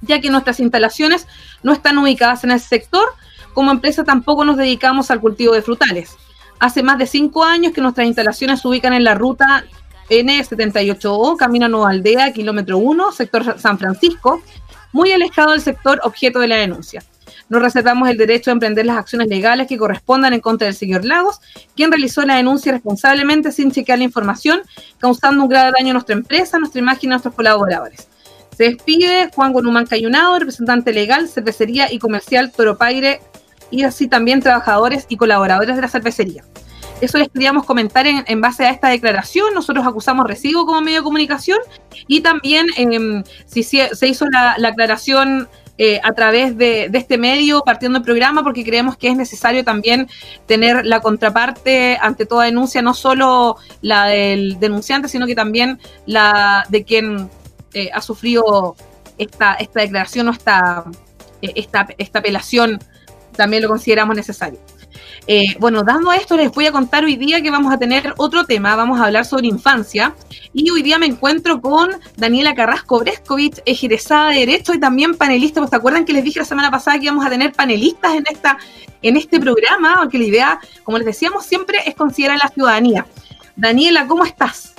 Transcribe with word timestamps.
ya 0.00 0.20
que 0.20 0.30
nuestras 0.30 0.58
instalaciones 0.58 1.28
no 1.62 1.72
están 1.72 1.96
ubicadas 1.98 2.42
en 2.42 2.50
ese 2.50 2.66
sector, 2.66 3.06
como 3.54 3.70
empresa 3.70 4.02
tampoco 4.02 4.44
nos 4.44 4.56
dedicamos 4.56 5.12
al 5.12 5.20
cultivo 5.20 5.54
de 5.54 5.62
frutales. 5.62 6.16
Hace 6.58 6.82
más 6.82 6.98
de 6.98 7.06
cinco 7.06 7.44
años 7.44 7.72
que 7.72 7.82
nuestras 7.82 8.08
instalaciones 8.08 8.60
se 8.60 8.66
ubican 8.66 8.94
en 8.94 9.04
la 9.04 9.14
ruta 9.14 9.64
N78O, 10.08 11.36
Camino 11.36 11.66
a 11.66 11.68
Nueva 11.68 11.90
Aldea, 11.90 12.32
kilómetro 12.32 12.78
1, 12.78 13.12
sector 13.12 13.60
San 13.60 13.78
Francisco, 13.78 14.42
muy 14.90 15.12
alejado 15.12 15.52
del 15.52 15.60
sector 15.60 16.00
objeto 16.02 16.40
de 16.40 16.48
la 16.48 16.56
denuncia 16.56 17.04
nos 17.50 17.60
reservamos 17.60 18.08
el 18.08 18.16
derecho 18.16 18.50
a 18.50 18.52
emprender 18.52 18.86
las 18.86 18.96
acciones 18.96 19.28
legales 19.28 19.66
que 19.66 19.76
correspondan 19.76 20.32
en 20.32 20.40
contra 20.40 20.66
del 20.66 20.74
señor 20.74 21.04
Lagos, 21.04 21.40
quien 21.76 21.90
realizó 21.90 22.22
la 22.22 22.36
denuncia 22.36 22.72
responsablemente 22.72 23.52
sin 23.52 23.72
chequear 23.72 23.98
la 23.98 24.04
información, 24.04 24.62
causando 24.98 25.42
un 25.42 25.48
grave 25.48 25.72
daño 25.76 25.90
a 25.90 25.94
nuestra 25.94 26.14
empresa, 26.14 26.56
a 26.56 26.60
nuestra 26.60 26.78
imagen 26.78 27.00
y 27.02 27.06
a 27.08 27.10
nuestros 27.10 27.34
colaboradores. 27.34 28.08
Se 28.56 28.64
despide 28.64 29.30
Juan 29.34 29.52
Gonumán 29.52 29.86
Cayunado, 29.86 30.38
representante 30.38 30.92
legal, 30.92 31.28
cervecería 31.28 31.92
y 31.92 31.98
comercial 31.98 32.52
Toropaire, 32.52 33.20
y 33.70 33.82
así 33.82 34.06
también 34.06 34.40
trabajadores 34.40 35.06
y 35.08 35.16
colaboradores 35.16 35.76
de 35.76 35.82
la 35.82 35.88
cervecería. 35.88 36.44
Eso 37.00 37.18
les 37.18 37.30
queríamos 37.30 37.64
comentar 37.64 38.06
en, 38.06 38.40
base 38.40 38.66
a 38.66 38.70
esta 38.70 38.88
declaración. 38.88 39.54
Nosotros 39.54 39.86
acusamos 39.86 40.26
recibo 40.26 40.66
como 40.66 40.82
medio 40.82 40.98
de 40.98 41.04
comunicación 41.04 41.58
y 42.06 42.20
también 42.20 42.66
em, 42.76 43.24
si 43.46 43.62
se, 43.62 43.88
hizo 44.06 44.26
la, 44.28 44.56
la 44.58 44.68
aclaración 44.68 45.48
eh, 45.82 45.98
a 46.04 46.12
través 46.12 46.58
de, 46.58 46.90
este 46.92 47.16
medio, 47.16 47.62
partiendo 47.62 47.98
del 47.98 48.04
programa, 48.04 48.42
porque 48.42 48.64
creemos 48.64 48.98
que 48.98 49.08
es 49.08 49.16
necesario 49.16 49.64
también 49.64 50.08
tener 50.44 50.84
la 50.84 51.00
contraparte 51.00 51.96
ante 52.02 52.26
toda 52.26 52.44
denuncia, 52.44 52.82
no 52.82 52.92
solo 52.92 53.56
la 53.80 54.04
del 54.04 54.60
denunciante, 54.60 55.08
sino 55.08 55.26
que 55.26 55.34
también 55.34 55.80
la 56.04 56.66
de 56.68 56.84
quien 56.84 57.30
eh, 57.72 57.88
ha 57.94 58.02
sufrido 58.02 58.76
esta, 59.16 59.54
esta 59.54 59.80
declaración 59.80 60.28
o 60.28 60.32
esta, 60.32 60.84
eh, 61.40 61.52
esta, 61.56 61.88
esta 61.96 62.18
apelación, 62.18 62.78
también 63.34 63.62
lo 63.62 63.70
consideramos 63.70 64.14
necesario. 64.14 64.60
Eh, 65.26 65.56
bueno, 65.58 65.82
dando 65.82 66.12
esto, 66.12 66.36
les 66.36 66.50
voy 66.50 66.66
a 66.66 66.72
contar 66.72 67.04
hoy 67.04 67.16
día 67.16 67.40
que 67.40 67.50
vamos 67.50 67.72
a 67.72 67.78
tener 67.78 68.14
otro 68.16 68.44
tema, 68.44 68.76
vamos 68.76 69.00
a 69.00 69.06
hablar 69.06 69.24
sobre 69.24 69.46
infancia. 69.46 70.14
Y 70.52 70.70
hoy 70.70 70.82
día 70.82 70.98
me 70.98 71.06
encuentro 71.06 71.60
con 71.60 71.90
Daniela 72.16 72.54
Carrasco 72.54 72.98
Brescovich, 73.00 73.60
egresada 73.64 74.30
de 74.30 74.40
Derecho 74.40 74.74
y 74.74 74.80
también 74.80 75.14
panelista. 75.14 75.60
¿Pues 75.60 75.70
¿Se 75.70 75.76
acuerdan 75.76 76.04
que 76.04 76.12
les 76.12 76.24
dije 76.24 76.40
la 76.40 76.44
semana 76.44 76.70
pasada 76.70 76.98
que 76.98 77.04
íbamos 77.04 77.24
a 77.24 77.30
tener 77.30 77.52
panelistas 77.52 78.14
en, 78.14 78.24
esta, 78.30 78.58
en 79.02 79.16
este 79.16 79.38
programa? 79.38 79.96
Porque 79.98 80.18
la 80.18 80.24
idea, 80.24 80.60
como 80.82 80.98
les 80.98 81.06
decíamos, 81.06 81.44
siempre 81.46 81.78
es 81.86 81.94
considerar 81.94 82.38
la 82.38 82.48
ciudadanía. 82.48 83.06
Daniela, 83.56 84.06
¿cómo 84.06 84.24
estás? 84.24 84.69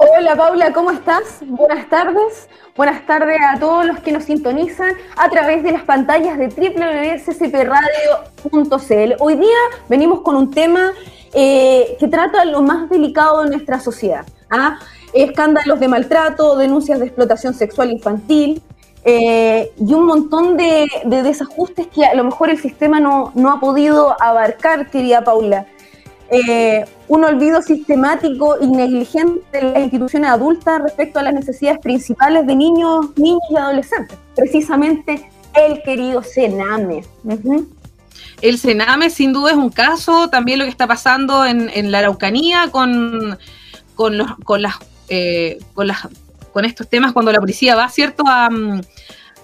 Hola 0.00 0.36
Paula, 0.36 0.72
¿cómo 0.72 0.92
estás? 0.92 1.40
Buenas 1.44 1.88
tardes. 1.88 2.48
Buenas 2.76 3.04
tardes 3.04 3.40
a 3.42 3.58
todos 3.58 3.84
los 3.84 3.98
que 3.98 4.12
nos 4.12 4.22
sintonizan 4.22 4.92
a 5.16 5.28
través 5.28 5.64
de 5.64 5.72
las 5.72 5.82
pantallas 5.82 6.38
de 6.38 6.46
www.ccpradio.cl. 6.46 9.14
Hoy 9.18 9.34
día 9.34 9.56
venimos 9.88 10.20
con 10.20 10.36
un 10.36 10.52
tema 10.52 10.92
eh, 11.34 11.96
que 11.98 12.06
trata 12.06 12.44
lo 12.44 12.62
más 12.62 12.88
delicado 12.88 13.42
de 13.42 13.50
nuestra 13.50 13.80
sociedad. 13.80 14.24
¿ah? 14.50 14.78
Escándalos 15.12 15.80
de 15.80 15.88
maltrato, 15.88 16.56
denuncias 16.56 17.00
de 17.00 17.06
explotación 17.06 17.54
sexual 17.54 17.90
infantil, 17.90 18.62
eh, 19.04 19.72
y 19.78 19.94
un 19.94 20.06
montón 20.06 20.56
de, 20.56 20.86
desajustes 21.06 21.88
que 21.88 22.04
a 22.04 22.14
lo 22.14 22.22
mejor 22.22 22.50
el 22.50 22.58
sistema 22.58 23.00
no, 23.00 23.32
no 23.34 23.50
ha 23.50 23.58
podido 23.58 24.14
abarcar, 24.22 24.90
querida 24.90 25.24
Paula. 25.24 25.66
Eh, 26.30 26.84
un 27.08 27.24
olvido 27.24 27.62
sistemático 27.62 28.56
y 28.60 28.66
negligente 28.66 29.42
de 29.50 29.62
las 29.62 29.82
instituciones 29.82 30.30
adultas 30.30 30.82
respecto 30.82 31.18
a 31.18 31.22
las 31.22 31.32
necesidades 31.32 31.78
principales 31.78 32.46
de 32.46 32.54
niños, 32.54 33.06
niños 33.16 33.40
y 33.50 33.56
adolescentes. 33.56 34.18
Precisamente 34.36 35.30
el 35.54 35.82
querido 35.82 36.22
Sename. 36.22 37.02
El 38.42 38.58
Sename 38.58 39.08
sin 39.08 39.32
duda 39.32 39.52
es 39.52 39.56
un 39.56 39.70
caso, 39.70 40.28
también 40.28 40.58
lo 40.58 40.66
que 40.66 40.70
está 40.70 40.86
pasando 40.86 41.46
en, 41.46 41.90
la 41.90 42.00
Araucanía 42.00 42.68
con, 42.70 43.38
con, 43.94 44.18
los, 44.18 44.36
con, 44.44 44.60
las, 44.60 44.74
eh, 45.08 45.58
con, 45.72 45.86
las, 45.86 46.08
con 46.52 46.66
estos 46.66 46.88
temas 46.88 47.12
cuando 47.12 47.32
la 47.32 47.40
policía 47.40 47.74
va, 47.74 47.88
¿cierto?, 47.88 48.24
a, 48.26 48.50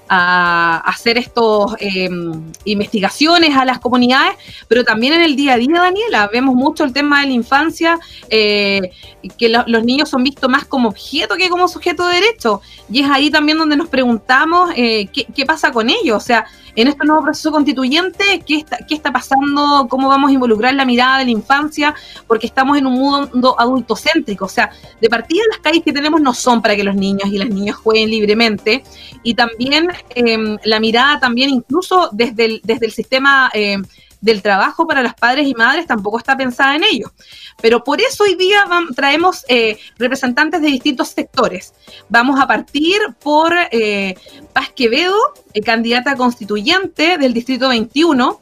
a 0.09 0.79
hacer 0.87 1.19
estas 1.19 1.77
em, 1.79 2.53
investigaciones 2.65 3.57
a 3.57 3.65
las 3.65 3.79
comunidades, 3.79 4.35
pero 4.69 4.85
también 4.85 5.15
en 5.15 5.23
el 5.23 5.37
día 5.37 5.55
a 5.55 5.57
día, 5.57 5.81
Daniela, 5.81 6.29
vemos 6.33 6.55
mucho 6.55 6.85
el 6.85 6.93
tema 6.93 7.21
de 7.21 7.29
la 7.29 7.33
infancia, 7.33 7.99
eh, 8.29 8.91
que 9.39 9.49
los 9.49 9.85
niños 9.85 10.09
son 10.09 10.23
vistos 10.23 10.51
más 10.51 10.65
como 10.65 10.89
objeto 10.89 11.37
que 11.37 11.49
como 11.49 11.69
sujeto 11.69 12.07
de 12.07 12.17
derecho, 12.17 12.61
y 12.91 13.03
es 13.03 13.11
ahí 13.11 13.31
también 13.31 13.59
donde 13.59 13.77
nos 13.77 13.89
preguntamos 13.89 14.71
eh, 14.77 15.09
qué, 15.13 15.47
pasa 15.47 15.73
con 15.73 15.89
ellos, 15.91 16.17
o 16.17 16.27
sea, 16.27 16.47
en 16.77 16.89
este 16.89 17.05
nuevo 17.07 17.23
proceso 17.23 17.51
constituyente, 17.51 18.43
¿qué 18.47 18.57
está, 18.57 18.79
qué 18.87 18.95
está 18.95 19.13
pasando? 19.13 19.87
¿Cómo 19.89 20.09
vamos 20.09 20.31
a 20.31 20.35
involucrar 20.35 20.75
la 20.75 20.85
mirada 20.85 21.19
de 21.19 21.27
la 21.27 21.31
infancia? 21.31 21.95
Porque 22.27 22.47
estamos 22.47 22.77
en 22.77 22.87
un 22.87 22.95
mundo 22.95 23.55
adultocéntrico. 23.59 24.47
O 24.47 24.49
sea, 24.49 24.71
de 25.01 25.09
partida 25.09 25.43
las 25.51 25.59
calles 25.59 25.83
que 25.85 25.93
tenemos 25.93 26.21
no 26.21 26.35
son 26.35 26.63
para 26.63 26.77
que 26.77 26.85
los 26.85 26.95
niños 26.95 27.29
y 27.31 27.39
las 27.39 27.49
niñas 27.49 27.77
jueguen 27.77 28.11
libremente. 28.11 28.83
Y 29.23 29.35
también 29.35 29.89
em, 30.15 30.59
la 30.65 30.81
mirada 30.81 31.21
también 31.21 31.51
incluso 31.51 32.11
desde 32.13 32.45
el, 32.47 32.61
desde 32.65 32.87
el 32.87 32.93
sistema... 32.93 33.51
Em, 33.55 33.85
del 34.25 34.41
trabajo 34.41 34.87
para 34.87 35.03
los 35.03 35.13
padres 35.13 35.47
y 35.47 35.53
madres 35.53 35.87
tampoco 35.87 36.17
está 36.17 36.35
pensada 36.35 36.75
en 36.75 36.83
ello. 36.83 37.13
Pero 37.61 37.85
por 37.85 38.01
eso 38.01 38.25
hoy 38.25 38.37
día 38.37 38.65
traemos 38.97 39.45
eh, 39.49 39.79
representantes 39.99 40.63
de 40.63 40.69
distintos 40.69 41.09
sectores. 41.09 41.75
Vamos 42.09 42.41
a 42.41 42.47
partir 42.47 42.99
por 43.23 43.53
eh, 43.71 44.15
Paz 44.55 44.71
Quevedo, 44.75 45.19
candidata 45.63 46.17
constituyente 46.17 47.19
del 47.19 47.35
Distrito 47.35 47.69
21, 47.69 48.41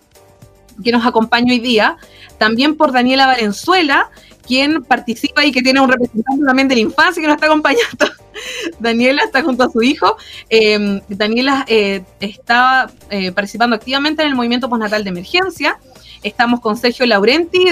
que 0.84 0.93
nos 0.93 1.05
acompaña 1.05 1.52
hoy 1.52 1.58
día. 1.58 1.96
También 2.38 2.76
por 2.76 2.93
Daniela 2.93 3.26
Valenzuela, 3.26 4.08
quien 4.47 4.83
participa 4.83 5.44
y 5.44 5.53
que 5.53 5.62
tiene 5.62 5.81
un 5.81 5.91
representante 5.91 6.44
también 6.44 6.69
de 6.69 6.75
la 6.77 6.81
infancia 6.81 7.21
que 7.21 7.27
nos 7.27 7.37
está 7.37 7.47
acompañando. 7.47 8.06
Daniela 8.79 9.23
está 9.23 9.43
junto 9.43 9.65
a 9.65 9.71
su 9.71 9.83
hijo. 9.83 10.17
Em, 10.49 11.00
Daniela 11.09 11.65
eh, 11.69 12.03
está 12.21 12.91
eh, 13.11 13.33
participando 13.33 13.77
activamente 13.77 14.23
en 14.23 14.29
el 14.29 14.35
movimiento 14.35 14.69
postnatal 14.69 15.05
de 15.05 15.11
emergencia. 15.11 15.79
Estamos 16.23 16.61
con 16.61 16.77
Sergio 16.77 17.06
Laurenti, 17.06 17.65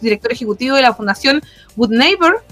director 0.00 0.32
ejecutivo 0.32 0.76
de 0.76 0.82
la 0.82 0.94
Fundación 0.94 1.42
Good 1.76 1.90
Neighbor. 1.90 2.42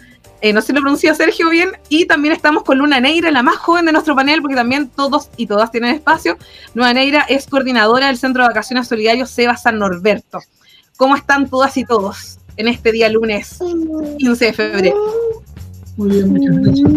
Eh, 0.40 0.52
no 0.52 0.60
sé 0.60 0.68
si 0.68 0.72
lo 0.72 0.80
pronuncia 0.80 1.14
Sergio 1.14 1.48
bien. 1.50 1.70
Y 1.88 2.06
también 2.06 2.34
estamos 2.34 2.64
con 2.64 2.78
Luna 2.78 3.00
Neira, 3.00 3.30
la 3.30 3.42
más 3.42 3.56
joven 3.56 3.86
de 3.86 3.92
nuestro 3.92 4.14
panel, 4.14 4.42
porque 4.42 4.56
también 4.56 4.88
todos 4.88 5.30
y 5.36 5.46
todas 5.46 5.70
tienen 5.70 5.94
espacio. 5.94 6.36
Luna 6.74 6.92
Neira 6.92 7.24
es 7.28 7.46
coordinadora 7.46 8.08
del 8.08 8.18
Centro 8.18 8.42
de 8.42 8.48
Vacaciones 8.48 8.88
Solidarios 8.88 9.30
Seba 9.30 9.56
San 9.56 9.78
Norberto. 9.78 10.40
¿Cómo 10.96 11.16
están 11.16 11.48
todas 11.48 11.76
y 11.76 11.84
todos? 11.84 12.38
En 12.56 12.68
este 12.68 12.92
día 12.92 13.08
lunes 13.08 13.58
15 14.18 14.44
de 14.44 14.52
febrero. 14.52 14.96
Muy 15.96 16.10
bien, 16.10 16.28
muchas 16.30 16.58
gracias. 16.58 16.90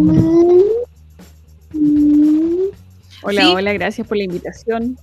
Hola, 3.24 3.50
hola, 3.52 3.74
gracias 3.74 4.07
por 4.07 4.18
la 4.18 4.24
invitación. 4.24 4.98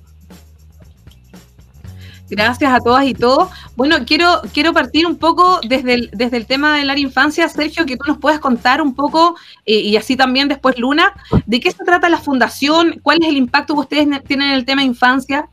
Gracias 2.31 2.73
a 2.73 2.81
todas 2.81 3.05
y 3.05 3.13
todos. 3.13 3.51
Bueno, 3.77 3.97
quiero, 4.07 4.41
quiero 4.55 4.73
partir 4.73 5.07
un 5.07 5.17
poco 5.17 5.61
desde 5.69 5.95
el, 5.95 6.11
desde 6.15 6.39
el 6.39 6.47
tema 6.47 6.79
de 6.79 6.85
la 6.85 6.99
infancia, 6.99 7.47
Sergio, 7.49 7.85
que 7.85 7.97
tú 7.97 8.05
nos 8.07 8.19
puedas 8.19 8.41
contar 8.41 8.81
un 8.81 8.95
poco, 8.95 9.37
eh, 9.67 9.81
y 9.81 9.97
así 9.97 10.17
también 10.17 10.49
después 10.49 10.79
Luna, 10.79 11.13
de 11.45 11.61
qué 11.61 11.71
se 11.71 11.85
trata 11.85 12.09
la 12.09 12.19
fundación, 12.19 13.01
cuál 13.03 13.19
es 13.23 13.29
el 13.29 13.37
impacto 13.37 13.75
que 13.75 13.81
ustedes 13.81 14.09
tienen 14.25 14.49
en 14.49 14.55
el 14.55 14.65
tema 14.65 14.83
infancia. 14.83 15.49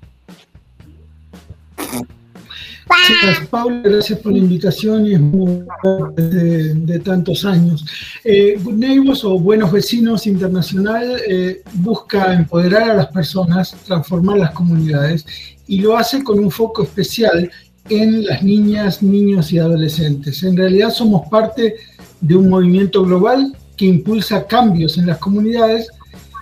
Gracias, 2.90 3.48
Paula, 3.48 3.82
gracias 3.84 4.20
por 4.20 4.32
la 4.32 4.40
invitación 4.40 5.06
y 5.06 5.14
es 5.14 5.20
muy 5.20 5.64
de, 6.16 6.74
de 6.74 7.00
tantos 7.00 7.46
años. 7.46 7.86
Eh, 8.24 8.58
Good 8.62 8.74
Neighbors 8.74 9.24
o 9.26 9.40
Buenos 9.40 9.72
Vecinos 9.72 10.26
Internacional 10.26 11.22
eh, 11.28 11.62
busca 11.74 12.34
empoderar 12.34 12.90
a 12.90 12.96
las 12.96 13.08
personas, 13.08 13.76
transformar 13.86 14.38
las 14.38 14.52
comunidades 14.52 15.26
y 15.68 15.82
lo 15.82 15.98
hace 15.98 16.24
con 16.24 16.40
un 16.40 16.50
foco 16.50 16.84
especial 16.84 17.52
en 17.90 18.26
las 18.26 18.42
niñas, 18.42 19.04
niños 19.04 19.52
y 19.52 19.60
adolescentes. 19.60 20.42
En 20.44 20.58
realidad 20.58 20.92
somos 20.92 21.28
parte 21.30 21.76
de 22.22 22.36
un 22.36 22.50
movimiento 22.50 23.04
global 23.04 23.56
que 23.78 23.86
impulsa 23.86 24.46
cambios 24.48 24.98
en 24.98 25.08
las 25.08 25.20
comunidades 25.20 25.90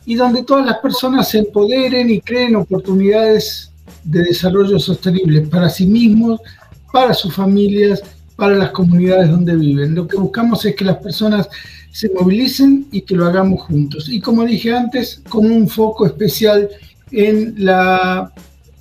y 0.06 0.16
donde 0.16 0.44
todas 0.44 0.66
las 0.66 0.78
personas 0.78 1.30
se 1.30 1.40
empoderen 1.40 2.10
y 2.10 2.22
creen 2.22 2.56
oportunidades 2.56 3.72
de 4.08 4.24
desarrollo 4.24 4.80
sostenible 4.80 5.42
para 5.42 5.70
sí 5.70 5.86
mismos, 5.86 6.40
para 6.92 7.14
sus 7.14 7.34
familias, 7.34 8.02
para 8.36 8.56
las 8.56 8.72
comunidades 8.72 9.30
donde 9.30 9.56
viven. 9.56 9.96
Lo 9.96 10.08
que 10.08 10.18
buscamos 10.18 10.64
es 10.66 10.76
que 10.76 10.86
las 10.86 10.98
personas 10.98 11.50
se 11.92 12.10
movilicen 12.10 12.88
y 12.92 13.02
que 13.02 13.16
lo 13.16 13.26
hagamos 13.26 13.62
juntos. 13.62 14.08
Y 14.08 14.20
como 14.20 14.46
dije 14.46 14.74
antes, 14.74 15.22
con 15.28 15.52
un 15.52 15.68
foco 15.68 16.06
especial 16.06 16.70
en, 17.12 17.56
la, 17.58 18.32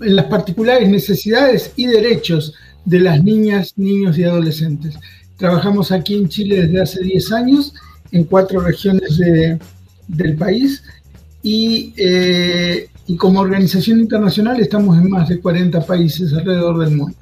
en 0.01 0.17
las 0.17 0.27
particulares 0.27 0.89
necesidades 0.89 1.73
y 1.77 1.87
derechos 1.87 2.55
de 2.85 3.01
las 3.01 3.23
niñas, 3.23 3.73
niños 3.77 4.17
y 4.19 4.25
adolescentes. 4.25 4.95
Trabajamos 5.37 5.91
aquí 5.93 6.15
en 6.15 6.29
Chile 6.29 6.63
desde 6.63 6.81
hace 6.81 7.03
10 7.03 7.33
años 7.33 7.75
en 8.13 8.25
cuatro 8.25 8.61
regiones 8.61 9.19
del 10.09 10.37
país 10.37 10.83
y 11.43 11.93
eh, 11.97 12.89
y 13.07 13.17
como 13.17 13.41
organización 13.41 14.01
internacional 14.01 14.61
estamos 14.61 14.97
en 14.99 15.11
más 15.11 15.29
de 15.29 15.41
40 15.41 15.81
países 15.87 16.33
alrededor 16.33 16.79
del 16.79 16.97
mundo. 16.97 17.17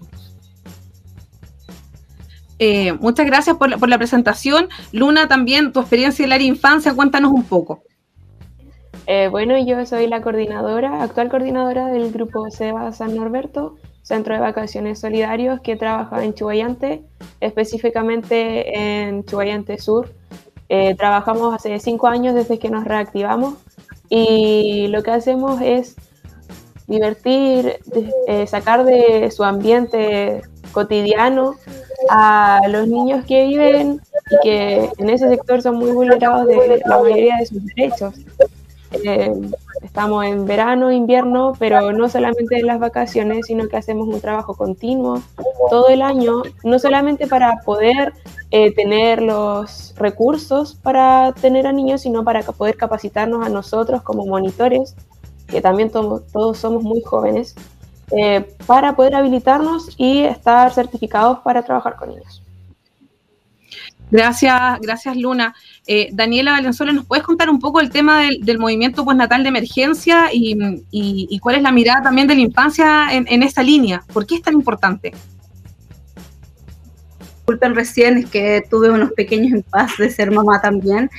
Eh, 2.58 2.92
muchas 2.94 3.26
gracias 3.26 3.56
por 3.56 3.88
la, 3.88 3.98
presentación. 3.98 4.69
Luna, 4.92 5.28
también 5.28 5.72
tu 5.72 5.81
experiencia 5.81 6.22
en 6.22 6.31
la 6.31 6.40
infancia, 6.40 6.94
cuéntanos 6.94 7.32
un 7.32 7.44
poco. 7.44 7.82
Eh, 9.06 9.28
bueno, 9.28 9.54
yo 9.66 9.84
soy 9.84 10.06
la 10.06 10.22
coordinadora, 10.22 11.02
actual 11.02 11.28
coordinadora 11.28 11.88
del 11.88 12.10
grupo 12.10 12.50
SEBA 12.50 12.92
San 12.92 13.14
Norberto, 13.14 13.76
Centro 14.02 14.34
de 14.34 14.40
Vacaciones 14.40 15.00
Solidarios, 15.00 15.60
que 15.60 15.76
trabaja 15.76 16.25
en 16.25 16.32
Chubayante, 16.32 17.02
específicamente 17.40 18.78
en 18.78 19.25
Chubayante 19.25 19.78
Sur. 19.78 20.14
Eh, 20.70 20.94
trabajamos 20.94 21.54
hace 21.54 21.78
cinco 21.81 22.06
años 22.06 22.34
desde 22.34 22.58
que 22.58 22.70
nos 22.70 22.84
reactivamos 22.84 23.54
y 24.08 24.88
lo 24.88 25.02
que 25.02 25.10
hacemos 25.10 25.60
es 25.60 25.96
divertir, 26.86 27.78
eh, 28.26 28.46
sacar 28.46 28.84
de 28.84 29.30
su 29.30 29.42
ambiente 29.44 30.42
cotidiano 30.72 31.54
a 32.10 32.60
los 32.68 32.86
niños 32.88 33.24
que 33.24 33.46
viven 33.46 34.00
y 34.30 34.42
que 34.42 34.90
en 34.98 35.10
ese 35.10 35.28
sector 35.28 35.62
son 35.62 35.76
muy 35.76 35.92
vulnerados 35.92 36.46
de 36.46 36.82
la 36.84 36.98
mayoría 36.98 37.36
de 37.38 37.46
sus 37.46 37.64
derechos. 37.64 38.14
Eh, 38.92 39.32
estamos 39.84 40.25
en 40.25 40.46
verano, 40.46 40.90
invierno, 40.90 41.52
pero 41.58 41.92
no 41.92 42.08
solamente 42.08 42.58
en 42.58 42.66
las 42.66 42.81
vacaciones, 42.81 43.46
sino 43.46 43.69
que 43.69 43.76
hacemos 43.76 44.08
un 44.08 44.20
trabajo 44.20 44.54
continuo 44.54 45.22
todo 45.70 45.88
el 45.88 46.02
año, 46.02 46.42
no 46.64 46.78
solamente 46.78 47.26
para 47.26 47.60
poder 47.64 48.12
eh, 48.50 48.75
tener 48.75 49.20
los 49.22 49.94
recursos 49.96 50.75
para 50.75 51.32
tener 51.32 51.66
a 51.66 51.72
niños, 51.72 52.02
sino 52.02 52.25
para 52.25 52.42
poder 52.42 52.76
capacitarnos 52.76 53.46
a 53.46 53.50
nosotros 53.50 54.02
como 54.02 54.26
monitores, 54.26 54.96
que 55.46 55.60
también 55.60 55.90
todos 55.90 56.58
somos 56.58 56.82
muy 56.82 57.02
jóvenes, 57.02 57.54
eh, 58.10 58.54
para 58.66 58.96
poder 58.96 59.14
habilitarnos 59.14 59.94
y 59.96 60.22
estar 60.22 60.72
certificados 60.72 61.40
para 61.40 61.62
trabajar 61.62 61.96
con 61.96 62.10
niños. 62.10 62.44
Gracias, 64.10 64.80
gracias 64.80 65.16
Luna. 65.16 65.54
Eh, 65.86 66.08
Daniela 66.12 66.52
Valenzuela, 66.52 66.92
¿nos 66.92 67.06
puedes 67.06 67.24
contar 67.24 67.50
un 67.50 67.58
poco 67.58 67.80
el 67.80 67.90
tema 67.90 68.22
del, 68.22 68.58
movimiento 68.58 69.04
postnatal 69.04 69.42
de 69.42 69.48
emergencia 69.48 70.28
y, 70.32 71.38
cuál 71.40 71.56
es 71.56 71.62
la 71.62 71.72
mirada 71.72 72.02
también 72.02 72.28
de 72.28 72.34
la 72.34 72.40
infancia 72.40 73.08
en, 73.12 73.26
en 73.28 73.42
esa 73.42 73.62
línea? 73.62 74.04
¿Por 74.12 74.26
qué 74.26 74.36
es 74.36 74.42
tan 74.42 74.54
importante? 74.54 75.12
Disculpen 77.44 77.75
recién, 77.75 78.17
es 78.17 78.31
que 78.31 78.62
tuve 78.70 78.88
unos 78.88 79.12
pequeños 79.12 79.62
paz 79.69 79.93
de 79.99 80.08
ser 80.08 80.31
mamá 80.31 80.62
también. 80.62 81.11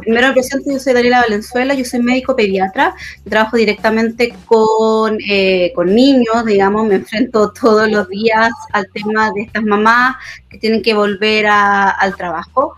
Primero 0.00 0.32
presento, 0.32 0.72
yo 0.72 0.78
soy 0.78 0.94
Daniela 0.94 1.20
Valenzuela, 1.20 1.74
yo 1.74 1.84
soy 1.84 2.00
médico 2.00 2.34
pediatra, 2.34 2.94
trabajo 3.28 3.58
directamente 3.58 4.34
con, 4.46 5.18
eh, 5.28 5.72
con 5.74 5.94
niños, 5.94 6.46
digamos, 6.46 6.86
me 6.86 6.94
enfrento 6.94 7.52
todos 7.52 7.90
los 7.90 8.08
días 8.08 8.50
al 8.72 8.86
tema 8.90 9.30
de 9.32 9.42
estas 9.42 9.64
mamás 9.64 10.16
que 10.48 10.56
tienen 10.56 10.80
que 10.80 10.94
volver 10.94 11.46
al 11.46 12.16
trabajo. 12.16 12.74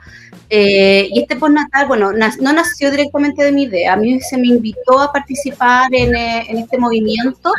Eh, 0.51 1.09
y 1.13 1.21
este 1.21 1.37
postnatal, 1.37 1.87
bueno, 1.87 2.11
no 2.13 2.53
nació 2.53 2.91
directamente 2.91 3.45
de 3.45 3.53
mi 3.53 3.65
idea, 3.65 3.93
a 3.93 3.97
mí 3.97 4.19
se 4.21 4.39
me 4.39 4.49
invitó 4.49 4.99
a 4.99 5.13
participar 5.13 5.95
en, 5.95 6.17
eh, 6.17 6.47
en 6.49 6.59
este 6.59 6.79
movimiento 6.79 7.53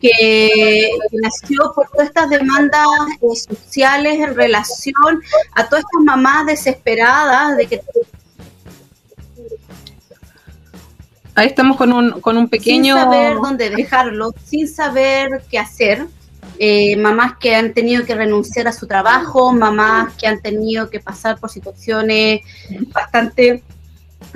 que, 0.00 0.90
nació 1.12 1.72
por 1.74 1.88
todas 1.88 2.08
estas 2.08 2.30
demandas 2.30 2.86
eh, 3.20 3.36
sociales 3.36 4.18
en 4.20 4.34
relación 4.34 5.22
a 5.54 5.68
todas 5.68 5.84
estas 5.84 6.04
mamás 6.04 6.46
desesperadas 6.46 7.56
de 7.56 7.66
que 7.66 7.80
Ahí 11.34 11.46
estamos 11.46 11.76
con 11.76 11.92
un, 11.92 12.20
con 12.20 12.36
un 12.36 12.48
pequeño... 12.48 12.96
Sin 12.96 13.04
saber 13.04 13.36
dónde 13.36 13.70
dejarlo, 13.70 14.34
sin 14.44 14.66
saber 14.66 15.44
qué 15.48 15.60
hacer. 15.60 16.04
Eh, 16.58 16.96
mamás 16.96 17.34
que 17.38 17.54
han 17.54 17.72
tenido 17.72 18.04
que 18.04 18.16
renunciar 18.16 18.66
a 18.66 18.72
su 18.72 18.88
trabajo, 18.88 19.52
mamás 19.52 20.14
que 20.14 20.26
han 20.26 20.40
tenido 20.40 20.90
que 20.90 20.98
pasar 20.98 21.38
por 21.38 21.48
situaciones 21.48 22.40
bastante 22.92 23.62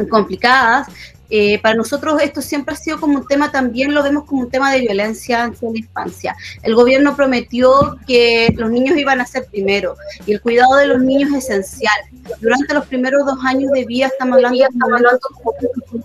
complicadas, 0.09 0.87
eh, 1.35 1.59
para 1.63 1.75
nosotros 1.75 2.21
esto 2.21 2.43
siempre 2.43 2.75
ha 2.75 2.77
sido 2.77 3.01
como 3.01 3.21
un 3.21 3.27
tema, 3.27 3.51
también 3.51 3.95
lo 3.95 4.03
vemos 4.03 4.25
como 4.27 4.43
un 4.43 4.51
tema 4.51 4.71
de 4.71 4.81
violencia 4.81 5.45
en 5.45 5.73
la 5.73 5.79
infancia. 5.79 6.37
El 6.63 6.75
gobierno 6.75 7.17
prometió 7.17 7.97
que 8.07 8.55
los 8.55 8.71
niños 8.71 8.99
iban 8.99 9.19
a 9.19 9.25
ser 9.25 9.47
primero 9.47 9.97
y 10.27 10.33
el 10.35 10.43
cuidado 10.43 10.77
de 10.77 10.89
los 10.89 11.01
niños 11.01 11.31
es 11.31 11.49
esencial. 11.49 11.95
Durante 12.43 12.75
los 12.75 12.85
primeros 12.85 13.25
dos 13.25 13.39
años 13.47 13.73
de 13.73 13.87
vida 13.87 14.09
estamos 14.09 14.37
hablando, 14.37 14.59
de 14.59 16.01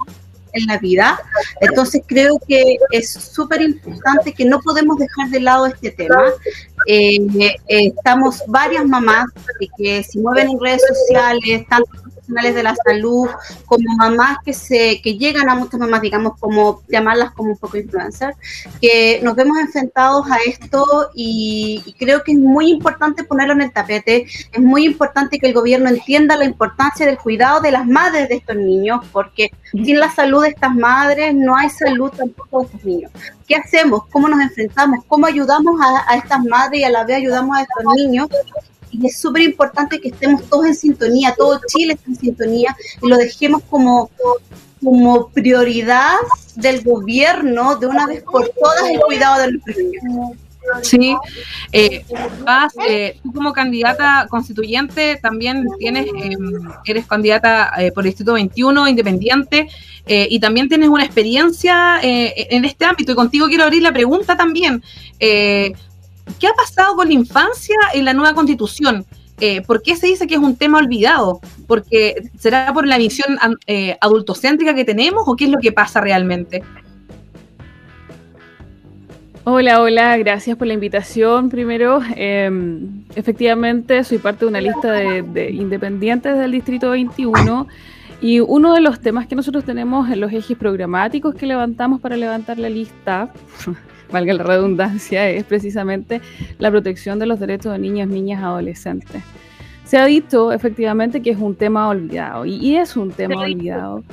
en 0.54 0.66
la 0.66 0.78
vida. 0.78 1.20
Entonces 1.60 2.02
creo 2.06 2.40
que 2.48 2.78
es 2.92 3.12
súper 3.12 3.62
importante 3.62 4.32
que 4.32 4.46
no 4.46 4.62
podemos 4.62 4.98
dejar 4.98 5.28
de 5.30 5.42
lado 5.42 5.66
este 5.66 5.92
tema. 5.92 6.24
Eh, 6.88 7.18
eh, 7.38 7.58
estamos 7.68 8.44
varias 8.48 8.86
mamás 8.86 9.26
que 9.78 10.04
se 10.04 10.20
mueven 10.20 10.52
en 10.52 10.60
redes 10.62 10.84
sociales, 10.88 11.66
tanto 11.70 12.08
profesionales 12.28 12.56
de 12.56 12.64
la 12.64 12.76
salud, 12.86 13.30
como 13.66 13.96
mamás 13.96 14.38
que 14.44 14.54
se 14.54 15.02
que 15.02 15.18
llegan 15.18 15.50
a 15.50 15.56
muchas 15.56 15.80
mamás, 15.80 16.02
digamos, 16.02 16.34
como 16.40 16.82
llamarlas 16.88 17.32
como 17.32 17.52
un 17.52 17.58
poco 17.58 17.78
influencers, 17.78 18.36
que 18.82 19.20
nos 19.24 19.36
vemos 19.36 19.58
enfrentados 19.60 20.30
a 20.30 20.38
esto 20.46 21.10
y, 21.16 21.82
y 21.86 21.94
creo 21.94 22.24
que 22.24 22.34
es 22.34 22.38
muy 22.38 22.70
importante 22.70 23.24
ponerlo 23.24 23.54
en 23.54 23.62
el 23.62 23.72
tapete, 23.72 24.26
es 24.52 24.62
muy 24.62 24.86
importante 24.86 25.40
que 25.40 25.48
el 25.48 25.54
gobierno 25.54 25.90
entienda 25.90 26.36
la 26.36 26.46
importancia 26.46 27.06
del 27.06 27.18
cuidado 27.18 27.62
de 27.62 27.72
las 27.72 27.86
madres 27.86 28.30
de 28.30 28.36
estos 28.36 28.56
niños, 28.56 29.06
porque 29.12 29.52
sin 29.72 30.00
la 30.00 30.12
salud 30.12 30.44
de 30.44 30.50
estas 30.50 30.76
madres 30.76 31.34
no 31.34 31.56
hay 31.56 31.70
salud 31.70 32.12
tampoco 32.12 32.60
de 32.60 32.66
estos 32.66 32.84
niños. 32.84 33.12
¿Qué 33.48 33.56
hacemos? 33.56 34.06
¿Cómo 34.12 34.28
nos 34.28 34.42
enfrentamos? 34.42 35.06
¿Cómo 35.08 35.26
ayudamos 35.26 35.80
a, 35.82 36.12
a 36.12 36.18
estas 36.18 36.44
madres 36.44 36.82
y 36.82 36.84
a 36.84 36.90
la 36.90 37.06
vez 37.06 37.18
ayudamos 37.18 37.58
a 37.58 37.62
estos 37.62 37.84
niños? 37.96 38.28
Y 38.92 39.08
es 39.08 39.20
súper 39.20 39.44
importante 39.44 40.00
que 40.00 40.10
estemos 40.10 40.44
todos 40.50 40.66
en 40.66 40.76
sintonía, 40.76 41.34
todo 41.38 41.60
Chile 41.68 41.94
está 41.94 42.10
en 42.10 42.16
sintonía 42.16 42.76
y 43.02 43.08
lo 43.08 43.18
dejemos 43.18 43.62
como, 43.70 44.10
como 44.84 45.30
prioridad 45.30 46.16
del 46.56 46.82
gobierno 46.84 47.76
de 47.76 47.88
una 47.88 48.08
vez 48.08 48.24
por 48.24 48.48
todas 48.50 48.90
el 48.90 49.00
cuidado 49.00 49.42
de 49.42 49.52
niños. 49.84 50.38
Sí, 50.82 51.16
eh, 51.72 52.04
Paz, 52.46 52.74
eh, 52.88 53.20
tú 53.24 53.32
como 53.34 53.54
candidata 53.54 54.28
constituyente 54.30 55.18
también 55.22 55.66
tienes, 55.80 56.08
eh, 56.08 56.36
eres 56.86 57.06
candidata 57.06 57.72
eh, 57.78 57.92
por 57.92 58.04
el 58.04 58.10
Distrito 58.10 58.34
21, 58.34 58.88
independiente, 58.88 59.70
eh, 60.06 60.28
y 60.30 60.40
también 60.40 60.70
tienes 60.70 60.90
una 60.90 61.04
experiencia 61.04 62.00
en 62.02 62.66
este 62.66 62.86
ámbito. 62.86 63.12
Y 63.12 63.16
contigo 63.16 63.48
quiero 63.48 63.64
abrir 63.64 63.82
la 63.82 63.92
pregunta 63.92 64.38
también. 64.38 64.84
¿Qué 66.40 66.48
ha 66.48 66.54
pasado 66.54 66.96
con 66.96 67.08
la 67.08 67.14
infancia 67.14 67.76
en 67.94 68.06
la 68.06 68.14
nueva 68.14 68.34
constitución? 68.34 69.06
Eh, 69.40 69.62
¿Por 69.62 69.82
qué 69.82 69.96
se 69.96 70.08
dice 70.08 70.28
que 70.28 70.36
es 70.36 70.42
un 70.42 70.56
tema 70.56 70.80
olvidado? 70.80 71.40
¿Porque 71.68 72.30
será 72.38 72.74
por 72.74 72.88
la 72.88 72.98
visión 72.98 73.38
eh, 73.68 73.98
adultocéntrica 74.02 74.74
que 74.74 74.86
tenemos 74.86 75.24
o 75.28 75.36
qué 75.36 75.46
es 75.46 75.52
lo 75.52 75.60
que 75.60 75.72
pasa 75.72 76.02
realmente? 76.02 76.64
Hola, 79.44 79.82
hola, 79.82 80.18
gracias 80.18 80.58
por 80.58 80.68
la 80.68 80.74
invitación. 80.74 81.50
Primero, 81.50 82.02
eh, 82.16 82.50
efectivamente, 83.16 84.04
soy 84.04 84.18
parte 84.18 84.46
de 84.46 84.50
una 84.50 84.60
lista 84.60 84.92
de 84.92 85.52
independientes 85.52 86.38
del 86.38 86.52
Distrito 86.52 86.90
21 86.90 87.68
y 88.22 88.40
uno 88.40 88.74
de 88.74 88.82
los 88.82 89.00
temas 89.00 89.28
que 89.28 89.36
nosotros 89.36 89.64
tenemos 89.64 90.10
en 90.10 90.20
los 90.20 90.32
ejes 90.32 90.58
programáticos 90.58 91.36
que 91.36 91.46
levantamos 91.46 92.02
para 92.02 92.18
levantar 92.18 92.58
la 92.58 92.70
lista, 92.70 93.32
valga 94.12 94.34
la 94.34 94.44
redundancia, 94.44 95.30
es 95.30 95.44
precisamente 95.44 96.22
la 96.60 96.72
protección 96.72 97.20
de 97.20 97.26
los 97.26 97.40
derechos 97.40 97.74
de 97.74 97.80
niños, 97.80 98.08
niñas, 98.08 98.44
adolescentes. 98.44 99.24
Se 99.86 99.98
ha 99.98 100.06
dicho 100.06 100.52
efectivamente 100.52 101.22
que 101.22 101.32
es 101.32 101.38
un 101.38 101.56
tema 101.56 101.88
olvidado 101.88 102.46
y, 102.46 102.56
y 102.56 102.76
es 102.76 102.98
un 102.98 103.12
tema 103.12 103.42
olvidado. 103.42 104.04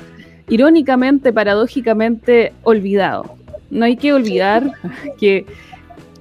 Irónicamente, 0.47 1.33
paradójicamente, 1.33 2.53
olvidado 2.63 3.35
no 3.69 3.85
hay 3.85 3.97
que 3.97 4.13
olvidar 4.13 4.71
que 5.19 5.45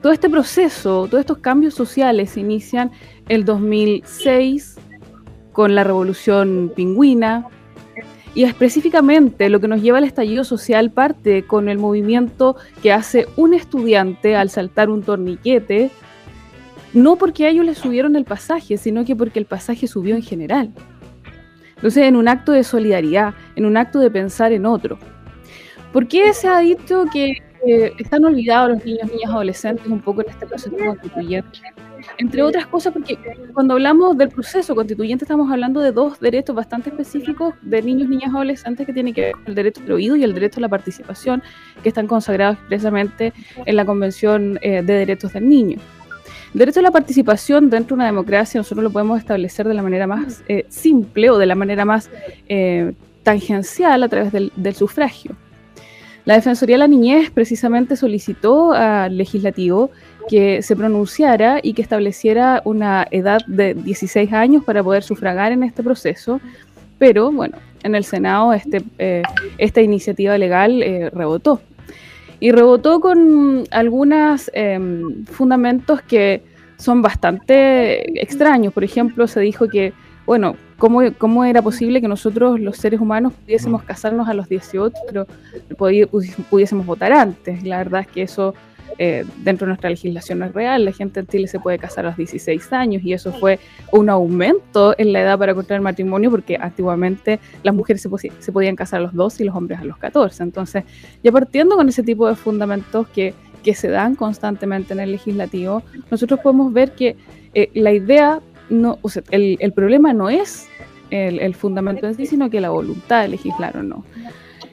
todo 0.02 0.12
este 0.12 0.28
proceso, 0.28 1.06
todos 1.08 1.20
estos 1.20 1.38
cambios 1.38 1.74
sociales 1.74 2.30
se 2.30 2.40
inician 2.40 2.90
el 3.28 3.44
2006 3.44 4.76
con 5.52 5.74
la 5.74 5.84
revolución 5.84 6.72
pingüina 6.74 7.46
y 8.34 8.42
específicamente 8.42 9.48
lo 9.48 9.60
que 9.60 9.68
nos 9.68 9.80
lleva 9.80 9.98
al 9.98 10.04
estallido 10.04 10.44
social 10.44 10.90
parte 10.90 11.44
con 11.44 11.68
el 11.68 11.78
movimiento 11.78 12.56
que 12.82 12.92
hace 12.92 13.26
un 13.36 13.54
estudiante 13.54 14.34
al 14.34 14.50
saltar 14.50 14.90
un 14.90 15.02
torniquete, 15.02 15.90
no 16.92 17.16
porque 17.16 17.46
a 17.46 17.50
ellos 17.50 17.64
les 17.64 17.78
subieron 17.78 18.16
el 18.16 18.24
pasaje, 18.24 18.76
sino 18.76 19.04
que 19.04 19.14
porque 19.14 19.38
el 19.38 19.46
pasaje 19.46 19.86
subió 19.86 20.16
en 20.16 20.22
general. 20.22 20.70
Entonces, 21.76 22.04
en 22.04 22.16
un 22.16 22.28
acto 22.28 22.52
de 22.52 22.64
solidaridad, 22.64 23.34
en 23.56 23.66
un 23.66 23.76
acto 23.76 23.98
de 23.98 24.10
pensar 24.10 24.52
en 24.52 24.66
otro. 24.66 24.98
¿Por 25.92 26.08
qué 26.08 26.32
se 26.32 26.48
ha 26.48 26.58
dicho 26.58 27.04
que 27.12 27.36
eh, 27.66 27.92
están 27.98 28.24
olvidados 28.24 28.70
los 28.70 28.84
niños, 28.84 29.10
niñas, 29.12 29.30
adolescentes 29.30 29.86
un 29.86 30.00
poco 30.00 30.22
en 30.22 30.30
este 30.30 30.46
proceso 30.46 30.76
constituyente? 30.76 31.60
Entre 32.18 32.42
otras 32.42 32.66
cosas, 32.66 32.92
porque 32.92 33.18
cuando 33.52 33.74
hablamos 33.74 34.16
del 34.16 34.28
proceso 34.28 34.74
constituyente 34.74 35.24
estamos 35.24 35.50
hablando 35.50 35.80
de 35.80 35.92
dos 35.92 36.20
derechos 36.20 36.54
bastante 36.54 36.90
específicos 36.90 37.54
de 37.62 37.82
niños, 37.82 38.08
niñas, 38.08 38.32
adolescentes 38.34 38.86
que 38.86 38.92
tienen 38.92 39.14
que 39.14 39.20
ver 39.20 39.32
con 39.32 39.42
el 39.46 39.54
derecho 39.54 39.80
al 39.84 39.92
oído 39.92 40.16
y 40.16 40.24
el 40.24 40.34
derecho 40.34 40.60
a 40.60 40.62
la 40.62 40.68
participación, 40.68 41.42
que 41.82 41.88
están 41.88 42.06
consagrados 42.06 42.56
expresamente 42.58 43.32
en 43.66 43.76
la 43.76 43.84
Convención 43.84 44.58
eh, 44.62 44.82
de 44.82 44.92
Derechos 44.94 45.32
del 45.32 45.48
Niño. 45.48 45.78
El 46.52 46.58
derecho 46.60 46.80
a 46.80 46.84
la 46.84 46.92
participación 46.92 47.68
dentro 47.68 47.96
de 47.96 48.00
una 48.00 48.06
democracia 48.06 48.60
nosotros 48.60 48.84
lo 48.84 48.90
podemos 48.90 49.18
establecer 49.18 49.66
de 49.66 49.74
la 49.74 49.82
manera 49.82 50.06
más 50.06 50.44
eh, 50.46 50.66
simple 50.68 51.30
o 51.30 51.38
de 51.38 51.46
la 51.46 51.56
manera 51.56 51.84
más 51.84 52.10
eh, 52.48 52.92
tangencial 53.24 54.02
a 54.04 54.08
través 54.08 54.30
del, 54.30 54.52
del 54.54 54.74
sufragio. 54.74 55.34
La 56.24 56.34
Defensoría 56.34 56.76
de 56.76 56.78
la 56.78 56.88
Niñez 56.88 57.30
precisamente 57.30 57.96
solicitó 57.96 58.72
al 58.72 59.16
legislativo 59.18 59.90
que 60.28 60.62
se 60.62 60.74
pronunciara 60.74 61.60
y 61.62 61.74
que 61.74 61.82
estableciera 61.82 62.62
una 62.64 63.06
edad 63.10 63.42
de 63.46 63.74
16 63.74 64.32
años 64.32 64.64
para 64.64 64.82
poder 64.82 65.02
sufragar 65.02 65.52
en 65.52 65.62
este 65.62 65.82
proceso, 65.82 66.40
pero 66.98 67.30
bueno, 67.30 67.58
en 67.82 67.94
el 67.94 68.04
Senado 68.04 68.54
este, 68.54 68.82
eh, 68.98 69.22
esta 69.58 69.82
iniciativa 69.82 70.38
legal 70.38 70.82
eh, 70.82 71.10
rebotó. 71.10 71.60
Y 72.40 72.52
rebotó 72.52 73.00
con 73.00 73.64
algunos 73.70 74.50
eh, 74.54 74.78
fundamentos 75.30 76.00
que 76.02 76.42
son 76.78 77.02
bastante 77.02 78.20
extraños. 78.20 78.72
Por 78.72 78.84
ejemplo, 78.84 79.26
se 79.26 79.40
dijo 79.40 79.68
que, 79.68 79.92
bueno, 80.26 80.56
¿cómo, 80.78 81.00
cómo 81.18 81.44
era 81.44 81.60
posible 81.62 82.00
que 82.00 82.08
nosotros 82.08 82.58
los 82.60 82.76
seres 82.76 83.00
humanos 83.00 83.32
pudiésemos 83.44 83.82
casarnos 83.82 84.28
a 84.28 84.34
los 84.34 84.48
18, 84.48 84.94
pero 85.06 85.26
pudi- 85.76 86.08
pudiésemos 86.50 86.86
votar 86.86 87.12
antes? 87.12 87.62
La 87.62 87.78
verdad 87.78 88.00
es 88.02 88.06
que 88.08 88.22
eso 88.22 88.54
eh, 88.98 89.24
dentro 89.42 89.66
de 89.66 89.70
nuestra 89.70 89.90
legislación 89.90 90.38
no 90.38 90.46
es 90.46 90.52
real. 90.52 90.84
La 90.84 90.92
gente 90.92 91.20
en 91.20 91.26
Chile 91.26 91.48
se 91.48 91.58
puede 91.58 91.78
casar 91.78 92.06
a 92.06 92.08
los 92.10 92.16
16 92.16 92.72
años 92.72 93.02
y 93.04 93.12
eso 93.12 93.32
fue 93.32 93.58
un 93.92 94.08
aumento 94.08 94.94
en 94.98 95.12
la 95.12 95.20
edad 95.20 95.38
para 95.38 95.54
contraer 95.54 95.82
matrimonio 95.82 96.30
porque 96.30 96.56
antiguamente 96.60 97.40
las 97.62 97.74
mujeres 97.74 98.08
se 98.38 98.52
podían 98.52 98.76
casar 98.76 99.00
a 99.00 99.02
los 99.04 99.14
12 99.14 99.42
y 99.42 99.46
los 99.46 99.56
hombres 99.56 99.80
a 99.80 99.84
los 99.84 99.96
14. 99.98 100.42
Entonces, 100.42 100.84
ya 101.22 101.32
partiendo 101.32 101.76
con 101.76 101.88
ese 101.88 102.02
tipo 102.02 102.28
de 102.28 102.34
fundamentos 102.36 103.08
que, 103.08 103.34
que 103.64 103.74
se 103.74 103.88
dan 103.88 104.14
constantemente 104.14 104.94
en 104.94 105.00
el 105.00 105.10
legislativo, 105.10 105.82
nosotros 106.10 106.38
podemos 106.40 106.72
ver 106.72 106.92
que 106.92 107.16
eh, 107.52 107.70
la 107.74 107.92
idea, 107.92 108.40
no, 108.70 108.98
o 109.02 109.08
sea, 109.08 109.22
el, 109.30 109.56
el 109.60 109.72
problema 109.72 110.12
no 110.12 110.30
es 110.30 110.68
el, 111.10 111.38
el 111.40 111.54
fundamento 111.54 112.06
en 112.06 112.14
sí, 112.14 112.26
sino 112.26 112.50
que 112.50 112.60
la 112.60 112.70
voluntad 112.70 113.22
de 113.22 113.28
legislar 113.28 113.76
o 113.76 113.82
no. 113.82 114.04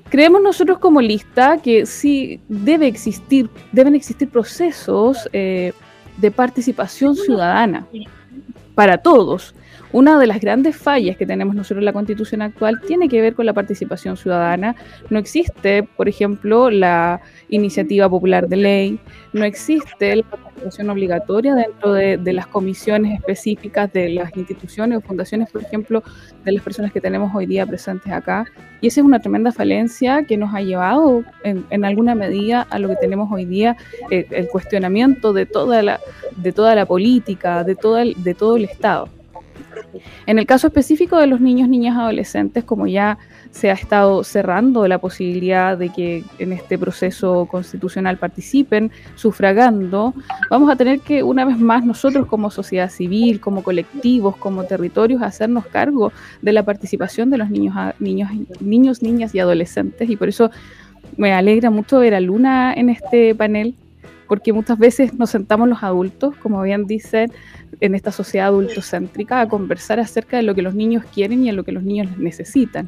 Creemos 0.10 0.42
nosotros 0.42 0.78
como 0.80 1.00
lista 1.00 1.60
que 1.64 1.86
sí 1.86 2.42
debe 2.50 2.88
existir, 2.88 3.50
deben 3.72 3.96
existir 3.96 4.30
procesos 4.30 5.30
eh, 5.32 5.72
de 6.18 6.32
participación 6.32 7.16
ciudadana 7.16 7.88
para 8.76 8.98
todos. 8.98 9.56
Una 9.94 10.18
de 10.18 10.26
las 10.26 10.40
grandes 10.40 10.78
fallas 10.78 11.18
que 11.18 11.26
tenemos 11.26 11.54
nosotros 11.54 11.80
en 11.80 11.86
la 11.86 11.92
constitución 11.92 12.42
actual 12.42 12.80
tiene 12.80 13.10
que 13.10 13.20
ver 13.20 13.36
con 13.36 13.46
la 13.46 13.52
participación 13.52 14.16
ciudadana. 14.16 14.74
No 15.10 15.20
existe, 15.20 15.84
por 15.84 16.08
ejemplo, 16.08 16.70
la 16.70 17.20
iniciativa 17.50 18.10
popular 18.10 18.48
de 18.48 18.56
ley, 18.56 19.00
no 19.34 19.44
existe 19.44 20.16
la 20.16 20.24
participación 20.24 20.90
obligatoria 20.90 21.56
dentro 21.56 21.92
de, 21.92 22.32
las 22.32 22.48
comisiones 22.48 23.20
específicas 23.20 23.92
de 23.92 24.10
las 24.10 24.36
instituciones 24.38 24.98
o 24.98 25.02
fundaciones, 25.02 25.52
por 25.52 25.62
ejemplo, 25.62 26.02
de 26.46 26.54
las 26.54 26.64
personas 26.64 26.94
que 26.94 27.02
tenemos 27.02 27.36
hoy 27.36 27.46
día 27.46 27.66
presentes 27.66 28.14
acá. 28.14 28.46
Y 28.80 28.88
esa 28.88 29.02
es 29.02 29.06
una 29.06 29.20
tremenda 29.20 29.52
falencia 29.52 30.24
que 30.24 30.38
nos 30.38 30.56
ha 30.56 30.62
llevado 30.62 31.26
en, 31.44 31.66
en 31.70 31.84
alguna 31.84 32.16
medida 32.16 32.62
a 32.70 32.80
lo 32.80 32.88
que 32.88 32.96
tenemos 32.96 33.30
hoy 33.30 33.44
día, 33.44 33.76
eh, 34.10 34.26
el 34.32 34.48
cuestionamiento 34.48 35.34
de 35.34 35.46
toda 35.46 35.82
la, 35.82 36.00
de 36.38 36.54
toda 36.54 36.76
la 36.76 36.86
política, 36.86 37.66
de 37.66 37.76
el, 38.02 38.24
de 38.24 38.34
todo 38.34 38.56
el 38.56 38.64
Estado. 38.64 39.10
En 40.26 40.40
el 40.40 40.46
caso 40.46 40.68
específico 40.68 41.18
de 41.18 41.28
los 41.28 41.42
niños, 41.42 41.70
niñas, 41.70 41.98
adolescentes, 41.98 42.64
como 42.64 42.88
ya 42.88 43.18
se 43.52 43.70
ha 43.70 43.74
estado 43.74 44.24
cerrando 44.24 44.88
la 44.88 45.00
posibilidad 45.00 45.78
de 45.78 45.90
que 45.90 46.24
en 46.40 46.54
este 46.54 46.78
proceso 46.78 47.48
constitucional 47.50 48.18
participen, 48.18 48.92
sufragando, 49.16 50.14
vamos 50.50 50.70
a 50.70 50.76
tener 50.76 51.02
que 51.02 51.22
una 51.24 51.44
vez 51.44 51.58
más 51.58 51.86
nosotros 51.86 52.28
como 52.28 52.50
sociedad 52.50 52.90
civil, 52.90 53.42
como 53.42 53.64
colectivos, 53.64 54.38
como 54.38 54.64
territorios, 54.64 55.22
hacernos 55.22 55.66
cargo 55.66 56.14
de 56.42 56.54
la 56.54 56.64
participación 56.64 57.30
de 57.30 57.38
los 57.38 57.50
niños, 57.50 57.76
niños, 58.00 58.32
niños 58.62 59.02
niñas 59.02 59.36
y 59.36 59.40
adolescentes. 59.40 60.10
Y 60.10 60.16
por 60.16 60.30
eso 60.30 60.52
me 61.18 61.34
alegra 61.34 61.70
mucho 61.70 62.00
ver 62.00 62.16
a 62.16 62.20
Luna 62.20 62.74
en 62.74 62.90
este 62.90 63.36
panel, 63.36 63.76
porque 64.32 64.54
muchas 64.54 64.80
veces 64.80 65.14
nos 65.14 65.30
sentamos 65.30 65.68
los 65.68 65.84
adultos, 65.84 66.38
como 66.38 66.62
bien 66.62 66.86
dicen, 66.86 67.34
en 67.82 67.96
esta 67.96 68.14
sociedad 68.14 68.48
adultocéntrica, 68.48 69.42
a 69.42 69.50
conversar 69.50 70.00
acerca 70.00 70.38
de 70.38 70.44
lo 70.44 70.56
que 70.56 70.62
los 70.62 70.74
niños 70.74 71.04
quieren 71.14 71.44
y 71.44 71.50
a 71.50 71.52
lo 71.52 71.66
que 71.66 71.74
los 71.74 71.84
niños 71.84 72.18
necesitan. 72.18 72.88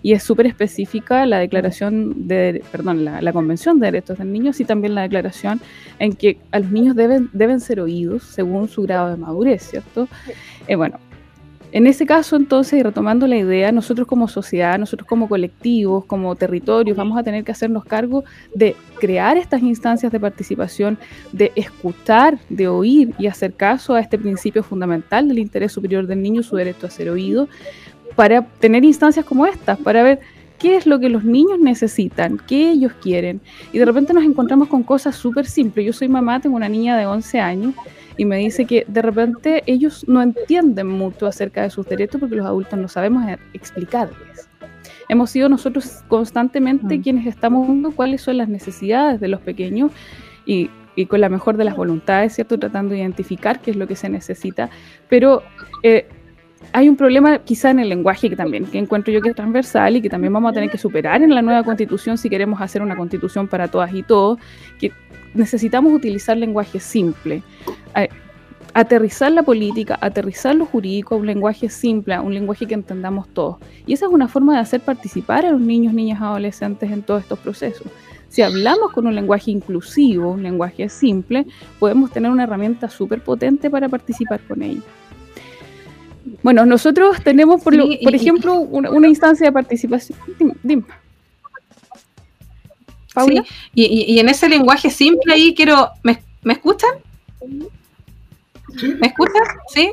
Y 0.00 0.14
es 0.14 0.22
súper 0.22 0.46
específica 0.46 1.26
la 1.26 1.40
declaración 1.40 2.26
de, 2.26 2.64
perdón, 2.72 3.04
la, 3.04 3.20
la 3.20 3.34
Convención 3.34 3.78
de 3.78 3.88
Derechos 3.88 4.16
del 4.16 4.32
Niño 4.32 4.52
y 4.58 4.64
también 4.64 4.94
la 4.94 5.02
declaración 5.02 5.60
en 5.98 6.14
que 6.14 6.38
a 6.52 6.58
los 6.58 6.70
niños 6.70 6.96
deben, 6.96 7.28
deben 7.34 7.60
ser 7.60 7.80
oídos 7.80 8.22
según 8.22 8.66
su 8.66 8.80
grado 8.80 9.10
de 9.10 9.18
madurez, 9.18 9.64
¿cierto? 9.64 10.08
Eh, 10.68 10.76
bueno, 10.76 10.98
En 11.70 11.86
ese 11.86 12.06
caso, 12.06 12.36
entonces, 12.36 12.80
y 12.80 12.82
retomando 12.82 13.26
la 13.26 13.36
idea, 13.36 13.72
nosotros 13.72 14.06
como 14.06 14.26
sociedad, 14.26 14.78
nosotros 14.78 15.06
como 15.06 15.28
colectivos, 15.28 16.06
como 16.06 16.34
territorios, 16.34 16.96
vamos 16.96 17.18
a 17.18 17.22
tener 17.22 17.44
que 17.44 17.52
hacernos 17.52 17.84
cargo 17.84 18.24
de 18.54 18.74
crear 18.98 19.36
estas 19.36 19.62
instancias 19.62 20.10
de 20.10 20.18
participación, 20.18 20.98
de 21.32 21.52
escuchar, 21.56 22.38
de 22.48 22.68
oír 22.68 23.14
y 23.18 23.26
hacer 23.26 23.52
caso 23.52 23.94
a 23.94 24.00
este 24.00 24.18
principio 24.18 24.62
fundamental 24.62 25.28
del 25.28 25.38
interés 25.38 25.72
superior 25.72 26.06
del 26.06 26.22
niño, 26.22 26.42
su 26.42 26.56
derecho 26.56 26.86
a 26.86 26.90
ser 26.90 27.10
oído, 27.10 27.48
para 28.16 28.42
tener 28.42 28.84
instancias 28.84 29.26
como 29.26 29.44
estas, 29.44 29.78
para 29.78 30.02
ver 30.02 30.20
qué 30.58 30.76
es 30.76 30.86
lo 30.86 30.98
que 30.98 31.08
los 31.08 31.24
niños 31.24 31.58
necesitan, 31.58 32.38
qué 32.46 32.70
ellos 32.70 32.92
quieren. 33.00 33.40
Y 33.72 33.78
de 33.78 33.84
repente 33.84 34.12
nos 34.12 34.24
encontramos 34.24 34.68
con 34.68 34.82
cosas 34.82 35.16
súper 35.16 35.46
simples. 35.46 35.86
Yo 35.86 35.92
soy 35.92 36.08
mamá, 36.08 36.40
tengo 36.40 36.56
una 36.56 36.68
niña 36.68 36.96
de 36.96 37.06
11 37.06 37.40
años 37.40 37.74
y 38.16 38.24
me 38.24 38.36
dice 38.36 38.64
que 38.64 38.84
de 38.88 39.00
repente 39.00 39.62
ellos 39.66 40.04
no 40.08 40.20
entienden 40.20 40.88
mucho 40.88 41.26
acerca 41.26 41.62
de 41.62 41.70
sus 41.70 41.86
derechos 41.86 42.20
porque 42.20 42.36
los 42.36 42.46
adultos 42.46 42.78
no 42.78 42.88
sabemos 42.88 43.24
explicarles. 43.52 44.48
Hemos 45.08 45.30
sido 45.30 45.48
nosotros 45.48 46.02
constantemente 46.08 46.98
mm. 46.98 47.02
quienes 47.02 47.26
estamos 47.26 47.66
viendo 47.66 47.92
cuáles 47.92 48.20
son 48.20 48.36
las 48.36 48.48
necesidades 48.48 49.20
de 49.20 49.28
los 49.28 49.40
pequeños 49.40 49.92
y, 50.44 50.70
y, 50.96 51.06
con 51.06 51.20
la 51.20 51.28
mejor 51.28 51.56
de 51.56 51.64
las 51.64 51.76
voluntades, 51.76 52.34
¿cierto? 52.34 52.58
Tratando 52.58 52.92
de 52.92 53.00
identificar 53.00 53.60
qué 53.60 53.70
es 53.70 53.76
lo 53.76 53.86
que 53.86 53.96
se 53.96 54.08
necesita, 54.08 54.68
pero 55.08 55.42
eh, 55.82 56.08
hay 56.72 56.88
un 56.88 56.96
problema 56.96 57.38
quizá 57.38 57.70
en 57.70 57.80
el 57.80 57.88
lenguaje 57.88 58.28
que 58.28 58.36
también, 58.36 58.66
que 58.66 58.78
encuentro 58.78 59.12
yo 59.12 59.20
que 59.20 59.30
es 59.30 59.36
transversal 59.36 59.96
y 59.96 60.02
que 60.02 60.10
también 60.10 60.32
vamos 60.32 60.50
a 60.50 60.54
tener 60.54 60.70
que 60.70 60.78
superar 60.78 61.22
en 61.22 61.34
la 61.34 61.42
nueva 61.42 61.62
constitución 61.62 62.18
si 62.18 62.28
queremos 62.28 62.60
hacer 62.60 62.82
una 62.82 62.96
constitución 62.96 63.48
para 63.48 63.68
todas 63.68 63.92
y 63.94 64.02
todos, 64.02 64.38
que 64.78 64.92
necesitamos 65.34 65.92
utilizar 65.92 66.36
lenguaje 66.36 66.80
simple. 66.80 67.42
Aterrizar 68.74 69.32
la 69.32 69.42
política, 69.42 69.98
aterrizar 70.00 70.54
lo 70.54 70.66
jurídico 70.66 71.16
un 71.16 71.26
lenguaje 71.26 71.68
simple, 71.68 72.18
un 72.20 72.34
lenguaje 72.34 72.66
que 72.66 72.74
entendamos 72.74 73.26
todos. 73.28 73.56
Y 73.86 73.94
esa 73.94 74.06
es 74.06 74.12
una 74.12 74.28
forma 74.28 74.54
de 74.54 74.60
hacer 74.60 74.80
participar 74.80 75.46
a 75.46 75.50
los 75.50 75.60
niños, 75.60 75.94
niñas, 75.94 76.20
adolescentes 76.20 76.90
en 76.90 77.02
todos 77.02 77.22
estos 77.22 77.38
procesos. 77.38 77.86
Si 78.28 78.42
hablamos 78.42 78.92
con 78.92 79.06
un 79.06 79.14
lenguaje 79.14 79.50
inclusivo, 79.50 80.32
un 80.32 80.42
lenguaje 80.42 80.88
simple, 80.90 81.46
podemos 81.78 82.12
tener 82.12 82.30
una 82.30 82.44
herramienta 82.44 82.90
súper 82.90 83.22
potente 83.22 83.70
para 83.70 83.88
participar 83.88 84.40
con 84.46 84.62
ellos. 84.62 84.84
Bueno, 86.42 86.66
nosotros 86.66 87.22
tenemos, 87.22 87.62
por, 87.62 87.74
por 88.02 88.14
ejemplo, 88.14 88.54
una, 88.54 89.08
instancia 89.08 89.46
de 89.46 89.52
participación. 89.52 90.18
Dime. 90.62 90.84
Sí, 93.26 93.42
y, 93.74 94.18
en 94.18 94.28
ese 94.28 94.48
lenguaje 94.48 94.90
simple 94.90 95.32
ahí 95.32 95.54
quiero... 95.54 95.90
¿Me, 96.02 96.20
escuchan? 96.52 96.90
¿Me 99.00 99.06
escuchan? 99.08 99.42
¿Sí? 99.74 99.90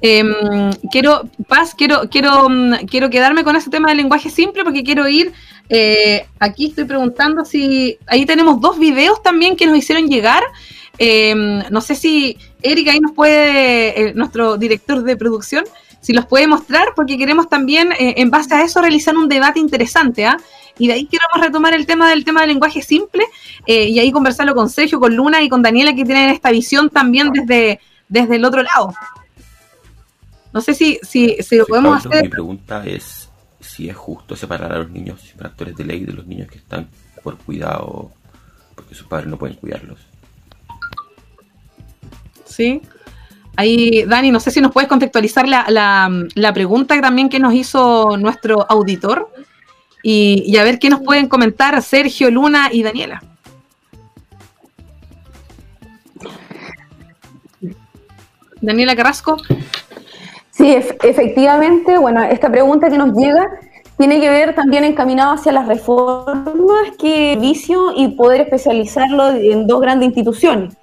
Em, 0.00 0.72
quiero, 0.90 1.22
Paz, 1.48 1.74
quiero, 1.74 2.10
quiero, 2.10 2.48
mm, 2.48 2.86
quiero 2.90 3.08
quedarme 3.08 3.44
con 3.44 3.56
ese 3.56 3.70
tema 3.70 3.88
del 3.88 3.98
lenguaje 3.98 4.30
simple 4.30 4.64
porque 4.64 4.84
quiero 4.84 5.08
ir... 5.08 5.32
Eh, 5.70 6.26
aquí 6.40 6.66
estoy 6.66 6.84
preguntando 6.84 7.44
si... 7.44 7.98
Ahí 8.06 8.26
tenemos 8.26 8.60
dos 8.60 8.78
videos 8.78 9.22
también 9.22 9.56
que 9.56 9.66
nos 9.66 9.78
hicieron 9.78 10.08
llegar. 10.08 10.42
Em, 10.98 11.62
no 11.70 11.80
sé 11.80 11.94
si 11.94 12.38
Erika 12.62 12.92
ahí 12.92 13.00
nos 13.00 13.12
puede, 13.12 14.08
eh, 14.10 14.14
nuestro 14.14 14.56
director 14.56 15.02
de 15.02 15.16
producción, 15.16 15.64
si 16.00 16.12
los 16.12 16.26
puede 16.26 16.46
mostrar, 16.46 16.88
porque 16.94 17.16
queremos 17.16 17.48
también, 17.48 17.92
eh, 17.92 18.14
en 18.18 18.30
base 18.30 18.54
a 18.54 18.62
eso, 18.62 18.80
realizar 18.80 19.16
un 19.16 19.28
debate 19.28 19.58
interesante, 19.58 20.26
¿ah? 20.26 20.36
Y 20.78 20.88
de 20.88 20.94
ahí 20.94 21.06
queremos 21.06 21.40
retomar 21.40 21.72
el 21.72 21.86
tema 21.86 22.10
del 22.10 22.24
tema 22.24 22.40
del 22.40 22.50
lenguaje 22.50 22.82
simple 22.82 23.24
eh, 23.66 23.88
y 23.88 23.98
ahí 24.00 24.10
conversarlo 24.10 24.54
con 24.54 24.68
Sergio, 24.68 25.00
con 25.00 25.14
Luna 25.14 25.42
y 25.42 25.48
con 25.48 25.62
Daniela, 25.62 25.94
que 25.94 26.04
tienen 26.04 26.30
esta 26.30 26.50
visión 26.50 26.90
también 26.90 27.30
desde, 27.32 27.80
desde 28.08 28.36
el 28.36 28.44
otro 28.44 28.62
lado. 28.62 28.92
No 30.52 30.60
sé 30.60 30.74
si, 30.74 30.98
si, 31.02 31.36
si 31.42 31.56
lo 31.56 31.66
podemos 31.66 32.04
hacer. 32.04 32.24
Mi 32.24 32.28
pregunta 32.28 32.84
es 32.84 33.28
si 33.60 33.88
es 33.88 33.96
justo 33.96 34.36
separar 34.36 34.72
a 34.72 34.78
los 34.78 34.90
niños 34.90 35.20
infractores 35.32 35.74
de 35.76 35.84
ley 35.84 36.04
de 36.04 36.12
los 36.12 36.26
niños 36.26 36.48
que 36.48 36.58
están 36.58 36.88
por 37.22 37.38
cuidado 37.38 38.12
porque 38.74 38.94
sus 38.94 39.06
padres 39.06 39.28
no 39.28 39.38
pueden 39.38 39.56
cuidarlos. 39.56 39.98
Sí. 42.54 42.82
Ahí, 43.56 44.04
Dani, 44.04 44.30
no 44.30 44.40
sé 44.40 44.50
si 44.50 44.60
nos 44.60 44.72
puedes 44.72 44.88
contextualizar 44.88 45.48
la, 45.48 45.64
la, 46.34 46.52
pregunta 46.52 47.00
también 47.00 47.28
que 47.28 47.38
nos 47.38 47.54
hizo 47.54 48.16
nuestro 48.16 48.66
auditor 48.68 49.30
y, 50.02 50.56
a 50.56 50.64
ver 50.64 50.78
qué 50.78 50.90
nos 50.90 51.00
pueden 51.00 51.28
comentar 51.28 51.80
Sergio, 51.82 52.30
Luna 52.30 52.68
y 52.72 52.82
Daniela. 52.82 53.22
Daniela 58.60 58.96
Carrasco. 58.96 59.36
Sí, 60.50 60.74
efectivamente, 60.74 61.98
bueno, 61.98 62.22
esta 62.22 62.50
pregunta 62.50 62.88
que 62.88 62.98
nos 62.98 63.16
llega 63.16 63.46
tiene 63.98 64.20
que 64.20 64.30
ver 64.30 64.54
también 64.54 64.84
encaminado 64.84 65.34
hacia 65.34 65.52
las 65.52 65.68
reformas 65.68 66.90
que 66.98 67.36
vicio 67.40 67.92
y 67.96 68.08
poder 68.16 68.42
especializarlo 68.42 69.30
en 69.30 69.66
dos 69.66 69.80
grandes 69.80 70.06
instituciones. 70.06 70.74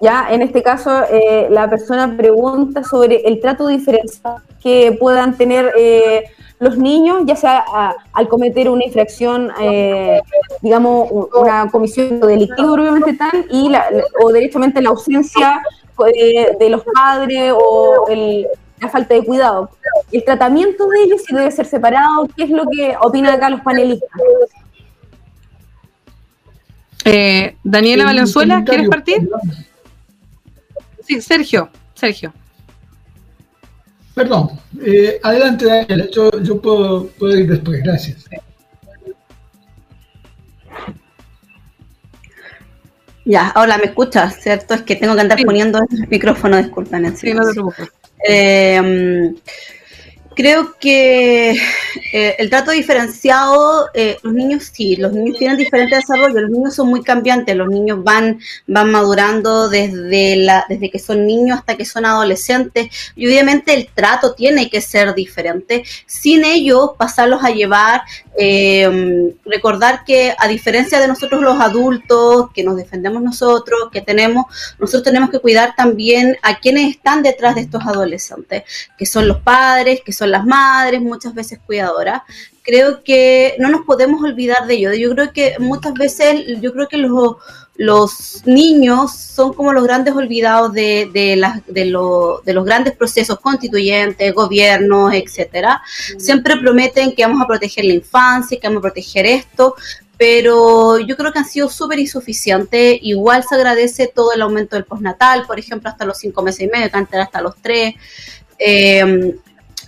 Ya, 0.00 0.26
en 0.30 0.42
este 0.42 0.62
caso, 0.62 0.90
eh, 1.10 1.48
la 1.50 1.68
persona 1.70 2.16
pregunta 2.16 2.82
sobre 2.84 3.26
el 3.26 3.40
trato 3.40 3.68
diferencial 3.68 4.36
que 4.62 4.96
puedan 4.98 5.36
tener 5.36 5.72
eh, 5.78 6.24
los 6.58 6.76
niños, 6.76 7.22
ya 7.26 7.36
sea 7.36 7.64
al 8.12 8.28
cometer 8.28 8.68
una 8.68 8.84
infracción, 8.84 9.50
eh, 9.60 10.20
digamos, 10.62 11.10
una 11.34 11.70
comisión 11.70 12.20
delictiva 12.20 12.72
propiamente 12.72 13.14
tal, 13.14 13.46
y 13.50 13.68
la, 13.68 13.86
o 14.20 14.32
directamente 14.32 14.82
la 14.82 14.90
ausencia 14.90 15.62
de, 16.58 16.68
los 16.68 16.82
padres 16.84 17.52
o 17.54 18.06
la 18.80 18.88
falta 18.88 19.14
de 19.14 19.24
cuidado. 19.24 19.70
El 20.10 20.24
tratamiento 20.24 20.88
de 20.88 21.02
ellos 21.04 21.22
si 21.26 21.34
debe 21.34 21.50
ser 21.50 21.66
separado, 21.66 22.28
¿qué 22.36 22.44
es 22.44 22.50
lo 22.50 22.64
que 22.66 22.96
opinan 23.00 23.34
acá 23.34 23.48
los 23.48 23.60
panelistas? 23.60 24.10
Daniela 27.62 28.04
Valenzuela, 28.04 28.64
¿quieres 28.64 28.88
partir? 28.88 29.28
Sí, 31.06 31.20
Sergio, 31.20 31.70
Sergio. 31.94 32.32
Perdón, 34.14 34.50
eh, 34.84 35.18
adelante 35.22 35.66
Daniela, 35.66 36.08
yo, 36.10 36.30
yo 36.40 36.60
puedo, 36.60 37.10
ir 37.36 37.48
después, 37.48 37.82
gracias. 37.82 38.24
Ya, 43.24 43.48
ahora 43.48 43.78
me 43.78 43.84
escuchas, 43.84 44.40
¿cierto? 44.40 44.74
Es 44.74 44.82
que 44.82 44.96
tengo 44.96 45.14
que 45.14 45.22
andar 45.22 45.42
poniendo 45.44 45.78
el 45.78 46.08
micrófono, 46.08 46.58
disculpen. 46.58 47.16
Sí, 47.16 47.32
no 47.32 47.44
te 47.44 47.52
preocupes. 47.52 47.88
Eh, 48.28 49.34
creo 50.34 50.74
que 50.78 51.50
eh, 52.12 52.36
el 52.38 52.50
trato 52.50 52.70
diferenciado, 52.70 53.88
eh, 53.94 54.18
los 54.22 54.32
niños 54.32 54.70
sí, 54.72 54.96
los 54.96 55.12
niños 55.12 55.38
tienen 55.38 55.56
diferente 55.56 55.96
desarrollo, 55.96 56.40
los 56.40 56.50
niños 56.50 56.74
son 56.74 56.88
muy 56.88 57.02
cambiantes, 57.02 57.56
los 57.56 57.68
niños 57.68 58.02
van, 58.02 58.38
van 58.66 58.90
madurando 58.90 59.68
desde, 59.68 60.36
la, 60.36 60.64
desde 60.68 60.90
que 60.90 60.98
son 60.98 61.26
niños 61.26 61.58
hasta 61.58 61.76
que 61.76 61.84
son 61.84 62.04
adolescentes 62.04 62.88
y 63.14 63.26
obviamente 63.26 63.74
el 63.74 63.88
trato 63.88 64.34
tiene 64.34 64.68
que 64.68 64.80
ser 64.80 65.14
diferente, 65.14 65.84
sin 66.06 66.44
ello 66.44 66.94
pasarlos 66.98 67.44
a 67.44 67.50
llevar, 67.50 68.02
eh, 68.36 69.32
recordar 69.44 70.04
que 70.04 70.34
a 70.38 70.48
diferencia 70.48 71.00
de 71.00 71.08
nosotros 71.08 71.42
los 71.42 71.60
adultos, 71.60 72.50
que 72.52 72.64
nos 72.64 72.76
defendemos 72.76 73.22
nosotros, 73.22 73.90
que 73.92 74.00
tenemos, 74.00 74.46
nosotros 74.78 75.04
tenemos 75.04 75.30
que 75.30 75.38
cuidar 75.38 75.74
también 75.76 76.36
a 76.42 76.58
quienes 76.58 76.90
están 76.90 77.22
detrás 77.22 77.54
de 77.54 77.62
estos 77.62 77.86
adolescentes, 77.86 78.64
que 78.98 79.06
son 79.06 79.28
los 79.28 79.38
padres, 79.38 80.00
que 80.04 80.12
son 80.12 80.23
las 80.30 80.44
madres, 80.44 81.00
muchas 81.00 81.34
veces 81.34 81.58
cuidadoras. 81.64 82.22
Creo 82.62 83.02
que 83.02 83.56
no 83.58 83.68
nos 83.68 83.82
podemos 83.82 84.22
olvidar 84.22 84.66
de 84.66 84.74
ello. 84.74 84.92
Yo 84.94 85.10
creo 85.10 85.32
que 85.32 85.56
muchas 85.58 85.94
veces, 85.94 86.60
yo 86.60 86.72
creo 86.72 86.88
que 86.88 86.96
los, 86.96 87.36
los 87.76 88.42
niños 88.46 89.14
son 89.16 89.52
como 89.52 89.72
los 89.72 89.84
grandes 89.84 90.14
olvidados 90.14 90.72
de, 90.72 91.10
de, 91.12 91.42
de, 91.66 91.84
los 91.86 92.64
grandes 92.64 92.94
procesos 92.96 93.40
constituyentes, 93.40 94.32
gobiernos, 94.32 95.12
etcétera. 95.12 95.82
Siempre 96.18 96.56
prometen 96.56 97.14
que 97.14 97.24
vamos 97.24 97.42
a 97.42 97.46
proteger 97.46 97.84
la 97.84 97.94
infancia, 97.94 98.58
que 98.60 98.68
vamos 98.68 98.78
a 98.80 98.82
proteger 98.82 99.26
esto, 99.26 99.74
pero 100.16 101.00
yo 101.00 101.16
creo 101.16 101.32
que 101.32 101.40
han 101.40 101.44
sido 101.44 101.68
súper 101.68 101.98
insuficientes. 101.98 102.98
Igual 103.02 103.42
se 103.42 103.56
agradece 103.56 104.06
todo 104.06 104.32
el 104.32 104.42
aumento 104.42 104.76
del 104.76 104.84
postnatal, 104.84 105.44
por 105.44 105.58
ejemplo, 105.58 105.90
hasta 105.90 106.04
los 106.04 106.18
cinco 106.18 106.42
meses 106.42 106.60
y 106.60 106.68
medio, 106.68 106.90
que 106.90 106.96
antes 106.96 107.14
era 107.14 107.24
hasta 107.24 107.42
los 107.42 107.56
tres. 107.60 107.94
Eh, 108.56 109.36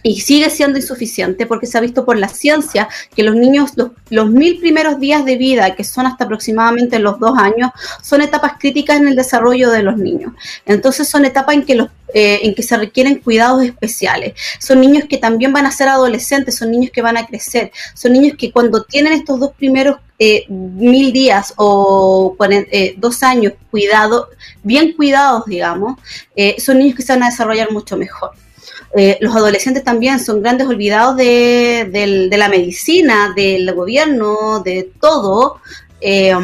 y 0.07 0.21
sigue 0.21 0.51
siendo 0.51 0.79
insuficiente 0.79 1.47
porque 1.47 1.67
se 1.67 1.77
ha 1.77 1.81
visto 1.81 2.05
por 2.05 2.17
la 2.17 2.29
ciencia 2.29 2.89
que 3.15 3.25
los 3.25 3.35
niños, 3.35 3.73
los, 4.09 4.31
mil 4.31 4.61
primeros 4.61 5.01
días 5.01 5.25
de 5.25 5.37
vida, 5.37 5.75
que 5.75 5.83
son 5.83 6.07
hasta 6.07 6.25
aproximadamente 6.25 7.01
los 7.01 7.19
dos 7.19 7.37
años, 7.37 7.73
son 8.03 8.21
etapas 8.21 8.53
críticas 8.61 8.99
en 8.99 9.09
el 9.09 9.17
desarrollo 9.17 9.69
de 9.71 9.83
los 9.83 9.97
niños. 9.97 10.33
Entonces 10.65 11.09
son 11.09 11.25
etapas 11.25 11.57
en 11.57 11.65
que, 11.65 11.75
los, 11.75 11.89
eh, 12.15 12.39
en 12.45 12.55
que 12.55 12.63
se 12.63 12.77
requieren 12.77 13.17
cuidados 13.17 13.65
especiales. 13.65 14.35
Son 14.61 14.81
niños 14.81 15.07
que 15.09 15.19
también 15.19 15.53
van 15.53 15.67
a 15.67 15.73
ser 15.73 15.89
adolescentes, 15.89 16.55
son 16.55 16.71
niños 16.71 16.93
que 16.93 17.03
van 17.03 17.17
a 17.17 17.27
crecer, 17.27 17.73
son 17.95 18.13
niños 18.13 18.37
que 18.39 18.53
cuando 18.53 18.85
tienen 18.85 19.13
estos 19.13 19.41
dos 19.41 19.53
primeros 19.55 19.97
eh, 20.21 20.45
mil 20.49 21.13
días 21.13 21.53
o 21.57 22.37
eh, 22.49 22.95
dos 22.97 23.25
años 23.25 23.55
cuidado, 23.73 24.29
bien 24.63 24.93
cuidados, 24.93 25.47
digamos, 25.47 25.99
son 26.59 26.79
niños 26.79 26.95
que 26.95 27.03
se 27.03 27.13
van 27.13 27.25
a 27.25 27.31
desarrollar 27.31 27.73
mucho 27.73 27.97
mejor. 27.97 28.31
Eh, 28.97 29.19
los 29.21 29.37
adolescentes 29.37 29.85
también 29.85 30.19
son 30.19 30.43
grandes 30.43 30.67
olvidados 30.67 31.17
de, 31.17 31.89
de 32.31 32.37
la 32.37 32.49
medicina, 32.49 33.33
del 33.37 33.73
gobierno, 33.75 34.61
de 34.61 34.91
todo. 34.99 35.61
Eh, 36.01 36.35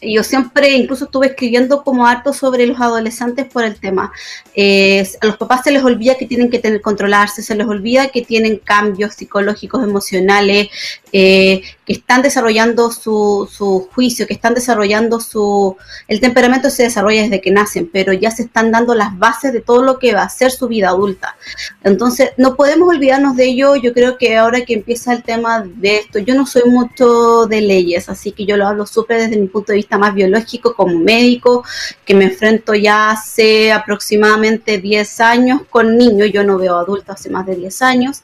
yo 0.00 0.22
siempre 0.22 0.70
incluso 0.70 1.06
estuve 1.06 1.28
escribiendo 1.28 1.82
como 1.82 2.06
harto 2.06 2.32
sobre 2.32 2.66
los 2.66 2.80
adolescentes 2.80 3.46
por 3.46 3.64
el 3.64 3.78
tema. 3.80 4.12
Eh, 4.54 5.08
a 5.20 5.26
los 5.26 5.36
papás 5.36 5.64
se 5.64 5.72
les 5.72 5.82
olvida 5.82 6.16
que 6.16 6.26
tienen 6.26 6.50
que 6.50 6.58
tener 6.58 6.80
controlarse, 6.80 7.42
se 7.42 7.54
les 7.54 7.66
olvida 7.66 8.08
que 8.08 8.22
tienen 8.22 8.58
cambios 8.58 9.14
psicológicos, 9.14 9.82
emocionales, 9.82 10.68
eh, 11.12 11.62
que 11.84 11.92
están 11.94 12.20
desarrollando 12.20 12.90
su, 12.90 13.48
su, 13.50 13.88
juicio, 13.94 14.26
que 14.26 14.34
están 14.34 14.54
desarrollando 14.54 15.20
su... 15.20 15.76
El 16.06 16.20
temperamento 16.20 16.68
se 16.68 16.82
desarrolla 16.82 17.22
desde 17.22 17.40
que 17.40 17.50
nacen, 17.50 17.88
pero 17.90 18.12
ya 18.12 18.30
se 18.30 18.42
están 18.42 18.70
dando 18.70 18.94
las 18.94 19.18
bases 19.18 19.52
de 19.52 19.60
todo 19.60 19.82
lo 19.82 19.98
que 19.98 20.12
va 20.12 20.22
a 20.22 20.28
ser 20.28 20.50
su 20.50 20.68
vida 20.68 20.88
adulta. 20.88 21.36
Entonces, 21.82 22.30
no 22.36 22.56
podemos 22.56 22.88
olvidarnos 22.90 23.36
de 23.36 23.46
ello. 23.46 23.76
Yo 23.76 23.94
creo 23.94 24.18
que 24.18 24.36
ahora 24.36 24.66
que 24.66 24.74
empieza 24.74 25.12
el 25.12 25.22
tema 25.22 25.64
de 25.64 25.96
esto, 25.96 26.18
yo 26.18 26.34
no 26.34 26.46
soy 26.46 26.70
mucho 26.70 27.46
de 27.46 27.62
leyes, 27.62 28.08
así 28.08 28.32
que 28.32 28.44
yo 28.44 28.56
lo 28.56 28.66
hablo 28.66 28.86
súper 28.86 29.22
desde 29.22 29.40
mi 29.40 29.48
punto 29.48 29.72
de 29.72 29.76
vista 29.76 29.96
más 29.96 30.14
biológico 30.14 30.74
como 30.74 30.98
médico, 30.98 31.64
que 32.04 32.14
me 32.14 32.26
enfrento 32.26 32.74
ya 32.74 33.10
hace 33.10 33.72
aproximadamente 33.72 34.78
10 34.78 35.20
años 35.20 35.62
con 35.70 35.96
niños, 35.96 36.30
yo 36.32 36.44
no 36.44 36.58
veo 36.58 36.76
adultos 36.76 37.16
hace 37.16 37.30
más 37.30 37.46
de 37.46 37.56
10 37.56 37.82
años. 37.82 38.22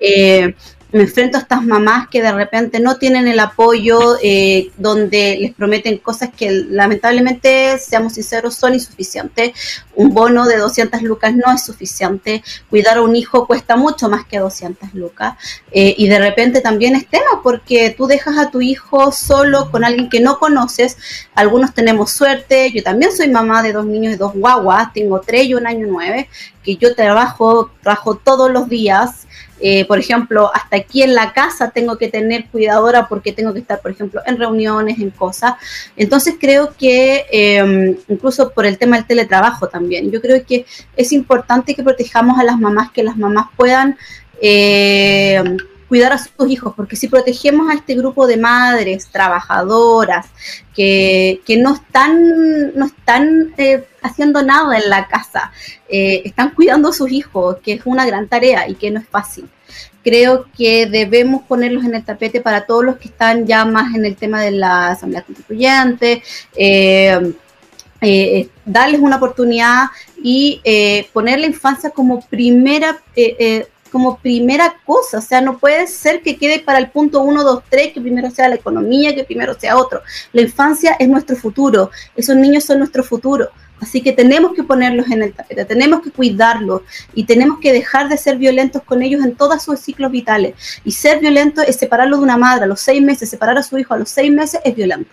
Eh, 0.00 0.54
me 0.92 1.04
enfrento 1.04 1.38
a 1.38 1.40
estas 1.40 1.64
mamás 1.64 2.08
que 2.08 2.22
de 2.22 2.32
repente 2.32 2.78
no 2.78 2.98
tienen 2.98 3.26
el 3.26 3.40
apoyo, 3.40 4.18
eh, 4.22 4.70
donde 4.76 5.38
les 5.40 5.54
prometen 5.54 5.96
cosas 5.96 6.30
que 6.36 6.50
lamentablemente, 6.50 7.78
seamos 7.78 8.12
sinceros, 8.12 8.54
son 8.56 8.74
insuficientes. 8.74 9.52
Un 9.94 10.12
bono 10.12 10.44
de 10.46 10.58
200 10.58 11.00
lucas 11.02 11.34
no 11.34 11.50
es 11.50 11.64
suficiente. 11.64 12.44
Cuidar 12.68 12.98
a 12.98 13.02
un 13.02 13.16
hijo 13.16 13.46
cuesta 13.46 13.74
mucho 13.76 14.10
más 14.10 14.26
que 14.26 14.38
200 14.38 14.92
lucas. 14.92 15.34
Eh, 15.70 15.94
y 15.96 16.08
de 16.08 16.18
repente 16.18 16.60
también 16.60 16.94
es 16.94 17.06
tema 17.06 17.40
porque 17.42 17.94
tú 17.96 18.06
dejas 18.06 18.36
a 18.36 18.50
tu 18.50 18.60
hijo 18.60 19.12
solo 19.12 19.70
con 19.70 19.84
alguien 19.84 20.10
que 20.10 20.20
no 20.20 20.38
conoces. 20.38 20.98
Algunos 21.34 21.72
tenemos 21.72 22.10
suerte. 22.10 22.70
Yo 22.70 22.82
también 22.82 23.16
soy 23.16 23.28
mamá 23.28 23.62
de 23.62 23.72
dos 23.72 23.86
niños 23.86 24.12
y 24.12 24.16
dos 24.16 24.34
guaguas. 24.34 24.92
Tengo 24.92 25.20
tres 25.20 25.46
y 25.46 25.54
un 25.54 25.66
año 25.66 25.86
nueve. 25.88 26.28
Que 26.62 26.76
yo 26.76 26.94
trabajo, 26.94 27.70
trabajo 27.82 28.16
todos 28.16 28.50
los 28.50 28.68
días 28.68 29.26
eh, 29.64 29.84
por 29.86 30.00
ejemplo, 30.00 30.50
hasta 30.52 30.76
aquí 30.76 31.02
en 31.02 31.14
la 31.14 31.32
casa 31.32 31.70
tengo 31.70 31.96
que 31.96 32.08
tener 32.08 32.46
cuidadora 32.46 33.08
porque 33.08 33.32
tengo 33.32 33.54
que 33.54 33.60
estar, 33.60 33.80
por 33.80 33.92
ejemplo, 33.92 34.20
en 34.26 34.36
reuniones, 34.36 34.98
en 34.98 35.10
cosas. 35.10 35.54
Entonces 35.96 36.34
creo 36.40 36.74
que, 36.76 37.24
em, 37.30 37.96
incluso 38.08 38.50
por 38.50 38.66
el 38.66 38.76
tema 38.76 38.96
del 38.96 39.06
teletrabajo 39.06 39.68
también, 39.68 40.10
yo 40.10 40.20
creo 40.20 40.44
que 40.44 40.66
es 40.96 41.12
importante 41.12 41.74
que 41.76 41.82
protejamos 41.84 42.40
a 42.40 42.44
las 42.44 42.58
mamás, 42.58 42.90
que 42.90 43.02
las 43.02 43.16
mamás 43.16 43.46
puedan... 43.56 43.96
Eh, 44.40 45.40
cuidar 45.92 46.14
a 46.14 46.16
sus 46.16 46.48
hijos, 46.48 46.72
porque 46.74 46.96
si 46.96 47.06
protegemos 47.06 47.68
a 47.68 47.74
este 47.74 47.94
grupo 47.94 48.26
de 48.26 48.38
madres 48.38 49.08
trabajadoras 49.08 50.24
que, 50.74 51.42
que 51.44 51.58
no 51.58 51.74
están, 51.74 52.74
no 52.74 52.86
están 52.86 53.52
eh, 53.58 53.84
haciendo 54.00 54.42
nada 54.42 54.78
en 54.78 54.88
la 54.88 55.06
casa, 55.06 55.52
eh, 55.90 56.22
están 56.24 56.54
cuidando 56.54 56.88
a 56.88 56.92
sus 56.94 57.12
hijos, 57.12 57.58
que 57.62 57.74
es 57.74 57.82
una 57.84 58.06
gran 58.06 58.26
tarea 58.26 58.66
y 58.70 58.74
que 58.76 58.90
no 58.90 59.00
es 59.00 59.06
fácil. 59.06 59.50
Creo 60.02 60.46
que 60.56 60.86
debemos 60.86 61.42
ponerlos 61.42 61.84
en 61.84 61.94
el 61.94 62.02
tapete 62.02 62.40
para 62.40 62.64
todos 62.64 62.86
los 62.86 62.96
que 62.96 63.08
están 63.08 63.46
ya 63.46 63.66
más 63.66 63.94
en 63.94 64.06
el 64.06 64.16
tema 64.16 64.40
de 64.40 64.52
la 64.52 64.92
Asamblea 64.92 65.20
Constituyente. 65.20 66.22
Eh, 66.56 67.34
darles 68.64 69.00
una 69.02 69.16
oportunidad 69.16 69.88
y 70.16 70.62
poner 71.12 71.38
la 71.38 71.46
infancia 71.46 71.90
como 71.90 72.22
primera 72.22 72.98
como 73.92 74.16
primera 74.16 74.74
cosa, 74.86 75.18
o 75.18 75.20
sea, 75.20 75.42
no 75.42 75.58
puede 75.58 75.86
ser 75.86 76.22
que 76.22 76.38
quede 76.38 76.60
para 76.60 76.78
el 76.78 76.90
punto 76.90 77.20
1, 77.20 77.44
2, 77.44 77.62
3, 77.68 77.92
que 77.92 78.00
primero 78.00 78.30
sea 78.30 78.48
la 78.48 78.54
economía, 78.54 79.14
que 79.14 79.22
primero 79.22 79.52
sea 79.52 79.76
otro. 79.76 80.00
La 80.32 80.40
infancia 80.40 80.96
es 80.98 81.08
nuestro 81.08 81.36
futuro, 81.36 81.90
esos 82.16 82.34
niños 82.34 82.64
son 82.64 82.78
nuestro 82.78 83.04
futuro. 83.04 83.50
Así 83.82 84.00
que 84.00 84.12
tenemos 84.12 84.54
que 84.54 84.62
ponerlos 84.62 85.10
en 85.10 85.24
el 85.24 85.34
tapete, 85.34 85.64
tenemos 85.64 86.00
que 86.02 86.10
cuidarlos 86.10 86.82
y 87.14 87.24
tenemos 87.24 87.58
que 87.58 87.72
dejar 87.72 88.08
de 88.08 88.16
ser 88.16 88.38
violentos 88.38 88.82
con 88.82 89.02
ellos 89.02 89.24
en 89.24 89.34
todos 89.34 89.62
sus 89.62 89.78
ciclos 89.80 90.10
vitales. 90.10 90.54
Y 90.84 90.92
ser 90.92 91.18
violento 91.20 91.60
es 91.60 91.76
separarlo 91.76 92.16
de 92.16 92.22
una 92.22 92.38
madre 92.38 92.64
a 92.64 92.68
los 92.68 92.80
seis 92.80 93.02
meses, 93.02 93.28
separar 93.28 93.58
a 93.58 93.62
su 93.62 93.76
hijo 93.76 93.92
a 93.92 93.98
los 93.98 94.08
seis 94.08 94.32
meses 94.32 94.60
es 94.64 94.74
violento. 94.74 95.10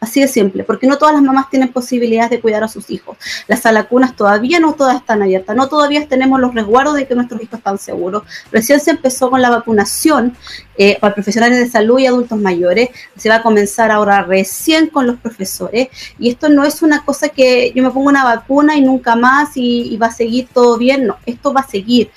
Así 0.00 0.20
de 0.20 0.28
simple, 0.28 0.62
porque 0.62 0.86
no 0.86 0.96
todas 0.96 1.14
las 1.14 1.22
mamás 1.22 1.50
tienen 1.50 1.72
posibilidades 1.72 2.30
de 2.30 2.40
cuidar 2.40 2.62
a 2.62 2.68
sus 2.68 2.88
hijos. 2.90 3.16
Las 3.48 3.62
salacunas 3.62 4.14
todavía 4.14 4.60
no 4.60 4.74
todas 4.74 4.96
están 4.96 5.22
abiertas, 5.22 5.56
no 5.56 5.68
todavía 5.68 6.06
tenemos 6.06 6.40
los 6.40 6.54
resguardos 6.54 6.94
de 6.94 7.06
que 7.08 7.16
nuestros 7.16 7.42
hijos 7.42 7.58
están 7.58 7.78
seguros. 7.78 8.22
Recién 8.52 8.78
se 8.78 8.92
empezó 8.92 9.28
con 9.28 9.42
la 9.42 9.50
vacunación 9.50 10.36
eh, 10.80 10.96
para 11.00 11.12
profesionales 11.12 11.58
de 11.58 11.68
salud 11.68 11.98
y 11.98 12.06
adultos 12.06 12.38
mayores, 12.38 12.90
se 13.16 13.28
va 13.28 13.36
a 13.36 13.42
comenzar 13.42 13.90
ahora 13.90 14.22
recién 14.22 14.86
con 14.86 15.08
los 15.08 15.16
profesores, 15.16 15.88
y 16.20 16.30
esto 16.30 16.48
no 16.48 16.64
es 16.64 16.82
una 16.82 17.04
cosa 17.04 17.28
que 17.30 17.72
yo 17.74 17.82
me 17.82 17.90
pongo 17.90 18.08
una 18.08 18.22
vacuna 18.22 18.76
y 18.76 18.80
nunca 18.80 19.16
más 19.16 19.56
y, 19.56 19.96
va 19.96 20.06
a 20.06 20.12
seguir 20.12 20.48
todo 20.54 20.78
bien, 20.78 21.08
no, 21.08 21.16
esto 21.26 21.52
va 21.52 21.62
a 21.62 21.68
seguir. 21.68 22.10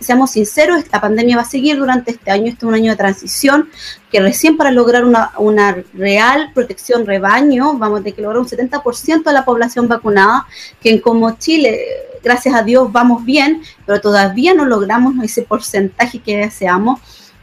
Seamos 0.00 0.32
sinceros, 0.32 0.78
esta 0.78 1.00
pandemia 1.00 1.36
va 1.36 1.42
a 1.42 1.46
seguir 1.46 1.78
durante 1.78 2.10
este 2.10 2.32
año, 2.32 2.46
este 2.46 2.58
es 2.58 2.62
un 2.64 2.74
año 2.74 2.90
de 2.90 2.96
transición, 2.96 3.70
que 4.10 4.20
recién 4.20 4.56
para 4.56 4.72
lograr 4.72 5.04
una, 5.04 5.30
una 5.38 5.76
real 5.94 6.50
protección 6.52 7.06
rebaño, 7.06 7.78
vamos 7.78 8.00
a 8.00 8.02
tener 8.02 8.16
que 8.16 8.22
lograr 8.22 8.40
un 8.40 8.48
70% 8.48 9.22
de 9.22 9.32
la 9.32 9.44
población 9.44 9.86
vacunada, 9.86 10.46
que 10.82 11.00
como 11.00 11.38
Chile, 11.38 11.80
gracias 12.24 12.54
a 12.54 12.62
Dios, 12.62 12.90
vamos 12.90 13.24
bien, 13.24 13.62
pero 13.86 14.00
todavía 14.00 14.52
no 14.52 14.64
logramos 14.64 15.14
ese 15.22 15.42
porcentaje 15.42 16.18
que 16.18 16.36
deseamos. 16.36 17.00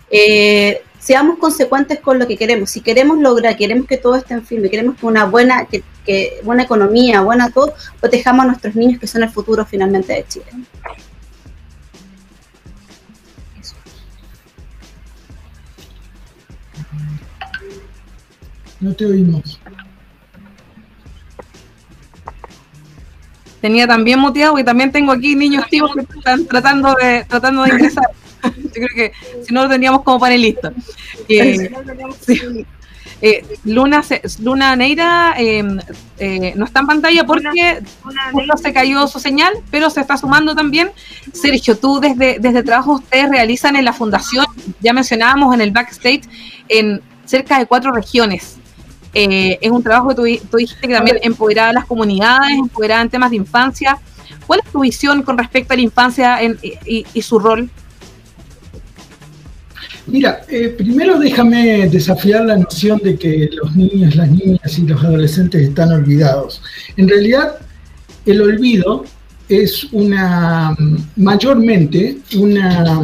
Eh, 0.10 0.82
seamos 1.00 1.38
consecuentes 1.40 2.00
con 2.00 2.20
lo 2.20 2.28
que 2.28 2.38
queremos. 2.38 2.70
Si 2.70 2.82
queremos 2.82 3.20
lograr, 3.20 3.56
queremos 3.56 3.88
que 3.88 3.98
todo 3.98 4.16
esté 4.16 4.34
en 4.34 4.46
firme, 4.46 4.70
queremos 4.70 4.98
que 4.98 5.06
una 5.06 5.26
buena, 5.26 5.66
que, 5.66 5.84
que 6.06 6.40
buena 6.44 6.64
economía, 6.64 7.22
buena 7.22 7.50
todo, 7.50 7.74
protejamos 8.00 8.44
a 8.44 8.48
nuestros 8.48 8.76
niños 8.76 9.00
que 9.00 9.08
son 9.08 9.24
el 9.24 9.30
futuro 9.30 9.66
finalmente 9.66 10.14
de 10.14 10.26
Chile. 10.28 10.46
No 18.80 18.94
te 18.94 19.06
oímos. 19.06 19.60
Tenía 23.62 23.88
también 23.88 24.20
muteado 24.20 24.60
y 24.60 24.64
también 24.64 24.92
tengo 24.92 25.12
aquí 25.12 25.36
niños 25.36 25.64
activos 25.64 25.92
que 25.96 26.02
están 26.02 26.46
tratando 26.46 26.96
de, 27.02 27.26
tratando 27.28 27.64
de 27.64 27.70
ingresar. 27.70 28.06
Yo 28.80 28.88
creo 28.88 28.96
que 28.96 29.44
si 29.46 29.54
no 29.54 29.64
lo 29.64 29.70
teníamos 29.70 30.04
como 30.04 30.20
panelista. 30.20 30.72
Eh, 31.28 31.70
eh, 33.22 33.46
Luna, 33.66 34.04
Luna 34.42 34.76
Neira 34.76 35.34
em, 35.38 35.80
eh, 36.20 36.54
no 36.56 36.66
está 36.66 36.82
en 36.82 36.88
pantalla 36.88 37.26
porque 37.26 37.82
se 38.62 38.74
cayó 38.74 39.08
su 39.08 39.20
señal, 39.20 39.54
pero 39.72 39.90
se 39.90 40.02
está 40.02 40.18
sumando 40.18 40.56
también. 40.56 40.92
Sergio, 41.34 41.78
tú 41.78 42.00
desde, 42.00 42.38
desde 42.40 42.64
trabajo 42.64 42.94
ustedes 42.94 43.30
realizan 43.30 43.76
en 43.76 43.86
la 43.86 43.94
fundación, 43.94 44.46
ya 44.82 44.94
mencionábamos 44.94 45.54
en 45.56 45.62
el 45.62 45.72
backstage, 45.72 46.24
en 46.70 47.02
cerca 47.26 47.58
de 47.60 47.66
cuatro 47.66 47.92
regiones. 47.92 48.58
Es 49.14 49.72
un 49.72 49.82
trabajo 49.82 50.10
que 50.10 50.16
tú, 50.16 50.58
dijiste 50.58 50.88
que 50.88 50.94
también 50.94 51.18
empoderaba 51.24 51.70
a 51.70 51.74
las 51.74 51.86
comunidades, 51.86 52.52
empoderaba 52.52 53.02
en 53.02 53.10
temas 53.10 53.32
de 53.32 53.38
infancia. 53.38 53.98
¿Cuál 54.46 54.62
es 54.64 54.72
tu 54.72 54.80
visión 54.80 55.24
con 55.24 55.38
respecto 55.38 55.74
a 55.74 55.76
la 55.76 55.82
infancia 55.82 56.40
y, 56.44 57.22
su 57.22 57.40
rol? 57.40 57.70
Mira, 60.08 60.42
eh, 60.48 60.70
primero 60.70 61.20
déjame 61.20 61.88
desafiar 61.90 62.46
la 62.46 62.58
noción 62.58 63.00
de 63.04 63.18
que 63.18 63.50
los 63.52 63.76
niños, 63.76 64.16
las 64.16 64.32
niñas 64.32 64.80
y 64.80 64.84
los 64.84 65.04
adolescentes 65.04 65.62
están 65.62 65.92
olvidados. 65.92 66.62
En 66.96 67.10
realidad, 67.10 67.58
el 68.26 68.42
olvido 68.42 69.04
es 69.50 69.86
una 69.92 70.76
mayormente 71.16 72.18
una, 72.36 73.02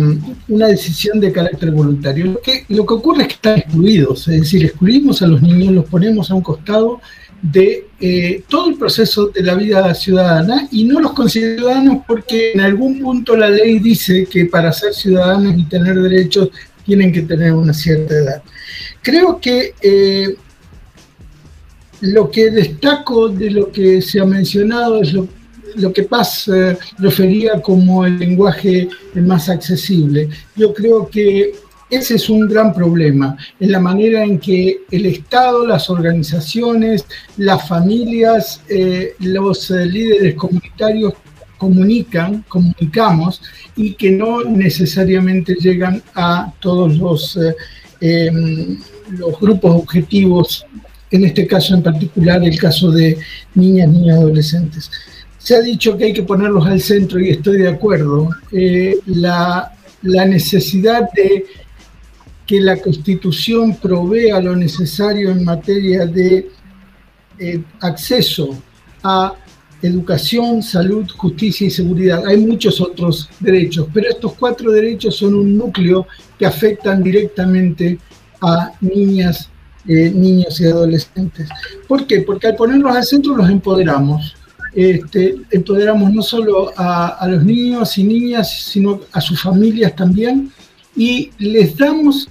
una, 0.50 0.68
decisión 0.68 1.20
de 1.20 1.32
carácter 1.32 1.72
voluntario. 1.72 2.26
Lo 2.26 2.42
que, 2.42 2.66
lo 2.70 2.86
que 2.86 2.94
ocurre 2.94 3.22
es 3.22 3.28
que 3.28 3.34
están 3.36 3.60
excluidos, 3.60 4.28
es 4.28 4.42
decir, 4.42 4.66
excluimos 4.66 5.22
a 5.22 5.28
los 5.28 5.42
niños, 5.42 5.74
los 5.74 5.86
ponemos 5.86 6.30
a 6.32 6.36
un 6.36 6.42
costado 6.42 7.00
de 7.42 7.88
eh, 8.00 8.44
todo 8.48 8.70
el 8.70 8.76
proceso 8.76 9.28
de 9.28 9.44
la 9.44 9.56
vida 9.56 9.94
ciudadana 9.94 10.68
y 10.72 10.86
no 10.86 11.02
los 11.02 11.12
consideramos 11.12 12.04
porque 12.08 12.54
en 12.54 12.62
algún 12.62 13.02
punto 13.02 13.36
la 13.36 13.50
ley 13.50 13.80
dice 13.80 14.26
que 14.26 14.46
para 14.46 14.72
ser 14.72 14.94
ciudadanos 14.94 15.58
y 15.58 15.66
tener 15.66 16.00
derechos 16.02 16.50
tienen 16.86 17.12
que 17.12 17.22
tener 17.22 17.54
una 17.54 17.74
cierta 17.74 18.14
edad. 18.14 18.44
Creo 19.02 19.40
que 19.40 19.74
eh, 19.82 20.36
lo 22.02 22.30
que 22.30 22.52
destaco 22.52 23.30
de 23.30 23.52
lo 23.52 23.72
que 23.72 24.02
se 24.02 24.20
ha 24.20 24.26
mencionado 24.26 25.02
es 25.02 25.14
lo 25.76 25.92
que 25.94 26.04
Paz 26.04 26.50
refería 27.00 27.62
como 27.62 28.06
el 28.06 28.20
lenguaje 28.20 28.90
más 29.16 29.50
accesible. 29.50 30.30
Yo 30.56 30.74
creo 30.74 31.10
que 31.10 31.54
ese 31.94 32.16
es 32.16 32.28
un 32.28 32.48
gran 32.48 32.74
problema, 32.74 33.38
en 33.60 33.72
la 33.72 33.80
manera 33.80 34.24
en 34.24 34.40
que 34.40 34.82
el 34.90 35.06
Estado, 35.06 35.66
las 35.66 35.92
organizaciones, 35.92 37.06
las 37.38 37.68
familias, 37.68 38.62
eh, 38.68 39.14
los 39.20 39.70
eh, 39.70 39.86
líderes 39.86 40.34
comunitarios 40.34 41.14
comunican, 41.64 42.44
comunicamos 42.50 43.42
y 43.78 43.94
que 43.94 44.12
no 44.12 44.44
necesariamente 44.44 45.56
llegan 45.56 46.04
a 46.14 46.54
todos 46.60 46.98
los, 46.98 47.38
eh, 47.38 47.56
em, 48.02 48.78
los 49.18 49.40
grupos 49.40 49.72
objetivos, 49.84 50.66
en 51.10 51.24
este 51.24 51.48
caso 51.48 51.74
en 51.74 51.84
particular 51.84 52.44
el 52.44 52.58
caso 52.60 52.92
de 52.92 53.18
niñas, 53.56 53.88
niños, 53.90 54.18
adolescentes. 54.18 54.92
Se 55.38 55.56
ha 55.56 55.62
dicho 55.62 55.98
que 55.98 56.06
hay 56.06 56.14
que 56.14 56.24
ponerlos 56.24 56.66
al 56.68 56.82
centro 56.82 57.20
y 57.20 57.30
estoy 57.30 57.58
de 57.60 57.70
acuerdo. 57.70 58.30
Eh, 58.52 58.98
la, 59.06 59.72
la 60.02 60.26
necesidad 60.26 61.10
de 61.16 61.46
que 62.46 62.60
la 62.60 62.76
Constitución 62.76 63.78
provea 63.78 64.42
lo 64.42 64.54
necesario 64.56 65.32
en 65.32 65.46
materia 65.46 66.06
de 66.06 66.50
eh, 67.40 67.62
acceso 67.80 68.50
a 69.02 69.34
educación, 69.84 70.64
salud, 70.64 71.06
justicia 71.16 71.68
y 71.68 71.70
seguridad. 71.70 72.24
Hay 72.26 72.38
muchos 72.38 72.80
otros 72.80 73.30
derechos, 73.40 73.88
pero 73.94 74.10
estos 74.10 74.34
cuatro 74.34 74.72
derechos 74.72 75.18
son 75.18 75.36
un 75.36 75.58
núcleo 75.58 76.08
que 76.40 76.46
afectan 76.46 77.04
directamente 77.04 78.00
a 78.42 78.72
niñas, 78.82 79.50
eh, 79.88 80.10
niños 80.10 80.60
y 80.62 80.66
adolescentes. 80.66 81.50
¿Por 81.88 82.08
qué? 82.08 82.22
Porque 82.22 82.48
al 82.48 82.56
ponerlos 82.56 82.96
al 82.96 83.04
centro 83.04 83.36
los 83.36 83.50
empoderamos. 83.50 84.36
Este, 84.74 85.36
empoderamos 85.52 86.12
no 86.12 86.24
solo 86.24 86.72
a, 86.76 87.10
a 87.10 87.28
los 87.28 87.44
niños 87.44 87.98
y 87.98 88.04
niñas, 88.06 88.64
sino 88.64 89.02
a 89.12 89.22
sus 89.22 89.42
familias 89.42 89.96
también, 89.96 90.52
y 90.96 91.30
les 91.38 91.78
damos 91.78 92.28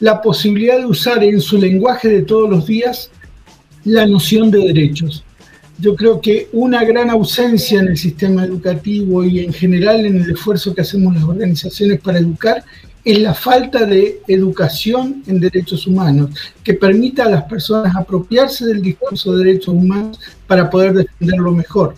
la 0.00 0.20
posibilidad 0.20 0.78
de 0.78 0.86
usar 0.86 1.22
en 1.22 1.40
su 1.40 1.58
lenguaje 1.58 2.08
de 2.08 2.22
todos 2.22 2.50
los 2.50 2.66
días 2.66 3.10
la 3.84 4.06
noción 4.06 4.50
de 4.50 4.58
derechos. 4.58 5.25
Yo 5.78 5.94
creo 5.94 6.20
que 6.20 6.48
una 6.52 6.84
gran 6.84 7.10
ausencia 7.10 7.80
en 7.80 7.88
el 7.88 7.98
sistema 7.98 8.44
educativo 8.44 9.24
y 9.24 9.40
en 9.40 9.52
general 9.52 10.06
en 10.06 10.22
el 10.22 10.30
esfuerzo 10.30 10.74
que 10.74 10.80
hacemos 10.80 11.14
las 11.14 11.24
organizaciones 11.24 12.00
para 12.00 12.18
educar 12.18 12.64
es 13.04 13.20
la 13.20 13.34
falta 13.34 13.86
de 13.86 14.20
educación 14.26 15.22
en 15.28 15.38
derechos 15.38 15.86
humanos, 15.86 16.30
que 16.64 16.74
permita 16.74 17.24
a 17.24 17.30
las 17.30 17.44
personas 17.44 17.94
apropiarse 17.94 18.66
del 18.66 18.82
discurso 18.82 19.32
de 19.32 19.44
derechos 19.44 19.74
humanos 19.74 20.18
para 20.46 20.68
poder 20.68 20.92
defenderlo 20.92 21.52
mejor. 21.52 21.94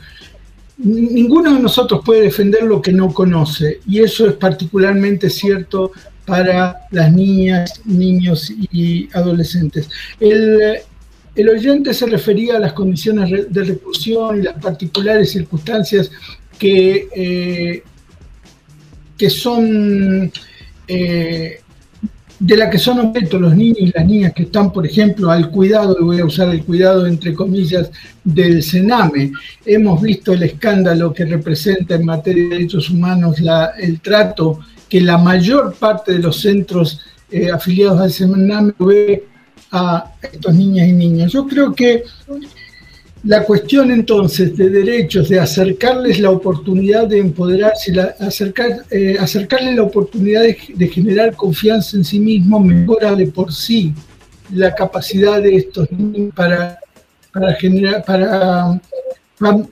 Ninguno 0.77 1.55
de 1.55 1.61
nosotros 1.61 2.03
puede 2.05 2.23
defender 2.23 2.65
lo 2.65 2.83
que 2.83 2.93
no 2.93 3.13
conoce, 3.15 3.81
y 3.87 4.01
eso 4.01 4.27
es 4.29 4.35
particularmente 4.35 5.31
cierto 5.31 5.93
para 6.27 6.77
las 6.91 7.11
niñas, 7.11 7.81
niños 7.87 8.53
y 8.71 9.09
adolescentes. 9.15 9.89
El, 10.21 10.81
el 11.39 11.49
oyente 11.51 11.95
se 11.95 12.07
refería 12.07 12.57
a 12.57 12.59
las 12.59 12.73
condiciones 12.73 13.31
de 13.49 13.65
reclusión 13.65 14.41
y 14.41 14.43
las 14.43 14.61
particulares 14.61 15.31
circunstancias 15.31 16.11
que, 16.59 17.09
eh, 17.15 17.83
que 19.17 19.31
son 19.31 20.33
eh, 20.89 21.61
de 22.41 22.57
la 22.57 22.69
que 22.69 22.79
son 22.79 22.99
objeto 22.99 23.39
los 23.39 23.55
niños 23.55 23.79
y 23.81 23.93
las 23.93 24.05
niñas 24.05 24.33
que 24.33 24.45
están, 24.45 24.73
por 24.73 24.85
ejemplo, 24.85 25.31
al 25.31 25.51
cuidado, 25.51 25.97
y 26.01 26.05
voy 26.05 26.21
a 26.21 26.25
usar 26.25 26.49
el 26.51 26.65
cuidado 26.65 27.07
entre 27.07 27.35
comillas, 27.35 27.91
del 28.25 28.61
Sename. 28.63 29.31
Hemos 29.65 30.03
visto 30.03 30.33
el 30.33 30.43
escándalo 30.43 31.13
que 31.13 31.25
representa 31.25 31.95
en 31.95 32.05
materia 32.05 32.45
de 32.45 32.51
derechos 32.51 32.91
humanos 32.91 33.37
el 33.79 34.01
trato 34.01 34.59
que 34.89 35.01
la 35.01 35.19
mayor 35.19 35.75
parte 35.75 36.15
de 36.15 36.19
los 36.19 36.41
centros 36.41 37.01
eh, 37.31 37.49
afiliados 37.51 38.01
al 38.01 38.13
Sename 38.13 38.73
ve 38.79 39.25
a 39.71 40.13
estos 40.33 40.55
niñas 40.55 40.89
y 40.89 40.93
niños. 40.93 41.33
Yo 41.33 41.47
creo 41.47 41.75
que 41.75 42.05
la 43.25 43.45
cuestión 43.45 43.91
entonces 43.91 44.57
de 44.57 44.71
derechos, 44.71 45.29
de 45.29 45.41
acercarles 45.41 46.21
la 46.21 46.31
oportunidad 46.31 47.09
de 47.09 47.19
empoderarse, 47.19 47.93
eh, 48.91 49.17
acercarles 49.19 49.77
la 49.77 49.83
oportunidad 49.83 50.43
de, 50.43 50.89
generar 50.89 51.35
confianza 51.35 51.97
en 51.97 52.05
sí 52.05 52.21
mismo, 52.21 52.61
mejora 52.61 53.15
de 53.15 53.27
por 53.27 53.53
sí 53.53 53.93
la 54.53 54.75
capacidad 54.75 55.43
de 55.43 55.57
estos 55.57 55.91
niños 55.91 56.33
para, 56.35 56.79
para, 57.33 57.55
generar, 57.55 58.05
para, 58.05 58.81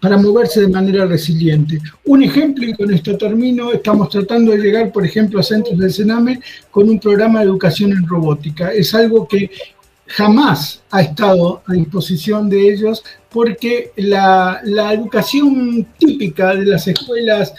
para 0.01 0.17
moverse 0.19 0.61
de 0.61 0.69
manera 0.69 1.07
resiliente. 1.07 1.79
Un 2.05 2.25
ejemplo, 2.25 2.67
y 2.67 2.75
con 2.75 2.93
esto 2.93 3.17
termino, 3.17 3.73
estamos 3.73 4.11
tratando 4.11 4.53
de 4.53 4.59
llegar, 4.59 4.93
por 4.93 5.07
ejemplo, 5.07 5.41
a 5.41 5.43
centros 5.43 5.79
del 5.79 5.93
Sename 5.93 6.41
con 6.71 6.89
un 6.89 6.99
programa 6.99 7.41
de 7.41 7.47
educación 7.47 7.93
en 7.93 8.07
robótica. 8.07 8.73
Es 8.73 8.95
algo 8.95 9.27
que 9.27 9.51
jamás 10.07 10.83
ha 10.91 11.03
estado 11.03 11.63
a 11.67 11.73
disposición 11.73 12.49
de 12.49 12.73
ellos 12.73 13.03
porque 13.31 13.93
la, 13.97 14.63
educación 14.93 15.87
típica 15.99 16.55
de 16.55 16.67
las 16.67 16.87
escuelas, 16.89 17.53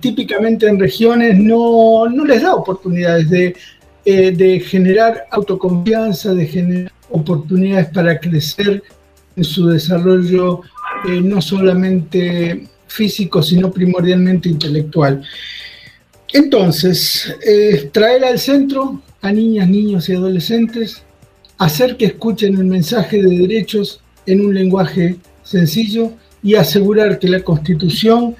típicamente 0.00 0.68
en 0.68 0.78
regiones, 0.78 1.38
no, 1.38 2.06
les 2.24 2.42
da 2.42 2.54
oportunidades 2.54 3.28
de, 3.30 3.56
eh, 4.04 4.30
de 4.30 4.60
generar 4.60 5.26
autoconfianza, 5.30 6.34
de 6.34 6.46
generar 6.46 6.92
oportunidades 7.10 7.88
para 7.88 8.18
crecer 8.18 8.82
en 9.34 9.44
su 9.44 9.66
desarrollo 9.66 10.60
eh, 11.08 11.20
no 11.20 11.40
solamente 11.40 12.68
físico, 12.86 13.42
sino 13.42 13.72
primordialmente 13.72 14.48
intelectual. 14.48 15.22
Entonces, 16.32 17.34
eh, 17.44 17.90
traer 17.92 18.24
al 18.24 18.38
centro 18.38 19.02
a 19.20 19.32
niñas, 19.32 19.68
niños 19.68 20.08
y 20.08 20.14
adolescentes 20.14 21.02
hacer 21.64 21.96
que 21.96 22.06
escuchen 22.06 22.56
el 22.56 22.64
mensaje 22.64 23.22
de 23.22 23.38
derechos 23.38 24.00
en 24.26 24.44
un 24.44 24.54
lenguaje 24.54 25.16
sencillo 25.42 26.12
y 26.42 26.54
asegurar 26.54 27.18
que 27.18 27.28
la 27.28 27.40
Constitución 27.40 28.34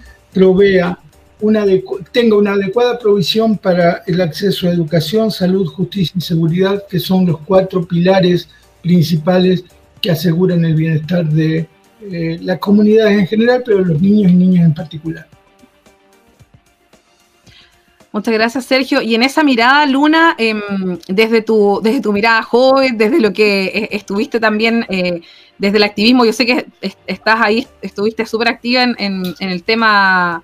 tenga 2.13 2.37
una 2.37 2.53
adecuada 2.53 2.99
provisión 2.99 3.59
para 3.59 4.03
el 4.07 4.21
acceso 4.21 4.67
a 4.69 4.73
educación, 4.73 5.31
salud, 5.31 5.67
justicia 5.67 6.15
y 6.17 6.21
seguridad, 6.21 6.85
que 6.89 6.99
son 6.99 7.27
los 7.27 7.39
cuatro 7.39 7.87
pilares 7.87 8.49
principales 8.83 9.65
que 10.01 10.11
aseguran 10.11 10.65
el 10.65 10.75
bienestar 10.75 11.29
de 11.29 11.69
eh, 12.11 12.39
las 12.43 12.59
comunidades 12.59 13.19
en 13.19 13.27
general, 13.27 13.63
pero 13.65 13.85
los 13.85 14.01
niños 14.01 14.33
y 14.33 14.35
niñas 14.35 14.67
en 14.67 14.75
particular. 14.75 15.29
Muchas 18.12 18.35
gracias, 18.35 18.66
Sergio. 18.66 19.01
Y 19.01 19.14
en 19.14 19.22
esa 19.22 19.42
mirada, 19.42 19.87
Luna, 19.87 20.35
em, 20.37 20.61
desde, 21.09 21.40
tu, 21.40 21.81
desde 21.83 22.03
tu 22.03 22.12
mirada 22.12 22.42
joven, 22.42 22.98
desde 22.98 23.18
lo 23.18 23.33
que 23.33 23.64
eh, 23.64 23.88
estuviste 23.92 24.38
también, 24.38 24.85
eh, 24.90 25.22
desde 25.57 25.79
el 25.79 25.83
activismo, 25.83 26.27
yo 26.27 26.33
sé 26.35 26.44
que 26.44 26.66
estás 27.07 27.40
ahí, 27.40 27.66
estuviste 27.81 28.27
súper 28.27 28.48
activa 28.48 28.83
en, 28.83 29.35
el 29.40 29.62
tema 29.62 30.42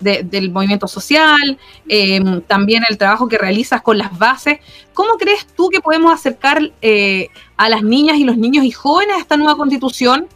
del 0.00 0.50
movimiento 0.50 0.88
social, 0.88 1.58
em, 1.86 2.40
también 2.42 2.82
el 2.88 2.98
trabajo 2.98 3.28
que 3.28 3.38
realizas 3.38 3.82
con 3.82 3.98
las 3.98 4.18
bases. 4.18 4.58
¿Cómo 4.94 5.12
crees 5.18 5.46
tú 5.54 5.68
que 5.68 5.80
podemos 5.80 6.12
acercar 6.12 6.72
eh, 6.80 7.28
a 7.56 7.68
las 7.68 7.82
niñas 7.82 8.16
y 8.16 8.24
los 8.24 8.38
niños 8.38 8.64
y 8.64 8.70
jóvenes 8.70 9.16
a 9.16 9.20
esta 9.20 9.36
nueva 9.36 9.56
constitución? 9.56 10.28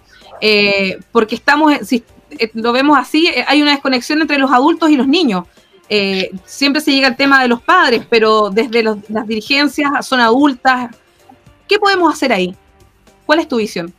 porque 1.12 1.34
estamos, 1.34 1.72
si 1.82 2.04
lo 2.52 2.70
vemos 2.70 2.98
así, 2.98 3.26
hay 3.46 3.62
una 3.62 3.70
desconexión 3.70 4.20
entre 4.20 4.36
los 4.36 4.52
adultos 4.52 4.90
y 4.90 4.96
los 4.96 5.08
niños. 5.08 5.44
Eh, 5.88 6.30
siempre 6.44 6.80
se 6.80 6.90
llega 6.92 7.08
al 7.08 7.16
tema 7.16 7.40
de 7.42 7.48
los 7.48 7.62
padres, 7.62 8.04
pero 8.10 8.50
desde 8.50 8.82
las 8.82 9.26
dirigencias 9.26 10.06
son 10.06 10.20
adultas. 10.20 10.90
¿Qué 11.68 11.78
podemos 11.78 12.12
hacer 12.12 12.32
ahí? 12.32 12.56
¿Cuál 13.24 13.40
es 13.40 13.48
tu 13.48 13.56
visión? 13.56 13.92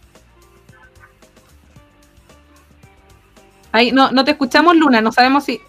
Ahí 3.71 3.91
no, 3.91 4.11
no 4.11 4.25
te 4.25 4.31
escuchamos, 4.31 4.75
Luna, 4.75 5.01
no 5.01 5.11
sabemos 5.11 5.43
si. 5.43 5.61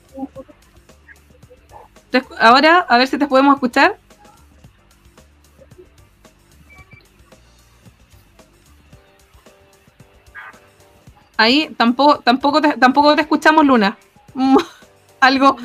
Ahora, 2.38 2.86
a 2.88 2.98
ver 2.98 3.06
si 3.06 3.18
te 3.18 3.26
podemos 3.26 3.54
escuchar. 3.54 3.98
Ahí 11.36 11.72
tampoco, 11.76 12.18
tampoco, 12.18 12.60
tampoco 12.60 13.14
te 13.14 13.22
escuchamos, 13.22 13.64
Luna. 13.64 13.96
algo, 15.20 15.56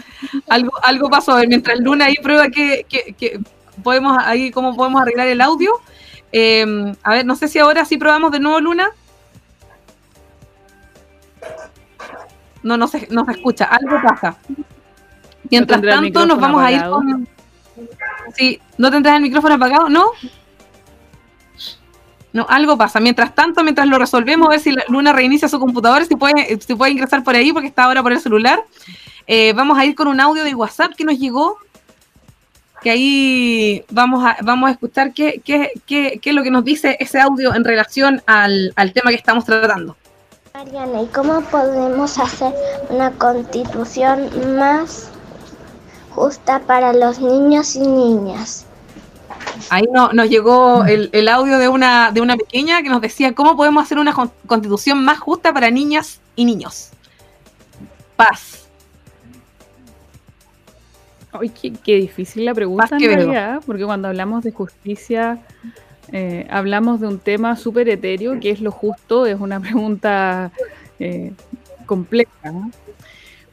algo, 0.49 0.71
algo 0.83 1.09
pasó. 1.09 1.33
A 1.33 1.37
ver, 1.37 1.47
mientras 1.47 1.79
Luna 1.79 2.05
ahí 2.05 2.15
prueba 2.15 2.49
que, 2.49 2.85
podemos, 3.83 4.17
ahí 4.19 4.51
cómo 4.51 4.75
podemos 4.75 5.01
arreglar 5.01 5.27
el 5.27 5.41
audio. 5.41 5.71
Em, 6.31 6.95
a 7.03 7.11
ver, 7.11 7.25
no 7.25 7.35
sé 7.35 7.47
si 7.47 7.59
ahora 7.59 7.85
sí 7.85 7.97
probamos 7.97 8.31
de 8.31 8.39
nuevo 8.39 8.59
Luna. 8.59 8.89
No, 12.63 12.77
no 12.77 12.87
se, 12.87 13.07
no 13.11 13.25
se 13.25 13.31
escucha, 13.31 13.65
algo 13.65 14.01
pasa. 14.01 14.37
Mientras 15.49 15.81
tanto, 15.81 16.25
nos 16.25 16.39
vamos 16.39 16.63
a 16.63 16.71
ir 16.71 16.83
con. 16.85 17.27
Sí, 18.35 18.59
¿no 18.77 18.89
tendrás 18.89 19.17
el 19.17 19.21
micrófono 19.21 19.55
apagado? 19.55 19.89
¿No? 19.89 20.11
No, 22.33 22.47
algo 22.49 22.77
pasa. 22.77 22.99
Mientras 22.99 23.33
tanto, 23.35 23.63
mientras 23.63 23.87
lo 23.87 23.99
resolvemos, 23.99 24.47
a 24.47 24.51
ver 24.51 24.59
si 24.59 24.75
Luna 24.89 25.13
reinicia 25.13 25.47
su 25.47 25.59
computadora, 25.59 26.03
si 26.03 26.15
puede, 26.15 26.59
si 26.59 26.73
puede 26.75 26.91
ingresar 26.91 27.23
por 27.23 27.35
ahí, 27.35 27.53
porque 27.53 27.67
está 27.67 27.83
ahora 27.83 28.01
por 28.01 28.11
el 28.11 28.19
celular. 28.19 28.63
Eh, 29.27 29.53
vamos 29.53 29.77
a 29.77 29.85
ir 29.85 29.95
con 29.95 30.07
un 30.07 30.19
audio 30.19 30.43
de 30.43 30.55
WhatsApp 30.55 30.93
que 30.97 31.05
nos 31.05 31.17
llegó, 31.17 31.57
que 32.81 32.89
ahí 32.89 33.85
vamos 33.91 34.25
a, 34.25 34.35
vamos 34.41 34.67
a 34.67 34.71
escuchar 34.73 35.13
qué, 35.13 35.41
qué, 35.45 35.71
qué, 35.85 36.19
qué 36.21 36.29
es 36.31 36.35
lo 36.35 36.43
que 36.43 36.51
nos 36.51 36.65
dice 36.65 36.97
ese 36.99 37.19
audio 37.19 37.53
en 37.53 37.63
relación 37.63 38.21
al, 38.25 38.73
al 38.75 38.91
tema 38.93 39.11
que 39.11 39.17
estamos 39.17 39.45
tratando. 39.45 39.95
Mariana, 40.53 41.03
¿y 41.03 41.07
cómo 41.07 41.41
podemos 41.41 42.17
hacer 42.17 42.53
una 42.89 43.11
constitución 43.11 44.57
más 44.57 45.09
justa 46.11 46.59
para 46.59 46.93
los 46.93 47.19
niños 47.19 47.75
y 47.75 47.87
niñas? 47.87 48.65
Ahí 49.69 49.85
no, 49.91 50.11
nos 50.13 50.29
llegó 50.29 50.85
el, 50.85 51.09
el 51.13 51.27
audio 51.27 51.57
de 51.57 51.67
una, 51.69 52.11
de 52.11 52.21
una 52.21 52.35
pequeña 52.37 52.81
que 52.81 52.89
nos 52.89 53.01
decía 53.01 53.33
cómo 53.33 53.55
podemos 53.55 53.83
hacer 53.83 53.97
una 53.97 54.13
con- 54.13 54.31
constitución 54.45 55.03
más 55.03 55.19
justa 55.19 55.53
para 55.53 55.69
niñas 55.71 56.19
y 56.35 56.45
niños. 56.45 56.89
Paz. 58.15 58.67
Ay, 61.31 61.49
qué, 61.49 61.73
qué 61.73 61.95
difícil 61.95 62.45
la 62.45 62.53
pregunta 62.53 62.87
Más 62.91 62.91
en 62.91 62.99
realidad, 62.99 63.61
porque 63.65 63.85
cuando 63.85 64.07
hablamos 64.07 64.43
de 64.43 64.51
justicia 64.51 65.39
eh, 66.11 66.45
hablamos 66.51 66.99
de 66.99 67.07
un 67.07 67.17
tema 67.17 67.55
súper 67.55 67.89
etéreo, 67.89 68.39
que 68.39 68.51
es 68.51 68.61
lo 68.61 68.71
justo, 68.71 69.25
es 69.25 69.39
una 69.39 69.59
pregunta 69.59 70.51
eh, 70.99 71.31
compleja. 71.87 72.29
¿no? 72.51 72.69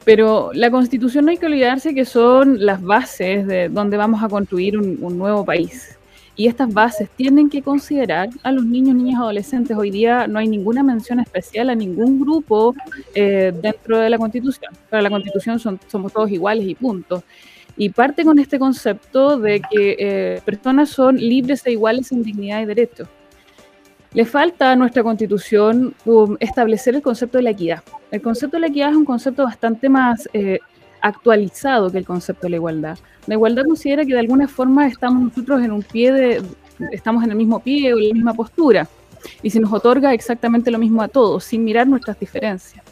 Pero 0.03 0.51
la 0.53 0.71
constitución 0.71 1.25
no 1.25 1.31
hay 1.31 1.37
que 1.37 1.45
olvidarse 1.45 1.93
que 1.93 2.05
son 2.05 2.65
las 2.65 2.81
bases 2.81 3.45
de 3.45 3.69
donde 3.69 3.97
vamos 3.97 4.23
a 4.23 4.29
construir 4.29 4.77
un, 4.77 5.17
nuevo 5.17 5.45
país. 5.45 5.97
Y 6.35 6.47
estas 6.47 6.73
bases 6.73 7.09
tienen 7.09 7.49
que 7.49 7.61
considerar 7.61 8.29
a 8.41 8.51
los 8.51 8.65
niños, 8.65 8.95
niñas, 8.95 9.19
adolescentes. 9.19 9.77
Hoy 9.77 9.91
día 9.91 10.27
no 10.27 10.39
hay 10.39 10.47
ninguna 10.47 10.81
mención 10.81 11.19
especial 11.19 11.69
a 11.69 11.75
ningún 11.75 12.19
grupo 12.19 12.73
eh, 13.13 13.53
dentro 13.61 13.99
de 13.99 14.09
la 14.09 14.17
constitución. 14.17 14.73
Para 14.89 15.03
la 15.03 15.09
constitución 15.09 15.59
somos 15.59 16.13
todos 16.13 16.31
iguales 16.31 16.67
y 16.67 16.73
punto. 16.73 17.23
Y 17.77 17.89
parte 17.89 18.23
con 18.23 18.39
este 18.39 18.57
concepto 18.57 19.37
de 19.37 19.61
que 19.61 19.95
eh, 19.99 20.41
personas 20.43 20.89
son 20.89 21.17
libres 21.17 21.65
e 21.65 21.71
iguales 21.71 22.11
en 22.11 22.23
dignidad 22.23 22.61
y 22.61 22.65
derechos. 22.65 23.07
Le 24.13 24.25
falta 24.25 24.71
a 24.71 24.75
nuestra 24.75 25.03
constitución 25.03 25.93
um, 26.05 26.35
establecer 26.39 26.95
el 26.95 27.01
concepto 27.01 27.37
de 27.37 27.43
la 27.43 27.51
equidad. 27.51 27.83
El 28.11 28.21
concepto 28.21 28.57
de 28.57 28.61
la 28.61 28.67
equidad 28.67 28.89
es 28.89 28.95
un 28.97 29.05
concepto 29.05 29.43
bastante 29.43 29.87
más 29.87 30.27
eh, 30.33 30.59
actualizado 30.99 31.89
que 31.89 31.97
el 31.97 32.05
concepto 32.05 32.43
de 32.43 32.49
la 32.49 32.55
igualdad. 32.57 32.97
La 33.27 33.35
igualdad 33.35 33.63
considera 33.65 34.05
que 34.05 34.13
de 34.13 34.19
alguna 34.19 34.47
forma 34.49 34.85
estamos 34.87 35.23
nosotros 35.23 35.63
en 35.63 35.71
un 35.71 35.81
pie 35.81 36.41
estamos 36.91 37.23
en 37.23 37.31
el 37.31 37.37
mismo 37.37 37.59
pie 37.59 37.93
o 37.93 37.97
en 37.97 38.09
la 38.09 38.13
misma 38.13 38.33
postura 38.33 38.87
y 39.43 39.49
se 39.49 39.59
nos 39.59 39.71
otorga 39.71 40.13
exactamente 40.13 40.71
lo 40.71 40.79
mismo 40.79 41.01
a 41.01 41.07
todos, 41.07 41.43
sin 41.43 41.63
mirar 41.63 41.87
nuestras 41.87 42.19
diferencias. 42.19 42.83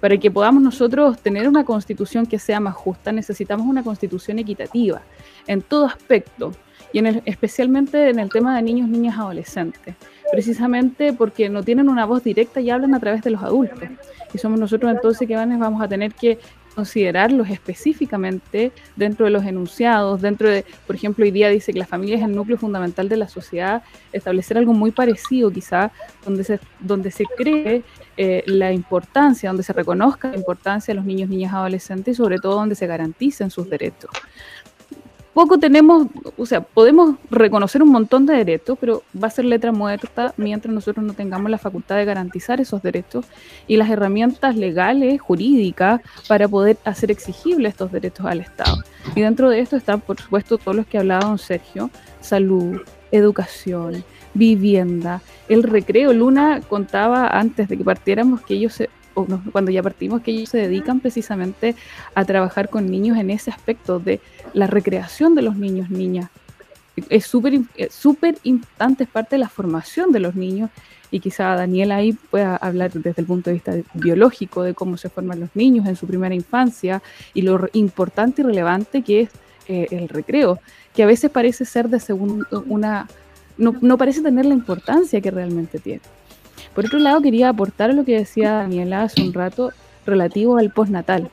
Para 0.00 0.18
que 0.18 0.30
podamos 0.30 0.62
nosotros 0.62 1.18
tener 1.18 1.48
una 1.48 1.64
constitución 1.64 2.26
que 2.26 2.38
sea 2.38 2.60
más 2.60 2.74
justa, 2.74 3.10
necesitamos 3.12 3.66
una 3.66 3.82
constitución 3.82 4.38
equitativa 4.38 5.00
en 5.46 5.62
todo 5.62 5.86
aspecto, 5.86 6.52
y 6.92 7.00
especialmente 7.24 8.10
en 8.10 8.18
el 8.18 8.28
tema 8.28 8.54
de 8.54 8.62
niños, 8.62 8.88
niñas, 8.88 9.18
adolescentes, 9.18 9.96
precisamente 10.30 11.12
porque 11.12 11.48
no 11.48 11.62
tienen 11.62 11.88
una 11.88 12.04
voz 12.04 12.24
directa 12.24 12.60
y 12.60 12.70
hablan 12.70 12.94
a 12.94 13.00
través 13.00 13.22
de 13.22 13.30
los 13.30 13.42
adultos. 13.42 13.88
Y 14.32 14.38
somos 14.38 14.58
nosotros 14.58 14.90
entonces 14.90 15.28
que 15.28 15.36
vamos 15.36 15.82
a 15.82 15.88
tener 15.88 16.12
que 16.12 16.38
considerarlos 16.74 17.48
específicamente 17.50 18.72
dentro 18.96 19.26
de 19.26 19.30
los 19.30 19.44
enunciados, 19.44 20.20
dentro 20.20 20.50
de, 20.50 20.64
por 20.86 20.96
ejemplo, 20.96 21.24
hoy 21.24 21.30
día 21.30 21.48
dice 21.48 21.72
que 21.72 21.78
la 21.78 21.86
familia 21.86 22.16
es 22.16 22.22
el 22.22 22.34
núcleo 22.34 22.58
fundamental 22.58 23.08
de 23.08 23.16
la 23.16 23.28
sociedad, 23.28 23.82
establecer 24.12 24.58
algo 24.58 24.74
muy 24.74 24.90
parecido 24.90 25.50
quizá, 25.50 25.92
donde 26.24 26.44
se, 26.44 26.58
donde 26.80 27.10
se 27.10 27.24
cree 27.24 27.82
eh, 28.16 28.42
la 28.46 28.72
importancia, 28.72 29.48
donde 29.48 29.62
se 29.62 29.72
reconozca 29.72 30.28
la 30.30 30.36
importancia 30.36 30.92
de 30.92 30.96
los 30.96 31.06
niños, 31.06 31.28
niñas, 31.28 31.52
adolescentes 31.52 32.14
y 32.14 32.16
sobre 32.16 32.38
todo 32.38 32.56
donde 32.56 32.74
se 32.74 32.86
garanticen 32.86 33.50
sus 33.50 33.68
derechos. 33.70 34.10
Poco 35.34 35.58
tenemos, 35.58 36.06
o 36.38 36.46
sea, 36.46 36.60
podemos 36.60 37.16
reconocer 37.28 37.82
un 37.82 37.90
montón 37.90 38.24
de 38.24 38.34
derechos, 38.36 38.78
pero 38.80 39.02
va 39.20 39.26
a 39.26 39.30
ser 39.30 39.44
letra 39.44 39.72
muerta 39.72 40.32
mientras 40.36 40.72
nosotros 40.72 41.04
no 41.04 41.12
tengamos 41.12 41.50
la 41.50 41.58
facultad 41.58 41.96
de 41.96 42.04
garantizar 42.04 42.60
esos 42.60 42.80
derechos 42.82 43.26
y 43.66 43.76
las 43.76 43.90
herramientas 43.90 44.54
legales, 44.54 45.20
jurídicas, 45.20 46.00
para 46.28 46.46
poder 46.46 46.76
hacer 46.84 47.10
exigibles 47.10 47.72
estos 47.72 47.90
derechos 47.90 48.26
al 48.26 48.40
Estado. 48.40 48.76
Y 49.16 49.22
dentro 49.22 49.50
de 49.50 49.58
esto 49.58 49.76
están, 49.76 50.00
por 50.00 50.20
supuesto, 50.20 50.56
todos 50.56 50.76
los 50.76 50.86
que 50.86 50.98
hablaba 50.98 51.24
don 51.24 51.38
Sergio, 51.38 51.90
salud, 52.20 52.80
educación, 53.10 54.04
vivienda, 54.34 55.20
el 55.48 55.64
recreo. 55.64 56.12
Luna 56.12 56.60
contaba 56.68 57.26
antes 57.26 57.68
de 57.68 57.76
que 57.76 57.84
partiéramos 57.84 58.40
que 58.42 58.54
ellos, 58.54 58.74
se- 58.74 58.90
cuando 59.52 59.70
ya 59.70 59.82
partimos, 59.82 60.22
que 60.22 60.30
ellos 60.32 60.48
se 60.48 60.58
dedican 60.58 61.00
precisamente 61.00 61.74
a 62.14 62.24
trabajar 62.24 62.68
con 62.68 62.90
niños 62.90 63.16
en 63.18 63.30
ese 63.30 63.50
aspecto 63.50 63.98
de 63.98 64.20
la 64.54 64.66
recreación 64.66 65.34
de 65.34 65.42
los 65.42 65.56
niños, 65.56 65.90
niñas. 65.90 66.30
Es 66.96 67.26
es 67.76 67.92
súper 67.92 68.38
importante, 68.44 69.04
es 69.04 69.10
parte 69.10 69.34
de 69.34 69.40
la 69.40 69.48
formación 69.48 70.12
de 70.12 70.20
los 70.20 70.34
niños 70.36 70.70
y 71.10 71.20
quizá 71.20 71.54
Daniela 71.54 71.96
ahí 71.96 72.12
pueda 72.12 72.56
hablar 72.56 72.92
desde 72.92 73.20
el 73.20 73.26
punto 73.26 73.50
de 73.50 73.54
vista 73.54 73.72
biológico 73.94 74.62
de 74.62 74.74
cómo 74.74 74.96
se 74.96 75.08
forman 75.08 75.38
los 75.38 75.50
niños 75.54 75.86
en 75.86 75.96
su 75.96 76.06
primera 76.06 76.34
infancia 76.34 77.02
y 77.34 77.42
lo 77.42 77.68
importante 77.72 78.42
y 78.42 78.44
relevante 78.44 79.02
que 79.02 79.20
es 79.22 79.30
eh, 79.68 79.86
el 79.90 80.08
recreo, 80.08 80.58
que 80.94 81.02
a 81.02 81.06
veces 81.06 81.30
parece 81.30 81.64
ser 81.64 81.88
de 81.88 82.00
segundo, 82.00 82.64
una, 82.66 83.08
no, 83.56 83.74
no 83.80 83.96
parece 83.96 84.22
tener 84.22 84.44
la 84.44 84.54
importancia 84.54 85.20
que 85.20 85.30
realmente 85.30 85.78
tiene. 85.78 86.00
Por 86.74 86.86
otro 86.86 86.98
lado, 86.98 87.22
quería 87.22 87.48
aportar 87.48 87.94
lo 87.94 88.04
que 88.04 88.18
decía 88.18 88.52
Daniela 88.52 89.02
hace 89.02 89.22
un 89.22 89.32
rato 89.32 89.70
relativo 90.04 90.58
al 90.58 90.70
postnatal. 90.70 91.30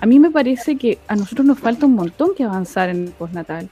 A 0.00 0.06
mí 0.06 0.18
me 0.18 0.30
parece 0.30 0.76
que 0.76 0.98
a 1.08 1.16
nosotros 1.16 1.46
nos 1.46 1.58
falta 1.58 1.86
un 1.86 1.94
montón 1.94 2.30
que 2.36 2.44
avanzar 2.44 2.88
en 2.90 3.04
el 3.04 3.10
postnatal, 3.10 3.68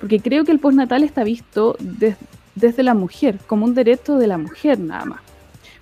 porque 0.00 0.20
creo 0.20 0.44
que 0.44 0.52
el 0.52 0.58
postnatal 0.58 1.02
está 1.02 1.24
visto 1.24 1.76
des- 1.80 2.16
desde 2.54 2.82
la 2.82 2.94
mujer, 2.94 3.38
como 3.46 3.64
un 3.64 3.74
derecho 3.74 4.16
de 4.18 4.26
la 4.26 4.38
mujer 4.38 4.78
nada 4.78 5.04
más. 5.04 5.20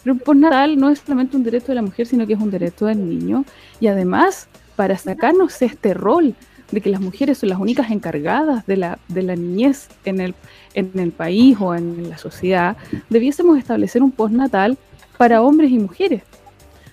Pero 0.02 0.14
el 0.14 0.20
postnatal 0.20 0.78
no 0.78 0.90
es 0.90 1.00
solamente 1.00 1.36
un 1.36 1.44
derecho 1.44 1.68
de 1.68 1.74
la 1.76 1.82
mujer, 1.82 2.06
sino 2.06 2.26
que 2.26 2.32
es 2.32 2.40
un 2.40 2.50
derecho 2.50 2.86
del 2.86 3.08
niño. 3.08 3.44
Y 3.78 3.86
además, 3.86 4.48
para 4.74 4.96
sacarnos 4.96 5.60
este 5.62 5.94
rol 5.94 6.34
de 6.70 6.80
que 6.80 6.90
las 6.90 7.00
mujeres 7.00 7.38
son 7.38 7.50
las 7.50 7.58
únicas 7.58 7.90
encargadas 7.90 8.66
de 8.66 8.78
la, 8.78 8.98
de 9.08 9.22
la 9.22 9.36
niñez 9.36 9.88
en 10.04 10.20
el, 10.20 10.34
en 10.74 10.90
el 10.98 11.12
país 11.12 11.56
o 11.60 11.74
en 11.74 12.08
la 12.08 12.16
sociedad, 12.16 12.76
debiésemos 13.10 13.58
establecer 13.58 14.02
un 14.02 14.10
postnatal 14.10 14.78
para 15.18 15.42
hombres 15.42 15.70
y 15.70 15.78
mujeres. 15.78 16.22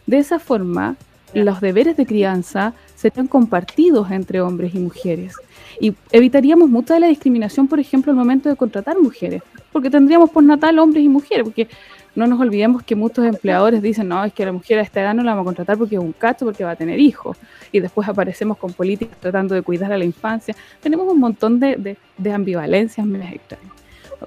De 0.05 0.17
esa 0.17 0.37
forma, 0.37 0.97
los 1.33 1.61
deberes 1.61 1.97
de 1.97 2.05
crianza 2.05 2.73
serían 2.95 3.27
compartidos 3.27 4.11
entre 4.11 4.41
hombres 4.41 4.75
y 4.75 4.79
mujeres. 4.79 5.35
Y 5.79 5.93
evitaríamos 6.11 6.69
mucha 6.69 6.95
de 6.95 6.99
la 6.99 7.07
discriminación, 7.07 7.67
por 7.67 7.79
ejemplo, 7.79 8.11
al 8.11 8.17
momento 8.17 8.49
de 8.49 8.55
contratar 8.55 8.99
mujeres, 8.99 9.41
porque 9.71 9.89
tendríamos 9.89 10.29
postnatal 10.29 10.77
hombres 10.79 11.03
y 11.03 11.09
mujeres, 11.09 11.43
porque 11.43 11.67
no 12.15 12.27
nos 12.27 12.39
olvidemos 12.39 12.83
que 12.83 12.95
muchos 12.95 13.25
empleadores 13.25 13.81
dicen, 13.81 14.09
no, 14.09 14.23
es 14.25 14.33
que 14.33 14.45
la 14.45 14.51
mujer 14.51 14.79
a 14.79 14.81
esta 14.81 15.01
edad 15.01 15.13
no 15.13 15.23
la 15.23 15.31
vamos 15.31 15.43
a 15.43 15.45
contratar 15.45 15.77
porque 15.77 15.95
es 15.95 16.01
un 16.01 16.11
cacho, 16.11 16.45
porque 16.45 16.63
va 16.63 16.71
a 16.71 16.75
tener 16.75 16.99
hijos. 16.99 17.37
Y 17.71 17.79
después 17.79 18.07
aparecemos 18.09 18.57
con 18.57 18.73
políticas 18.73 19.17
tratando 19.19 19.55
de 19.55 19.61
cuidar 19.61 19.93
a 19.93 19.97
la 19.97 20.05
infancia. 20.05 20.55
Tenemos 20.81 21.07
un 21.11 21.19
montón 21.19 21.59
de, 21.59 21.75
de, 21.77 21.97
de 22.17 22.33
ambivalencias 22.33 23.05
medias 23.05 23.33
extrañas. 23.33 23.78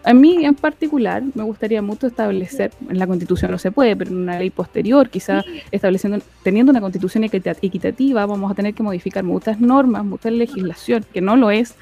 A 0.05 0.15
mí 0.15 0.45
en 0.45 0.55
particular 0.55 1.23
me 1.35 1.43
gustaría 1.43 1.83
mucho 1.83 2.07
establecer, 2.07 2.71
en 2.89 2.99
la 2.99 3.07
constitución 3.07 3.51
no 3.51 3.59
se 3.59 3.71
puede, 3.71 3.95
pero 3.95 4.11
en 4.11 4.17
una 4.19 4.39
ley 4.39 4.51
posterior, 4.51 5.09
quizá 5.11 5.45
estableciendo, 5.71 6.19
teniendo 6.43 6.71
una 6.71 6.81
constitución 6.81 7.25
equita- 7.25 7.57
equitativa, 7.61 8.25
vamos 8.27 8.51
a 8.51 8.55
tener 8.55 8.73
que 8.75 8.83
modificar 8.83 9.23
muchas 9.23 9.61
normas, 9.61 10.05
mucha 10.05 10.31
legislación, 10.31 11.05
que 11.13 11.21
no 11.21 11.37
lo 11.37 11.51
es, 11.51 11.75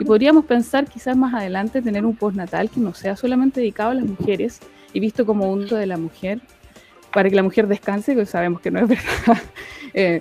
y 0.00 0.04
podríamos 0.04 0.44
pensar 0.46 0.86
quizás 0.86 1.16
más 1.16 1.34
adelante 1.34 1.80
tener 1.82 2.04
un 2.04 2.16
postnatal 2.16 2.68
que 2.68 2.80
no 2.80 2.94
sea 2.94 3.14
solamente 3.16 3.60
dedicado 3.60 3.90
a 3.90 3.94
las 3.94 4.04
mujeres 4.06 4.58
y 4.92 4.98
visto 5.00 5.24
como 5.24 5.52
un 5.52 5.68
de 5.68 5.86
la 5.86 5.96
mujer, 5.98 6.40
para 7.12 7.28
que 7.30 7.36
la 7.36 7.42
mujer 7.42 7.68
descanse, 7.68 8.14
que 8.16 8.26
sabemos 8.26 8.60
que 8.60 8.70
no 8.72 8.80
es 8.80 8.88
verdad, 8.88 9.42
eh, 9.94 10.20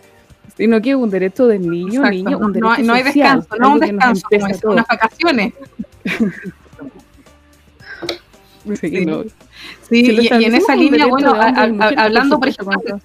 sino 0.58 0.80
que 0.82 0.96
un 0.96 1.10
derecho 1.10 1.48
del 1.48 1.68
niño, 1.70 2.02
Exacto, 2.06 2.12
niño, 2.12 2.32
no- 2.32 2.38
un 2.38 2.42
no, 2.42 2.52
derecho 2.54 2.72
hay- 2.74 2.84
no 2.84 2.94
hay 2.94 3.04
social, 3.04 3.40
descanso, 3.40 3.56
no 3.60 3.74
un 3.74 3.80
descanso, 3.80 4.28
empieza 4.32 4.48
es, 4.58 4.64
unas 4.64 4.88
vacaciones. 4.88 5.54
Sí, 8.80 9.06
no. 9.06 9.24
Y, 9.90 10.12
y 10.12 10.46
en 10.46 10.56
esa 10.56 10.76
línea, 10.76 11.06
bueno, 11.08 11.34
a- 11.34 11.48
a- 11.48 11.68
mujeres, 11.68 11.98
hablando, 11.98 12.40
por 12.40 12.48
ejemplo, 12.48 13.00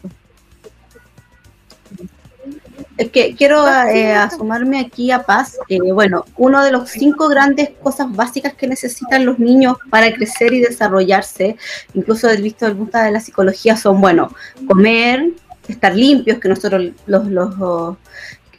Es 2.99 3.11
que 3.11 3.35
quiero 3.35 3.67
eh, 3.69 4.15
asumarme 4.15 4.81
aquí 4.81 5.11
a 5.11 5.23
Paz. 5.23 5.59
Eh, 5.69 5.79
bueno, 5.93 6.25
uno 6.39 6.65
de 6.65 6.71
los 6.73 6.89
cinco 6.91 7.29
grandes 7.29 7.71
cosas 7.83 8.11
básicas 8.11 8.55
que 8.55 8.67
necesitan 8.67 9.27
los 9.27 9.39
niños 9.39 9.77
para 9.91 10.13
crecer 10.15 10.55
y 10.55 10.61
desarrollarse, 10.61 11.57
incluso 11.93 12.27
del 12.29 12.41
visto 12.43 12.65
del 12.65 12.77
punto 12.77 12.97
de 12.99 13.11
la 13.11 13.21
psicología, 13.21 13.77
son, 13.77 14.01
bueno, 14.01 14.35
comer, 14.67 15.31
estar 15.69 15.95
limpios, 15.95 16.39
que 16.39 16.49
nosotros 16.49 16.91
los, 17.07 17.27
los 17.27 17.55
oh, 17.61 17.97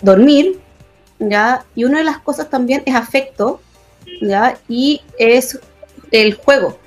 dormir, 0.01 0.59
¿ya? 1.17 1.65
Y 1.73 1.85
una 1.85 1.97
de 1.99 2.03
las 2.03 2.19
cosas 2.19 2.47
también 2.47 2.83
es 2.85 2.93
afecto, 2.93 3.59
¿ya? 4.21 4.55
Y 4.69 5.01
es 5.17 5.59
el 6.11 6.35
juego, 6.35 6.77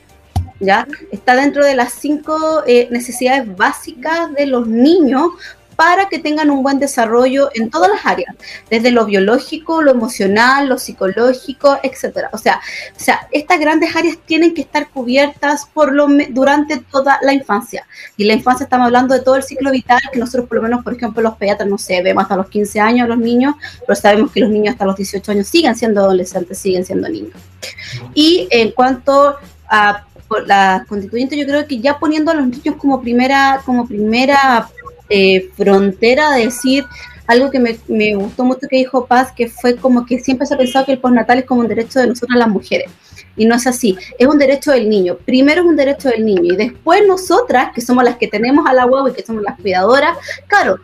¿ya? 0.60 0.86
Está 1.10 1.34
dentro 1.34 1.64
de 1.64 1.74
las 1.74 1.92
cinco 1.92 2.62
eh, 2.66 2.88
necesidades 2.90 3.56
básicas 3.56 4.32
de 4.34 4.46
los 4.46 4.66
niños 4.66 5.30
para 5.80 6.10
que 6.10 6.18
tengan 6.18 6.50
un 6.50 6.62
buen 6.62 6.78
desarrollo 6.78 7.48
en 7.54 7.70
todas 7.70 7.90
las 7.90 8.04
áreas, 8.04 8.36
desde 8.68 8.90
lo 8.90 9.06
biológico, 9.06 9.80
lo 9.80 9.92
emocional, 9.92 10.68
lo 10.68 10.76
psicológico, 10.76 11.78
etcétera. 11.82 12.28
O 12.34 12.36
sea, 12.36 12.60
o 12.94 13.00
sea, 13.00 13.26
estas 13.32 13.58
grandes 13.58 13.96
áreas 13.96 14.18
tienen 14.26 14.52
que 14.52 14.60
estar 14.60 14.90
cubiertas 14.90 15.64
por 15.72 15.94
lo 15.94 16.06
durante 16.28 16.76
toda 16.80 17.18
la 17.22 17.32
infancia. 17.32 17.86
Y 18.18 18.24
la 18.24 18.34
infancia 18.34 18.64
estamos 18.64 18.88
hablando 18.88 19.14
de 19.14 19.22
todo 19.22 19.36
el 19.36 19.42
ciclo 19.42 19.70
vital 19.70 20.02
que 20.12 20.18
nosotros 20.18 20.46
por 20.46 20.56
lo 20.56 20.64
menos, 20.64 20.84
por 20.84 20.92
ejemplo, 20.92 21.22
los 21.22 21.36
pediatras 21.38 21.66
no 21.66 21.78
sé, 21.78 22.02
vemos 22.02 22.24
hasta 22.24 22.36
los 22.36 22.50
15 22.50 22.78
años 22.78 23.08
los 23.08 23.16
niños, 23.16 23.54
pero 23.86 23.96
sabemos 23.96 24.32
que 24.32 24.40
los 24.40 24.50
niños 24.50 24.74
hasta 24.74 24.84
los 24.84 24.96
18 24.96 25.32
años 25.32 25.48
siguen 25.48 25.74
siendo 25.76 26.02
adolescentes, 26.02 26.58
siguen 26.58 26.84
siendo 26.84 27.08
niños. 27.08 27.40
Y 28.12 28.48
en 28.50 28.72
cuanto 28.72 29.36
a 29.66 30.04
la 30.46 30.84
constituyente, 30.88 31.36
yo 31.36 31.46
creo 31.46 31.66
que 31.66 31.80
ya 31.80 31.98
poniendo 31.98 32.30
a 32.30 32.34
los 32.34 32.46
niños 32.46 32.76
como 32.76 33.00
primera, 33.00 33.60
como 33.64 33.86
primera 33.86 34.68
eh, 35.08 35.50
frontera 35.56 36.30
de 36.30 36.44
decir 36.44 36.84
algo 37.30 37.48
que 37.48 37.60
me, 37.60 38.14
gustó 38.16 38.44
mucho 38.44 38.66
que 38.68 38.78
dijo 38.78 39.06
Paz, 39.06 39.30
que 39.30 39.48
fue 39.48 39.76
como 39.76 40.04
que 40.04 40.18
siempre 40.18 40.48
se 40.48 40.54
ha 40.54 40.58
pensado 40.58 40.84
que 40.84 40.92
el 40.92 40.98
postnatal 40.98 41.38
es 41.38 41.44
como 41.44 41.60
un 41.60 41.68
derecho 41.68 42.00
de 42.00 42.08
nosotras 42.08 42.36
las 42.36 42.48
mujeres. 42.48 42.90
Y 43.36 43.46
no 43.46 43.54
es 43.54 43.68
así, 43.68 43.96
es 44.18 44.26
un 44.26 44.36
derecho 44.36 44.72
del 44.72 44.88
niño. 44.88 45.16
Primero 45.16 45.60
es 45.62 45.68
un 45.68 45.76
derecho 45.76 46.08
del 46.08 46.24
niño 46.24 46.52
y 46.52 46.56
después 46.56 47.02
nosotras, 47.06 47.70
que 47.72 47.80
somos 47.82 48.02
las 48.02 48.16
que 48.16 48.26
tenemos 48.26 48.66
a 48.66 48.74
la 48.74 48.84
guagua 48.84 49.10
y 49.10 49.12
que 49.12 49.24
somos 49.24 49.44
las 49.44 49.56
cuidadoras, 49.60 50.18
claro, 50.48 50.78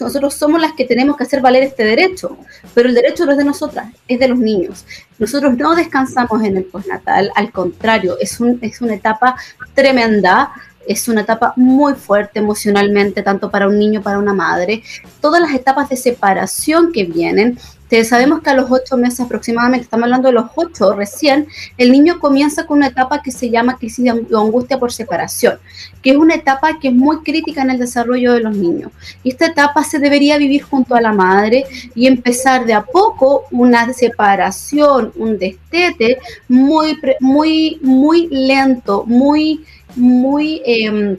nosotros 0.00 0.34
somos 0.34 0.60
las 0.60 0.72
que 0.72 0.86
tenemos 0.86 1.16
que 1.16 1.22
hacer 1.22 1.40
valer 1.40 1.62
este 1.62 1.84
derecho, 1.84 2.36
pero 2.74 2.88
el 2.88 2.94
derecho 2.96 3.24
no 3.24 3.30
es 3.30 3.38
de 3.38 3.44
nosotras, 3.44 3.92
es 4.08 4.18
de 4.18 4.26
los 4.26 4.38
niños. 4.40 4.84
Nosotros 5.20 5.56
no 5.56 5.76
descansamos 5.76 6.42
en 6.42 6.56
el 6.56 6.64
postnatal, 6.64 7.30
al 7.36 7.52
contrario, 7.52 8.16
es, 8.20 8.40
un, 8.40 8.58
es 8.60 8.80
una 8.80 8.94
etapa 8.94 9.36
tremenda 9.74 10.52
es 10.86 11.08
una 11.08 11.22
etapa 11.22 11.52
muy 11.56 11.94
fuerte 11.94 12.38
emocionalmente, 12.38 13.22
tanto 13.22 13.50
para 13.50 13.68
un 13.68 13.78
niño 13.78 14.02
para 14.02 14.18
una 14.18 14.34
madre. 14.34 14.82
Todas 15.20 15.40
las 15.40 15.54
etapas 15.54 15.88
de 15.88 15.96
separación 15.96 16.92
que 16.92 17.04
vienen, 17.04 17.58
sabemos 18.04 18.40
que 18.40 18.50
a 18.50 18.54
los 18.54 18.70
ocho 18.70 18.96
meses 18.96 19.20
aproximadamente, 19.20 19.84
estamos 19.84 20.04
hablando 20.04 20.28
de 20.28 20.34
los 20.34 20.46
ocho 20.54 20.94
recién, 20.94 21.48
el 21.76 21.90
niño 21.90 22.20
comienza 22.20 22.64
con 22.64 22.78
una 22.78 22.86
etapa 22.88 23.20
que 23.20 23.32
se 23.32 23.50
llama 23.50 23.78
crisis 23.78 24.04
de 24.04 24.10
angustia 24.10 24.78
por 24.78 24.92
separación, 24.92 25.58
que 26.00 26.10
es 26.10 26.16
una 26.16 26.36
etapa 26.36 26.78
que 26.78 26.88
es 26.88 26.94
muy 26.94 27.18
crítica 27.22 27.62
en 27.62 27.70
el 27.70 27.78
desarrollo 27.78 28.32
de 28.32 28.40
los 28.40 28.56
niños. 28.56 28.92
Esta 29.24 29.46
etapa 29.46 29.82
se 29.82 29.98
debería 29.98 30.38
vivir 30.38 30.62
junto 30.62 30.94
a 30.94 31.00
la 31.00 31.12
madre 31.12 31.64
y 31.94 32.06
empezar 32.06 32.64
de 32.64 32.74
a 32.74 32.82
poco 32.84 33.44
una 33.50 33.92
separación, 33.92 35.12
un 35.16 35.38
destete 35.38 36.18
muy, 36.48 36.96
muy, 37.18 37.80
muy 37.82 38.28
lento, 38.28 39.04
muy 39.06 39.64
muy, 39.96 40.62
em, 40.64 41.16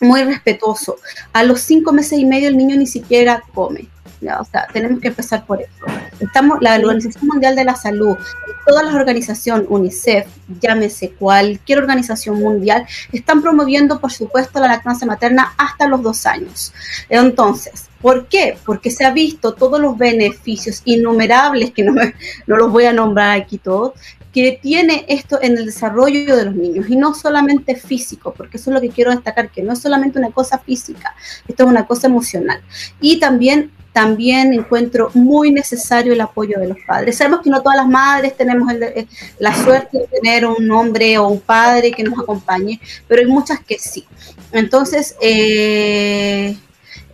muy 0.00 0.22
respetuoso. 0.24 0.96
A 1.32 1.42
los 1.42 1.60
cinco 1.60 1.92
meses 1.92 2.18
y 2.18 2.24
medio 2.24 2.48
el 2.48 2.56
niño 2.56 2.76
ni 2.76 2.86
siquiera 2.86 3.42
come. 3.54 3.88
O 4.40 4.44
sea, 4.44 4.66
tenemos 4.72 5.00
que 5.00 5.08
empezar 5.08 5.44
por 5.44 5.60
eso. 5.60 5.70
Estamos, 6.18 6.58
la 6.62 6.76
Organización 6.76 7.26
Mundial 7.26 7.54
de 7.56 7.64
la 7.64 7.76
Salud, 7.76 8.16
todas 8.66 8.84
las 8.84 8.94
organizaciones, 8.94 9.66
UNICEF, 9.68 10.26
llámese 10.60 11.10
cualquier 11.10 11.78
organización 11.80 12.38
mundial, 12.38 12.86
están 13.12 13.42
promoviendo, 13.42 14.00
por 14.00 14.12
supuesto, 14.12 14.60
la 14.60 14.68
lactancia 14.68 15.06
materna 15.06 15.54
hasta 15.58 15.86
los 15.88 16.02
dos 16.02 16.26
años. 16.26 16.72
Entonces, 17.08 17.88
¿Por 18.04 18.26
qué? 18.26 18.58
Porque 18.66 18.90
se 18.90 19.06
ha 19.06 19.12
visto 19.12 19.54
todos 19.54 19.80
los 19.80 19.96
beneficios 19.96 20.82
innumerables, 20.84 21.72
que 21.72 21.82
no, 21.82 21.94
no 22.46 22.56
los 22.58 22.70
voy 22.70 22.84
a 22.84 22.92
nombrar 22.92 23.40
aquí 23.40 23.56
todos, 23.56 23.94
que 24.34 24.58
tiene 24.60 25.04
esto 25.08 25.40
en 25.40 25.56
el 25.56 25.66
desarrollo 25.66 26.36
de 26.36 26.46
los 26.46 26.56
niños 26.56 26.86
y 26.88 26.96
no 26.96 27.14
solamente 27.14 27.76
físico, 27.76 28.34
porque 28.36 28.56
eso 28.56 28.70
es 28.70 28.74
lo 28.74 28.80
que 28.80 28.88
quiero 28.88 29.12
destacar, 29.12 29.48
que 29.48 29.62
no 29.62 29.72
es 29.72 29.78
solamente 29.78 30.18
una 30.18 30.32
cosa 30.32 30.58
física, 30.58 31.14
esto 31.46 31.62
es 31.62 31.70
una 31.70 31.86
cosa 31.86 32.08
emocional. 32.08 32.60
Y 33.00 33.20
también 33.20 33.70
también 33.92 34.52
encuentro 34.52 35.12
muy 35.14 35.52
necesario 35.52 36.14
el 36.14 36.20
apoyo 36.20 36.58
de 36.58 36.66
los 36.66 36.78
padres. 36.84 37.16
Sabemos 37.16 37.42
que 37.42 37.50
no 37.50 37.62
todas 37.62 37.76
las 37.76 37.86
madres 37.86 38.36
tenemos 38.36 38.68
eh, 38.72 39.06
la 39.38 39.54
suerte 39.54 39.98
de 39.98 40.08
tener 40.08 40.46
un 40.46 40.68
hombre 40.72 41.16
o 41.16 41.28
un 41.28 41.40
padre 41.40 41.92
que 41.92 42.02
nos 42.02 42.18
acompañe, 42.18 42.80
pero 43.06 43.22
hay 43.22 43.28
muchas 43.28 43.60
que 43.60 43.78
sí. 43.78 44.04
Entonces, 44.50 45.14
eh, 45.20 46.56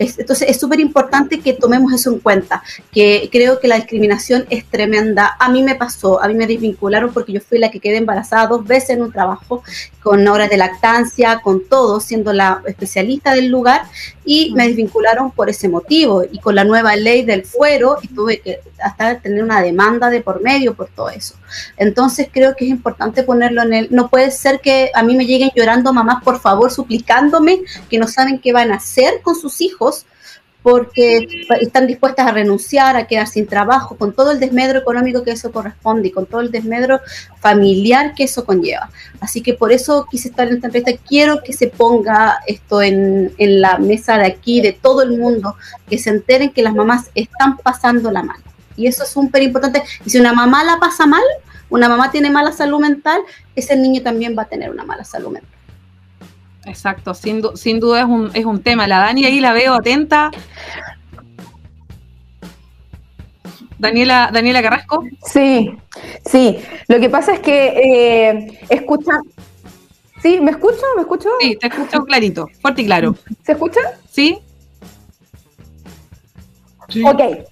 entonces 0.01 0.49
es 0.49 0.59
súper 0.59 0.81
importante 0.81 1.41
que 1.41 1.53
tomemos 1.53 1.93
eso 1.93 2.11
en 2.11 2.21
cuenta, 2.21 2.63
que 2.91 3.29
creo 3.31 3.61
que 3.61 3.69
la 3.69 3.77
discriminación 3.77 4.47
es 4.49 4.65
tremenda. 4.65 5.37
A 5.39 5.51
mí 5.51 5.63
me 5.63 5.75
pasó, 5.75 6.23
a 6.23 6.29
mí 6.29 6.35
me 6.35 6.47
desvincularon 6.47 7.13
porque 7.13 7.33
yo 7.33 7.41
fui 7.43 7.59
la 7.59 7.71
que 7.71 7.81
quedé 7.81 7.99
embarazada 7.99 8.47
dos 8.47 8.67
veces 8.67 8.91
en 8.91 9.03
un 9.03 9.13
trabajo 9.13 9.63
con 10.03 10.27
horas 10.27 10.49
de 10.49 10.57
lactancia, 10.57 11.41
con 11.43 11.69
todo, 11.69 12.01
siendo 12.01 12.33
la 12.33 12.63
especialista 12.67 13.35
del 13.35 13.49
lugar 13.49 13.83
y 14.25 14.55
me 14.55 14.67
desvincularon 14.67 15.31
por 15.33 15.51
ese 15.51 15.69
motivo 15.69 16.25
y 16.31 16.39
con 16.39 16.55
la 16.55 16.65
nueva 16.65 16.97
ley 16.97 17.23
del 17.23 17.45
fuero 17.45 17.99
y 18.01 18.09
tuve 18.09 18.41
que 18.41 18.61
hasta 18.83 19.19
tener 19.21 19.43
una 19.43 19.63
demanda 19.63 20.11
de 20.11 20.21
por 20.21 20.43
medio 20.43 20.75
por 20.75 20.89
todo 20.89 21.11
eso. 21.11 21.35
Entonces 21.77 22.29
creo 22.33 22.55
que 22.57 22.65
es 22.65 22.71
importante 22.71 23.23
ponerlo 23.23 23.63
en 23.63 23.73
el... 23.73 23.89
No 23.91 24.09
puede 24.09 24.31
ser 24.31 24.61
que 24.61 24.91
a 24.95 25.03
mí 25.03 25.17
me 25.17 25.27
lleguen 25.27 25.51
llorando 25.55 25.93
mamás, 25.93 26.23
por 26.23 26.41
favor, 26.41 26.71
suplicándome 26.71 27.61
que 27.89 27.99
no 27.99 28.07
saben 28.07 28.39
qué 28.39 28.53
van 28.53 28.73
a 28.73 28.77
hacer 28.77 29.21
con 29.23 29.35
sus 29.35 29.61
hijos 29.61 30.07
porque 30.63 31.47
están 31.61 31.87
dispuestas 31.87 32.27
a 32.27 32.33
renunciar, 32.33 32.97
a 32.97 33.07
quedar 33.07 33.27
sin 33.27 33.47
trabajo, 33.47 33.97
con 33.97 34.13
todo 34.13 34.33
el 34.33 34.41
desmedro 34.41 34.81
económico 34.81 35.23
que 35.23 35.31
eso 35.31 35.51
corresponde 35.51 36.09
y 36.09 36.11
con 36.11 36.27
todo 36.27 36.41
el 36.41 36.51
desmedro 36.51 37.01
familiar 37.39 38.15
que 38.15 38.25
eso 38.25 38.45
conlleva. 38.45 38.91
Así 39.21 39.43
que 39.43 39.55
por 39.55 39.73
eso 39.73 40.07
quise 40.11 40.29
estar 40.29 40.49
en 40.49 40.57
esta 40.57 40.67
entrevista. 40.67 41.03
Quiero 41.07 41.43
que 41.43 41.53
se 41.53 41.69
ponga 41.69 42.41
esto 42.47 42.83
en, 42.83 43.33
en 43.39 43.61
la 43.61 43.79
mesa 43.79 44.19
de 44.19 44.27
aquí, 44.27 44.61
de 44.61 44.73
todo 44.73 45.03
el 45.03 45.19
mundo, 45.19 45.57
que 45.89 45.99
se 45.99 46.11
enteren 46.11 46.51
que 46.51 46.63
las 46.63 46.75
mamás 46.75 47.11
están 47.15 47.57
pasando 47.57 48.11
la 48.11 48.23
mal. 48.23 48.39
Y 48.81 48.87
eso 48.87 49.03
es 49.03 49.11
súper 49.11 49.43
importante. 49.43 49.83
Y 50.07 50.09
si 50.09 50.19
una 50.19 50.33
mamá 50.33 50.65
la 50.65 50.79
pasa 50.79 51.05
mal, 51.05 51.23
una 51.69 51.87
mamá 51.87 52.11
tiene 52.11 52.31
mala 52.31 52.51
salud 52.51 52.81
mental, 52.81 53.21
ese 53.55 53.77
niño 53.77 54.03
también 54.03 54.35
va 54.37 54.45
a 54.45 54.49
tener 54.49 54.71
una 54.71 54.85
mala 54.85 55.05
salud 55.05 55.33
mental. 55.33 55.51
Exacto, 56.65 57.13
sin, 57.13 57.43
sin 57.57 57.79
duda 57.79 58.01
es 58.01 58.07
un, 58.07 58.31
es 58.33 58.47
un 58.47 58.63
tema. 58.63 58.87
La 58.87 59.01
Dani 59.01 59.27
ahí 59.27 59.39
la 59.39 59.53
veo 59.53 59.75
atenta. 59.75 60.31
Daniela, 63.79 64.31
Daniela 64.33 64.63
Carrasco. 64.63 65.05
Sí, 65.27 65.77
sí. 66.25 66.59
Lo 66.89 66.99
que 67.01 67.11
pasa 67.11 67.35
es 67.35 67.41
que 67.41 68.29
eh, 68.31 68.59
escucha. 68.71 69.13
¿Sí? 70.23 70.41
¿Me 70.41 70.53
escucho? 70.53 70.83
¿Me 70.97 71.03
escucho? 71.03 71.29
Sí, 71.41 71.57
te 71.61 71.67
escucho 71.67 72.03
clarito, 72.05 72.47
fuerte 72.63 72.81
y 72.83 72.87
claro. 72.87 73.15
¿Se 73.43 73.53
escucha? 73.53 73.81
Sí. 74.11 74.39
sí. 76.89 77.03
Ok, 77.05 77.50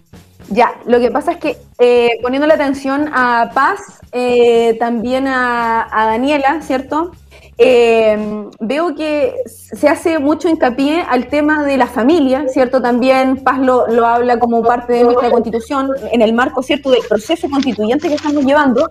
ya. 0.51 0.75
Lo 0.87 0.99
que 0.99 1.11
pasa 1.11 1.33
es 1.33 1.39
que 1.39 1.57
eh, 1.79 2.19
poniendo 2.23 2.47
la 2.47 2.55
atención 2.55 3.11
a 3.13 3.51
Paz, 3.55 3.81
eh, 4.13 4.77
también 4.79 5.27
a, 5.27 5.89
Daniela, 5.93 6.61
¿cierto? 6.63 7.13
Eh, 7.59 8.47
veo 8.61 8.95
que 8.95 9.35
se 9.47 9.89
hace 9.89 10.19
mucho 10.19 10.49
hincapié 10.49 11.03
al 11.03 11.27
tema 11.29 11.65
de 11.65 11.77
la 11.77 11.87
familia, 11.87 12.49
¿cierto? 12.49 12.81
También 12.81 13.39
Paz 13.39 13.59
lo, 13.59 13.89
lo, 13.89 14.07
habla 14.07 14.39
como 14.39 14.63
parte 14.63 14.93
de 14.93 15.05
nuestra 15.05 15.31
constitución, 15.31 15.91
en 16.13 16.23
el 16.23 16.33
marco, 16.33 16.63
¿cierto?, 16.63 16.91
del 16.91 17.03
proceso 17.09 17.49
constituyente 17.51 18.09
que 18.09 18.15
estamos 18.15 18.45
llevando, 18.45 18.89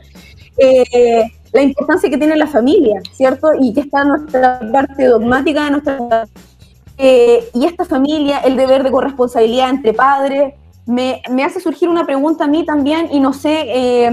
la 1.54 1.62
importancia 1.62 2.10
que 2.10 2.18
tiene 2.18 2.36
la 2.36 2.48
familia, 2.48 3.02
¿cierto? 3.14 3.52
Y 3.60 3.74
que 3.74 3.82
está 3.82 4.04
nuestra 4.04 4.60
parte 4.72 5.06
dogmática 5.06 5.64
de 5.66 5.72
nuestra... 5.72 6.28
Y 7.00 7.66
esta 7.66 7.86
familia, 7.86 8.40
el 8.40 8.58
deber 8.58 8.84
de 8.84 8.92
corresponsabilidad 8.92 9.70
entre 9.70 9.94
padres, 9.94 10.54
me, 10.88 11.22
me, 11.30 11.44
hace 11.44 11.60
surgir 11.60 11.90
una 11.90 12.06
pregunta 12.06 12.46
a 12.46 12.48
mí 12.48 12.66
también, 12.66 13.10
y 13.12 13.20
no 13.20 13.34
sé, 13.34 13.66
eh, 13.68 14.10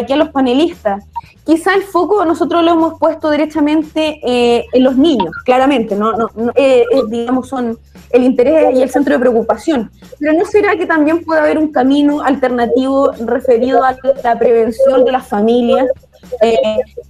aquí 0.00 0.12
a 0.12 0.16
los 0.16 0.28
panelistas. 0.30 1.04
Quizá 1.44 1.74
el 1.74 1.82
foco 1.82 2.24
nosotros 2.24 2.62
lo 2.62 2.70
hemos 2.70 2.98
puesto 3.00 3.28
directamente 3.30 4.20
eh, 4.22 4.64
en 4.72 4.84
los 4.84 4.96
niños, 4.96 5.34
claramente, 5.44 5.96
¿no? 5.96 6.12
no, 6.12 6.28
eh, 6.54 6.86
digamos, 7.08 7.48
son 7.48 7.76
el 8.10 8.22
interés 8.22 8.76
y 8.76 8.82
el 8.82 8.90
centro 8.90 9.14
de 9.14 9.18
preocupación. 9.18 9.90
Pero 10.20 10.32
¿no 10.34 10.44
será 10.44 10.76
que 10.76 10.86
también 10.86 11.24
puede 11.24 11.40
haber 11.40 11.58
un 11.58 11.72
camino 11.72 12.22
alternativo 12.22 13.10
referido 13.26 13.82
a 13.82 13.96
la 14.22 14.38
prevención 14.38 15.04
de 15.04 15.12
las 15.12 15.26
familias? 15.26 15.88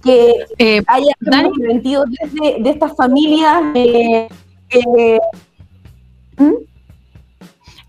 que 0.03 0.83
haya 0.87 1.13
preventido 1.19 2.03
desde 2.05 2.61
de 2.61 2.69
estas 2.69 2.95
familias. 2.95 3.61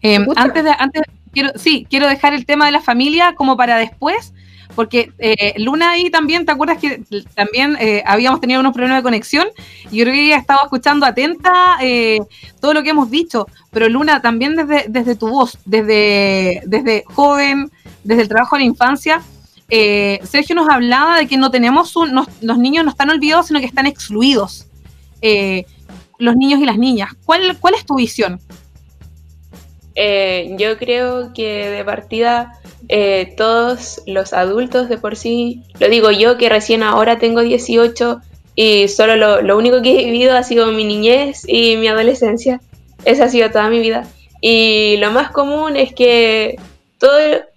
¿Mm? 0.05 0.31
antes 0.37 0.65
de, 0.65 0.71
antes, 0.79 1.03
quiero, 1.33 1.51
sí, 1.57 1.87
quiero 1.89 2.07
dejar 2.07 2.35
el 2.35 2.45
tema 2.45 2.67
de 2.67 2.73
la 2.73 2.81
familia 2.81 3.35
como 3.35 3.57
para 3.57 3.79
después, 3.79 4.35
porque 4.75 5.13
eh, 5.19 5.55
Luna 5.59 5.93
ahí 5.93 6.11
también, 6.11 6.45
¿te 6.45 6.53
acuerdas 6.53 6.79
que 6.79 7.03
también 7.35 7.77
eh, 7.81 8.03
habíamos 8.07 8.41
tenido 8.41 8.61
unos 8.61 8.75
problemas 8.75 8.99
de 8.99 9.03
conexión? 9.03 9.49
Y 9.91 9.99
yo 9.99 10.05
creo 10.05 10.15
que 10.15 10.27
ella 10.27 10.37
estaba 10.37 10.63
escuchando 10.65 11.07
atenta 11.07 11.79
eh, 11.81 12.21
todo 12.61 12.75
lo 12.75 12.83
que 12.83 12.91
hemos 12.91 13.11
dicho, 13.11 13.47
pero 13.71 13.89
Luna, 13.89 14.21
también 14.21 14.57
desde, 14.57 14.87
desde 14.89 15.17
tu 15.17 15.29
voz, 15.29 15.59
desde, 15.65 16.63
desde 16.67 17.05
joven, 17.07 17.71
desde 18.03 18.23
el 18.23 18.29
trabajo 18.29 18.57
en 18.57 18.61
la 18.61 18.67
infancia, 18.67 19.23
Sergio 19.69 20.55
nos 20.55 20.69
hablaba 20.69 21.19
de 21.19 21.27
que 21.27 21.37
no 21.37 21.51
tenemos 21.51 21.97
un, 21.97 22.15
los 22.43 22.59
niños 22.59 22.85
no 22.85 22.91
están 22.91 23.11
olvidados, 23.11 23.49
sino 23.49 23.61
que 23.61 23.67
están 23.67 23.87
excluidos. 23.87 24.67
los 26.19 26.37
niños 26.37 26.61
y 26.61 26.65
las 26.65 26.79
niñas. 26.79 27.11
¿Cuál, 27.25 27.57
cuál 27.59 27.75
es 27.75 27.85
tu 27.85 27.97
visión? 27.97 28.39
Eh, 29.95 30.55
yo 30.59 30.77
creo 30.77 31.33
que 31.33 31.71
de 31.71 31.85
partida 31.85 32.59
eh, 32.89 33.35
todos 33.37 34.03
los 34.07 34.33
adultos 34.33 34.89
de 34.89 34.99
por 34.99 35.17
sí, 35.17 35.63
lo 35.79 35.89
digo 35.89 36.11
yo 36.11 36.37
que 36.37 36.49
recién 36.49 36.83
ahora 36.83 37.19
tengo 37.19 37.43
18 37.43 38.21
y 38.57 38.89
solo 38.89 39.17
lo, 39.17 39.41
lo 39.41 39.57
único 39.57 39.83
que 39.83 40.01
he 40.01 40.05
vivido 40.05 40.37
ha 40.37 40.43
sido 40.43 40.67
mi 40.73 40.85
niñez 40.85 41.43
y 41.47 41.77
mi 41.77 41.89
adolescencia. 41.89 42.61
Esa 43.05 43.25
ha 43.25 43.29
sido 43.29 43.51
toda 43.51 43.69
mi 43.69 43.81
vida. 43.81 44.07
Y 44.41 44.97
lo 44.99 45.11
más 45.11 45.31
común 45.31 45.77
es 45.77 45.95
que 45.95 46.57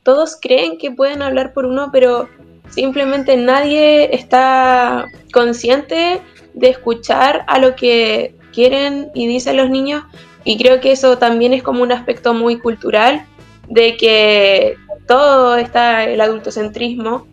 todos 0.03 0.37
creen 0.41 0.77
que 0.77 0.91
pueden 0.91 1.21
hablar 1.21 1.53
por 1.53 1.65
uno, 1.65 1.89
pero 1.91 2.29
simplemente 2.69 3.37
nadie 3.37 4.15
está 4.15 5.05
consciente 5.33 6.21
de 6.53 6.69
escuchar 6.69 7.45
a 7.47 7.59
lo 7.59 7.75
que 7.75 8.35
quieren 8.53 9.11
y 9.13 9.27
dicen 9.27 9.57
los 9.57 9.69
niños. 9.69 10.03
Y 10.47 10.57
creo 10.57 10.79
que 10.79 10.93
eso 10.93 11.17
también 11.17 11.51
es 11.51 11.61
como 11.61 11.83
un 11.83 11.91
aspecto 11.91 12.33
muy 12.33 12.57
cultural, 12.57 13.25
de 13.67 13.97
que 13.97 14.77
todo 15.05 15.57
está 15.57 16.05
el 16.05 16.21
adultocentrismo 16.21 17.27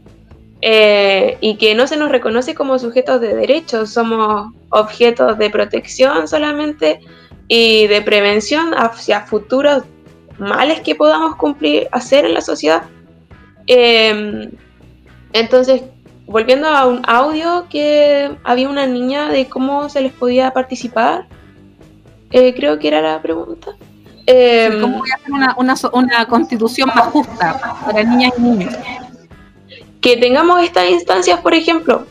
eh, 0.60 1.38
y 1.40 1.54
que 1.54 1.76
no 1.76 1.86
se 1.86 1.96
nos 1.96 2.10
reconoce 2.10 2.56
como 2.56 2.76
sujetos 2.76 3.20
de 3.20 3.36
derechos, 3.36 3.90
somos 3.90 4.52
objetos 4.70 5.38
de 5.38 5.48
protección 5.48 6.26
solamente 6.26 6.98
y 7.46 7.86
de 7.86 8.02
prevención 8.02 8.74
hacia 8.74 9.20
futuros 9.20 9.84
males 10.38 10.80
que 10.80 10.96
podamos 10.96 11.36
cumplir, 11.36 11.86
hacer 11.92 12.24
en 12.24 12.34
la 12.34 12.40
sociedad. 12.40 12.82
Em, 13.68 14.50
entonces, 15.32 15.82
volviendo 16.26 16.66
a 16.66 16.84
un 16.86 17.00
audio 17.06 17.66
que 17.70 18.36
había 18.42 18.68
una 18.68 18.86
niña 18.86 19.28
de 19.28 19.48
cómo 19.48 19.88
se 19.88 20.00
les 20.00 20.12
podía 20.12 20.52
participar, 20.52 21.28
eh, 22.34 22.52
creo 22.52 22.80
que 22.80 22.88
era 22.88 23.00
la 23.00 23.22
pregunta. 23.22 23.76
Em, 24.26 24.80
¿Cómo 24.80 24.98
voy 24.98 25.08
a 25.12 25.14
hacer 25.14 25.32
una, 25.32 25.54
una, 25.56 25.74
una, 25.92 26.26
constitución 26.26 26.90
más 26.92 27.06
justa 27.06 27.78
para 27.86 28.02
niñas 28.02 28.32
y 28.36 28.42
niños? 28.42 28.74
Que 30.00 30.16
tengamos 30.16 30.60
estas 30.64 30.90
instancias, 30.90 31.40
por 31.40 31.54
ejemplo, 31.54 32.06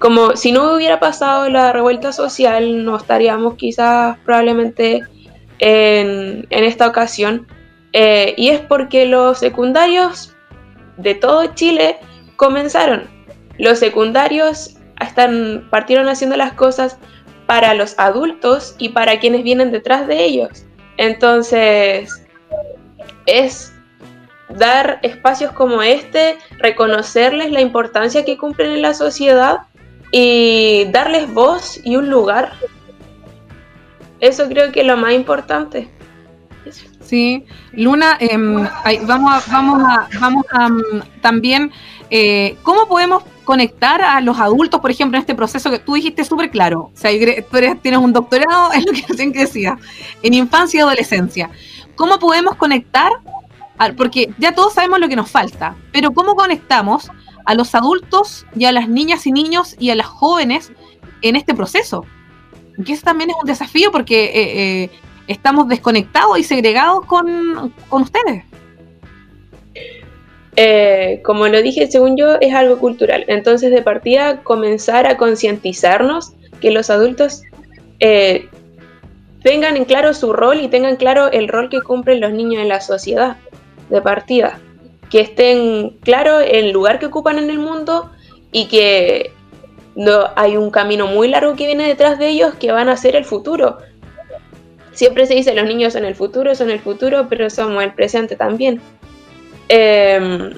como 0.00 0.34
si 0.36 0.50
no 0.50 0.74
hubiera 0.74 0.98
pasado 0.98 1.48
la 1.48 1.72
revuelta 1.72 2.12
social, 2.12 2.84
no 2.84 2.96
estaríamos 2.96 3.54
quizás 3.54 4.18
probablemente 4.24 5.02
en, 5.60 6.46
esta 6.50 6.88
ocasión. 6.88 7.46
Eh, 7.92 8.34
y 8.36 8.48
es 8.48 8.58
porque 8.58 9.06
los 9.06 9.38
secundarios 9.38 10.34
de 10.96 11.14
todo 11.14 11.46
Chile 11.54 11.98
comenzaron. 12.34 13.04
Los 13.56 13.78
secundarios 13.78 14.78
están, 15.00 15.68
partieron 15.70 16.08
haciendo 16.08 16.36
las 16.36 16.54
cosas 16.54 16.98
para 17.46 17.74
los 17.74 17.98
adultos 17.98 18.74
y 18.78 18.90
para 18.90 19.18
quienes 19.18 19.42
vienen 19.42 19.72
detrás 19.72 20.06
de 20.06 20.24
ellos. 20.24 20.64
Entonces, 20.96 22.24
es 23.26 23.72
dar 24.48 24.98
espacios 25.02 25.52
como 25.52 25.82
este, 25.82 26.36
reconocerles 26.58 27.50
la 27.50 27.60
importancia 27.60 28.24
que 28.24 28.38
cumplen 28.38 28.72
en 28.72 28.82
la 28.82 28.94
sociedad 28.94 29.60
y 30.10 30.86
darles 30.92 31.32
voz 31.32 31.80
y 31.84 31.96
un 31.96 32.08
lugar. 32.08 32.52
Eso 34.20 34.48
creo 34.48 34.72
que 34.72 34.80
es 34.80 34.86
lo 34.86 34.96
más 34.96 35.12
importante. 35.12 35.88
Sí, 37.00 37.44
Luna, 37.72 38.16
em, 38.20 38.66
vamos 39.06 39.34
a, 39.34 39.52
vamos 39.52 39.82
a, 39.86 40.08
vamos 40.18 40.44
a 40.50 40.68
mm, 40.68 41.02
también, 41.20 41.70
eh, 42.10 42.56
¿cómo 42.62 42.88
podemos 42.88 43.22
conectar 43.44 44.02
a 44.02 44.20
los 44.20 44.38
adultos, 44.38 44.80
por 44.80 44.90
ejemplo, 44.90 45.16
en 45.16 45.20
este 45.20 45.34
proceso 45.34 45.70
que 45.70 45.78
tú 45.78 45.94
dijiste 45.94 46.24
súper 46.24 46.50
claro? 46.50 46.90
O 46.94 46.96
sea, 46.96 47.10
tú 47.50 47.56
tienes 47.82 48.00
un 48.00 48.12
doctorado 48.12 48.72
en 48.74 48.84
lo 48.84 48.92
que 48.92 49.04
recién 49.08 49.32
decía, 49.32 49.78
en 50.22 50.34
infancia 50.34 50.78
y 50.78 50.80
adolescencia. 50.80 51.50
¿Cómo 51.94 52.18
podemos 52.18 52.56
conectar 52.56 53.12
porque 53.96 54.32
ya 54.38 54.54
todos 54.54 54.74
sabemos 54.74 55.00
lo 55.00 55.08
que 55.08 55.16
nos 55.16 55.30
falta, 55.30 55.74
pero 55.92 56.12
¿cómo 56.12 56.34
conectamos 56.36 57.10
a 57.44 57.54
los 57.54 57.74
adultos 57.74 58.46
y 58.56 58.64
a 58.64 58.72
las 58.72 58.88
niñas 58.88 59.26
y 59.26 59.32
niños 59.32 59.76
y 59.78 59.90
a 59.90 59.94
las 59.94 60.06
jóvenes 60.06 60.72
en 61.22 61.36
este 61.36 61.54
proceso? 61.54 62.06
Que 62.84 62.92
eso 62.92 63.02
también 63.04 63.30
es 63.30 63.36
un 63.40 63.46
desafío 63.46 63.92
porque 63.92 64.24
eh, 64.24 64.84
eh, 64.84 64.90
estamos 65.26 65.68
desconectados 65.68 66.38
y 66.38 66.44
segregados 66.44 67.04
con, 67.06 67.72
ustedes. 67.90 68.44
Eh, 70.56 71.20
como 71.24 71.48
lo 71.48 71.62
dije, 71.62 71.90
según 71.90 72.16
yo, 72.16 72.36
es 72.40 72.54
algo 72.54 72.78
cultural. 72.78 73.24
Entonces, 73.28 73.70
de 73.70 73.82
partida, 73.82 74.42
comenzar 74.42 75.06
a 75.06 75.16
concientizarnos 75.16 76.32
que 76.60 76.70
los 76.70 76.90
adultos 76.90 77.42
tengan 79.42 79.76
en 79.76 79.84
claro 79.84 80.14
su 80.14 80.32
rol 80.32 80.60
y 80.60 80.68
tengan 80.68 80.96
claro 80.96 81.30
el 81.30 81.48
rol 81.48 81.68
que 81.68 81.80
cumplen 81.80 82.20
los 82.20 82.32
niños 82.32 82.62
en 82.62 82.68
la 82.68 82.80
sociedad 82.80 83.36
de 83.90 84.00
partida, 84.00 84.58
que 85.10 85.20
estén 85.20 85.90
claros 86.00 86.42
el 86.50 86.70
lugar 86.72 86.98
que 86.98 87.06
ocupan 87.06 87.38
en 87.38 87.50
el 87.50 87.58
mundo 87.58 88.10
y 88.52 88.66
que 88.66 89.32
no, 89.94 90.30
hay 90.34 90.56
un 90.56 90.70
camino 90.70 91.06
muy 91.06 91.28
largo 91.28 91.54
que 91.56 91.66
viene 91.66 91.86
detrás 91.86 92.18
de 92.18 92.28
ellos 92.28 92.54
que 92.54 92.72
van 92.72 92.88
a 92.88 92.96
ser 92.96 93.16
el 93.16 93.24
futuro. 93.24 93.78
Siempre 94.92 95.26
se 95.26 95.34
dice 95.34 95.54
los 95.54 95.66
niños 95.66 95.92
son 95.92 96.04
el 96.04 96.14
futuro, 96.14 96.54
son 96.54 96.70
el 96.70 96.80
futuro, 96.80 97.26
pero 97.28 97.50
somos 97.50 97.82
el 97.82 97.92
presente 97.92 98.36
también. 98.36 98.80
Em, 99.68 100.50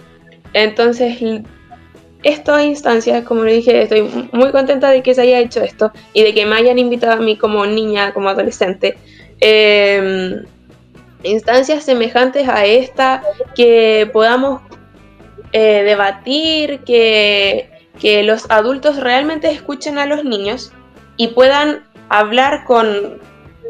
entonces, 0.53 1.19
estas 2.23 2.65
instancias, 2.65 3.25
como 3.25 3.45
le 3.45 3.55
dije, 3.55 3.83
estoy 3.83 4.29
muy 4.33 4.51
contenta 4.51 4.91
de 4.91 5.03
que 5.03 5.15
se 5.15 5.23
haya 5.23 5.39
hecho 5.39 5.61
esto 5.61 5.93
y 6.13 6.23
de 6.23 6.35
que 6.35 6.47
me 6.47 6.57
hayan 6.57 6.79
invitado 6.79 7.13
a 7.13 7.25
mí 7.25 7.37
como 7.37 7.67
niña, 7.67 8.13
como 8.13 8.29
adolescente. 8.29 8.97
Eh, 9.41 10.43
instancias 11.23 11.85
semejantes 11.85 12.49
a 12.49 12.65
esta, 12.65 13.23
que 13.55 14.09
podamos 14.13 14.63
eh, 15.53 15.83
debatir, 15.85 16.81
que, 16.81 17.71
los 18.25 18.51
adultos 18.51 19.01
realmente 19.01 19.51
escuchen 19.51 19.99
a 19.99 20.07
los 20.07 20.23
niños 20.23 20.71
y 21.17 21.29
puedan 21.29 21.83
hablar 22.11 22.65
con, 22.65 23.21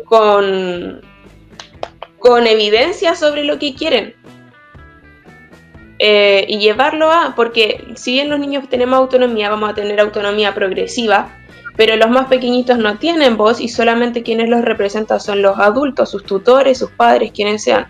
con, 0.05 1.01
con 2.19 2.47
evidencia 2.47 3.15
sobre 3.15 3.45
lo 3.45 3.59
que 3.59 3.75
quieren. 3.75 4.15
Eh, 5.99 6.45
y 6.49 6.59
llevarlo 6.59 7.11
a, 7.11 7.35
porque 7.35 7.87
si 7.95 8.13
bien 8.13 8.29
los 8.29 8.39
niños 8.39 8.69
tenemos 8.69 8.99
autonomía, 8.99 9.49
vamos 9.49 9.71
a 9.71 9.75
tener 9.75 9.99
autonomía 9.99 10.55
progresiva, 10.55 11.31
pero 11.77 11.97
los 11.97 12.11
más 12.11 12.27
pequeñitos 12.27 12.79
no 12.79 12.99
tienen 12.99 13.37
voz 13.37 13.61
y 13.61 13.69
solamente 13.69 14.23
quienes 14.23 14.49
los 14.49 14.63
representan 14.63 15.21
son 15.21 15.41
los 15.43 15.59
adultos, 15.59 16.11
sus 16.11 16.25
tutores, 16.25 16.79
sus 16.79 16.91
padres, 16.91 17.33
quienes 17.33 17.63
sean. 17.63 17.87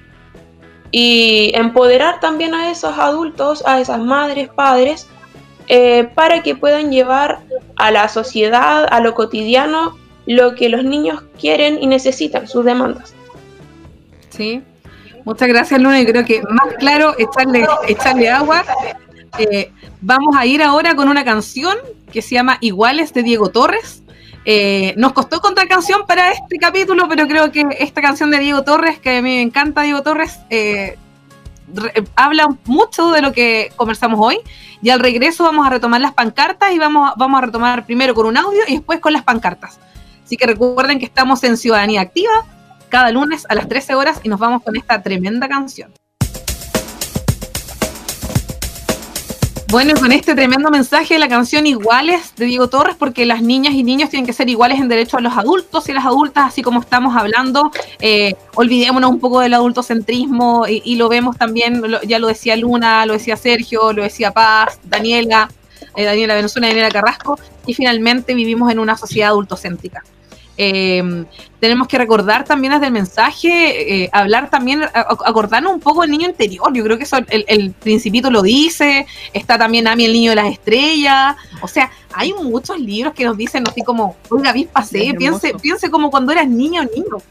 Y 0.92 1.50
empoderar 1.54 2.20
también 2.20 2.54
a 2.54 2.70
esos 2.70 2.96
adultos, 2.98 3.64
a 3.66 3.80
esas 3.80 4.00
madres, 4.00 4.48
padres, 4.48 5.08
eh, 5.68 6.08
para 6.14 6.42
que 6.42 6.54
puedan 6.54 6.92
llevar 6.92 7.40
a 7.76 7.90
la 7.90 8.08
sociedad, 8.08 8.86
a 8.88 9.00
lo 9.00 9.14
cotidiano, 9.14 9.96
lo 10.26 10.54
que 10.54 10.68
los 10.68 10.84
niños 10.84 11.22
quieren 11.40 11.82
y 11.82 11.86
necesitan, 11.86 12.46
sus 12.46 12.64
demandas. 12.64 13.14
Sí, 14.30 14.62
muchas 15.26 15.48
gracias 15.48 15.82
Luna, 15.82 16.00
y 16.00 16.06
creo 16.06 16.24
que 16.24 16.40
más 16.48 16.74
claro 16.78 17.14
echarle, 17.18 17.66
echarle 17.86 18.30
agua. 18.30 18.64
Eh, 19.38 19.70
vamos 20.00 20.34
a 20.36 20.46
ir 20.46 20.62
ahora 20.62 20.94
con 20.94 21.08
una 21.08 21.24
canción 21.24 21.76
que 22.10 22.22
se 22.22 22.34
llama 22.34 22.56
Iguales 22.62 23.12
de 23.12 23.22
Diego 23.22 23.50
Torres. 23.50 24.02
Eh, 24.46 24.94
nos 24.96 25.12
costó 25.12 25.40
contar 25.40 25.68
canción 25.68 26.06
para 26.06 26.30
este 26.30 26.56
capítulo, 26.58 27.08
pero 27.08 27.26
creo 27.26 27.50
que 27.50 27.66
esta 27.78 28.00
canción 28.00 28.30
de 28.30 28.38
Diego 28.38 28.62
Torres, 28.62 28.98
que 29.00 29.18
a 29.18 29.22
mí 29.22 29.28
me 29.28 29.42
encanta 29.42 29.82
Diego 29.82 30.02
Torres, 30.02 30.38
eh, 30.48 30.96
habla 32.14 32.48
mucho 32.64 33.10
de 33.10 33.22
lo 33.22 33.32
que 33.32 33.72
conversamos 33.76 34.20
hoy. 34.22 34.38
Y 34.80 34.90
al 34.90 35.00
regreso 35.00 35.42
vamos 35.42 35.66
a 35.66 35.70
retomar 35.70 36.00
las 36.00 36.14
pancartas 36.14 36.72
y 36.72 36.78
vamos, 36.78 37.12
vamos 37.16 37.42
a 37.42 37.46
retomar 37.46 37.84
primero 37.86 38.14
con 38.14 38.26
un 38.26 38.36
audio 38.36 38.60
y 38.68 38.74
después 38.74 39.00
con 39.00 39.12
las 39.12 39.24
pancartas. 39.24 39.80
Así 40.24 40.36
que 40.36 40.46
recuerden 40.46 40.98
que 40.98 41.06
estamos 41.06 41.42
en 41.44 41.56
Ciudadanía 41.56 42.00
Activa 42.00 42.46
cada 42.88 43.10
lunes 43.10 43.46
a 43.48 43.54
las 43.54 43.68
13 43.68 43.94
horas 43.94 44.20
y 44.22 44.28
nos 44.28 44.38
vamos 44.38 44.62
con 44.62 44.76
esta 44.76 45.02
tremenda 45.02 45.48
canción. 45.48 45.92
Bueno, 49.68 49.94
con 49.98 50.12
este 50.12 50.36
tremendo 50.36 50.70
mensaje 50.70 51.14
de 51.14 51.20
la 51.20 51.28
canción 51.28 51.66
Iguales 51.66 52.34
de 52.36 52.46
Diego 52.46 52.68
Torres, 52.68 52.94
porque 52.96 53.26
las 53.26 53.42
niñas 53.42 53.74
y 53.74 53.82
niños 53.82 54.10
tienen 54.10 54.24
que 54.24 54.32
ser 54.32 54.48
iguales 54.48 54.78
en 54.78 54.88
derecho 54.88 55.16
a 55.16 55.20
los 55.20 55.36
adultos 55.36 55.88
y 55.88 55.92
las 55.92 56.06
adultas, 56.06 56.46
así 56.46 56.62
como 56.62 56.80
estamos 56.80 57.16
hablando. 57.16 57.72
Eh, 58.00 58.36
olvidémonos 58.54 59.10
un 59.10 59.18
poco 59.18 59.40
del 59.40 59.54
adultocentrismo 59.54 60.68
y, 60.68 60.82
y 60.84 60.94
lo 60.94 61.08
vemos 61.08 61.36
también, 61.36 61.82
ya 62.06 62.20
lo 62.20 62.28
decía 62.28 62.54
Luna, 62.54 63.06
lo 63.06 63.14
decía 63.14 63.36
Sergio, 63.36 63.92
lo 63.92 64.04
decía 64.04 64.30
Paz, 64.30 64.78
Daniela, 64.84 65.50
eh, 65.96 66.04
Daniela 66.04 66.34
Venezuela, 66.34 66.68
Daniela 66.68 66.90
Carrasco, 66.90 67.36
y 67.66 67.74
finalmente 67.74 68.34
vivimos 68.34 68.70
en 68.70 68.78
una 68.78 68.96
sociedad 68.96 69.30
adultocéntrica. 69.30 70.04
Eh, 70.58 71.24
tenemos 71.60 71.88
que 71.88 71.98
recordar 71.98 72.44
también 72.44 72.72
desde 72.72 72.86
el 72.86 72.92
mensaje, 72.92 74.04
eh, 74.04 74.10
hablar 74.12 74.50
también, 74.50 74.82
acordarnos 74.94 75.72
un 75.72 75.80
poco 75.80 76.02
del 76.02 76.10
niño 76.10 76.28
interior. 76.28 76.72
Yo 76.72 76.82
creo 76.84 76.96
que 76.96 77.04
eso 77.04 77.18
el, 77.28 77.72
Principito 77.72 78.30
lo 78.30 78.42
dice, 78.42 79.06
está 79.32 79.58
también 79.58 79.86
Ami, 79.86 80.04
el 80.04 80.12
niño 80.12 80.30
de 80.30 80.36
las 80.36 80.52
estrellas. 80.52 81.36
O 81.60 81.68
sea, 81.68 81.90
hay 82.12 82.32
muchos 82.32 82.78
libros 82.78 83.14
que 83.14 83.24
nos 83.24 83.36
dicen 83.36 83.64
así 83.68 83.82
como, 83.82 84.16
oiga, 84.30 84.52
vi 84.52 84.64
pasé, 84.64 85.14
piense, 85.16 85.54
piense 85.60 85.90
como 85.90 86.10
cuando 86.10 86.32
eras 86.32 86.48
niño 86.48 86.82
o 86.82 86.84
niño. 86.84 87.22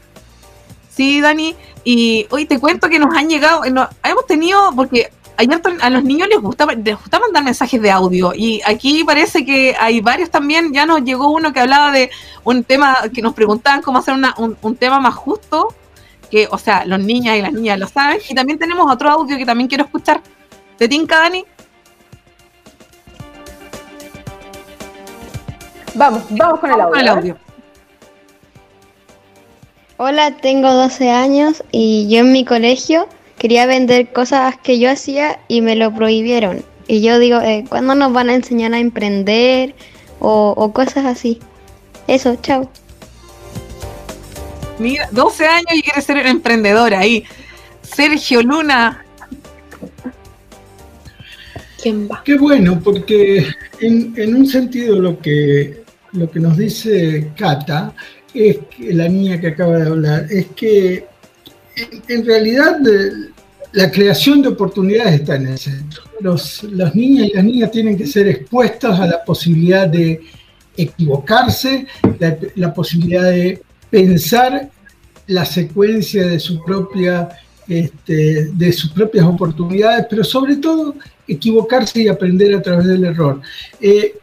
Sí, 0.90 1.20
Dani, 1.20 1.54
y 1.84 2.26
hoy 2.30 2.46
te 2.46 2.58
cuento 2.58 2.88
que 2.88 2.98
nos 2.98 3.14
han 3.14 3.28
llegado, 3.28 3.64
hemos 3.64 4.26
tenido, 4.26 4.72
porque 4.74 5.10
ayer 5.36 5.60
a 5.80 5.90
los 5.90 6.04
niños 6.04 6.28
les 6.28 6.40
gusta, 6.40 6.66
les 6.66 6.96
gusta 6.96 7.18
mandar 7.18 7.44
mensajes 7.44 7.80
de 7.80 7.90
audio 7.90 8.32
y 8.34 8.60
aquí 8.66 9.04
parece 9.04 9.44
que 9.44 9.76
hay 9.78 10.00
varios 10.00 10.30
también, 10.30 10.72
ya 10.72 10.86
nos 10.86 11.02
llegó 11.02 11.28
uno 11.28 11.52
que 11.52 11.60
hablaba 11.60 11.92
de 11.92 12.10
un 12.44 12.64
tema, 12.64 12.96
que 13.12 13.22
nos 13.22 13.34
preguntaban 13.34 13.82
cómo 13.82 13.98
hacer 13.98 14.14
un, 14.38 14.76
tema 14.76 15.00
más 15.00 15.14
justo, 15.14 15.74
que, 16.30 16.48
o 16.50 16.58
sea, 16.58 16.84
los 16.84 17.00
niños 17.00 17.36
y 17.36 17.42
las 17.42 17.52
niñas 17.52 17.78
lo 17.78 17.86
saben, 17.86 18.18
y 18.28 18.34
también 18.34 18.58
tenemos 18.58 18.90
otro 18.90 19.10
audio 19.10 19.36
que 19.36 19.46
también 19.46 19.68
quiero 19.68 19.84
escuchar. 19.84 20.20
¿Te 20.76 20.88
tinca, 20.88 21.18
Dani? 21.20 21.44
Vamos, 25.94 26.24
vamos 26.30 26.60
con 26.60 26.70
el 26.70 26.80
audio. 26.80 26.90
Con 26.90 27.00
el 27.00 27.08
audio. 27.08 27.36
Hola, 29.98 30.36
tengo 30.36 30.70
12 30.70 31.10
años 31.10 31.64
y 31.72 32.06
yo 32.10 32.20
en 32.20 32.32
mi 32.32 32.44
colegio 32.44 33.08
quería 33.46 33.66
vender 33.66 34.12
cosas 34.12 34.56
que 34.60 34.80
yo 34.80 34.90
hacía 34.90 35.38
y 35.46 35.60
me 35.60 35.76
lo 35.76 35.94
prohibieron. 35.94 36.64
Y 36.88 37.00
yo 37.00 37.20
digo, 37.20 37.40
eh, 37.40 37.64
¿cuándo 37.68 37.94
nos 37.94 38.12
van 38.12 38.28
a 38.28 38.34
enseñar 38.34 38.74
a 38.74 38.80
emprender 38.80 39.72
o, 40.18 40.72
cosas 40.72 41.04
así? 41.04 41.38
Eso, 42.08 42.34
chao. 42.42 42.68
Mira, 44.80 45.08
12 45.12 45.46
años 45.46 45.74
y 45.76 45.82
quiere 45.82 46.02
ser 46.02 46.26
emprendedora 46.26 46.98
ahí. 46.98 47.22
Sergio 47.82 48.42
Luna. 48.42 49.04
¿Quién 51.80 52.08
va? 52.08 52.22
Qué 52.24 52.36
bueno, 52.36 52.80
porque 52.82 53.46
en, 53.80 54.12
en 54.16 54.34
un 54.34 54.48
sentido 54.48 54.98
lo 54.98 55.20
que, 55.20 55.84
lo 56.14 56.28
que 56.28 56.40
nos 56.40 56.56
dice 56.56 57.30
Cata 57.36 57.94
es 58.34 58.58
que 58.76 58.92
la 58.92 59.06
niña 59.06 59.40
que 59.40 59.46
acaba 59.46 59.78
de 59.78 59.86
hablar, 59.86 60.26
es 60.30 60.46
que 60.56 61.06
en, 62.08 62.24
realidad 62.24 62.78
la 63.76 63.90
creación 63.90 64.40
de 64.40 64.48
oportunidades 64.48 65.20
está 65.20 65.36
en 65.36 65.48
el 65.48 65.58
centro. 65.58 66.02
Los, 66.20 66.62
las 66.62 66.94
niñas 66.94 67.28
y 67.28 67.34
las 67.34 67.44
niñas 67.44 67.70
tienen 67.70 67.98
que 67.98 68.06
ser 68.06 68.26
expuestas 68.26 68.98
a 68.98 69.06
la 69.06 69.22
posibilidad 69.22 69.86
de 69.86 70.22
equivocarse, 70.74 71.86
la, 72.54 72.72
posibilidad 72.72 73.24
de 73.24 73.60
pensar 73.90 74.70
la 75.26 75.44
secuencia 75.44 76.26
de 76.26 76.36
este, 77.68 78.46
de 78.46 78.72
sus 78.72 78.92
propias 78.92 79.26
oportunidades, 79.26 80.06
pero 80.08 80.24
sobre 80.24 80.56
todo 80.56 80.94
equivocarse 81.28 82.00
y 82.00 82.08
aprender 82.08 82.54
a 82.54 82.62
través 82.62 82.86
del 82.86 83.04
error. 83.04 83.42
Eh, 83.78 84.14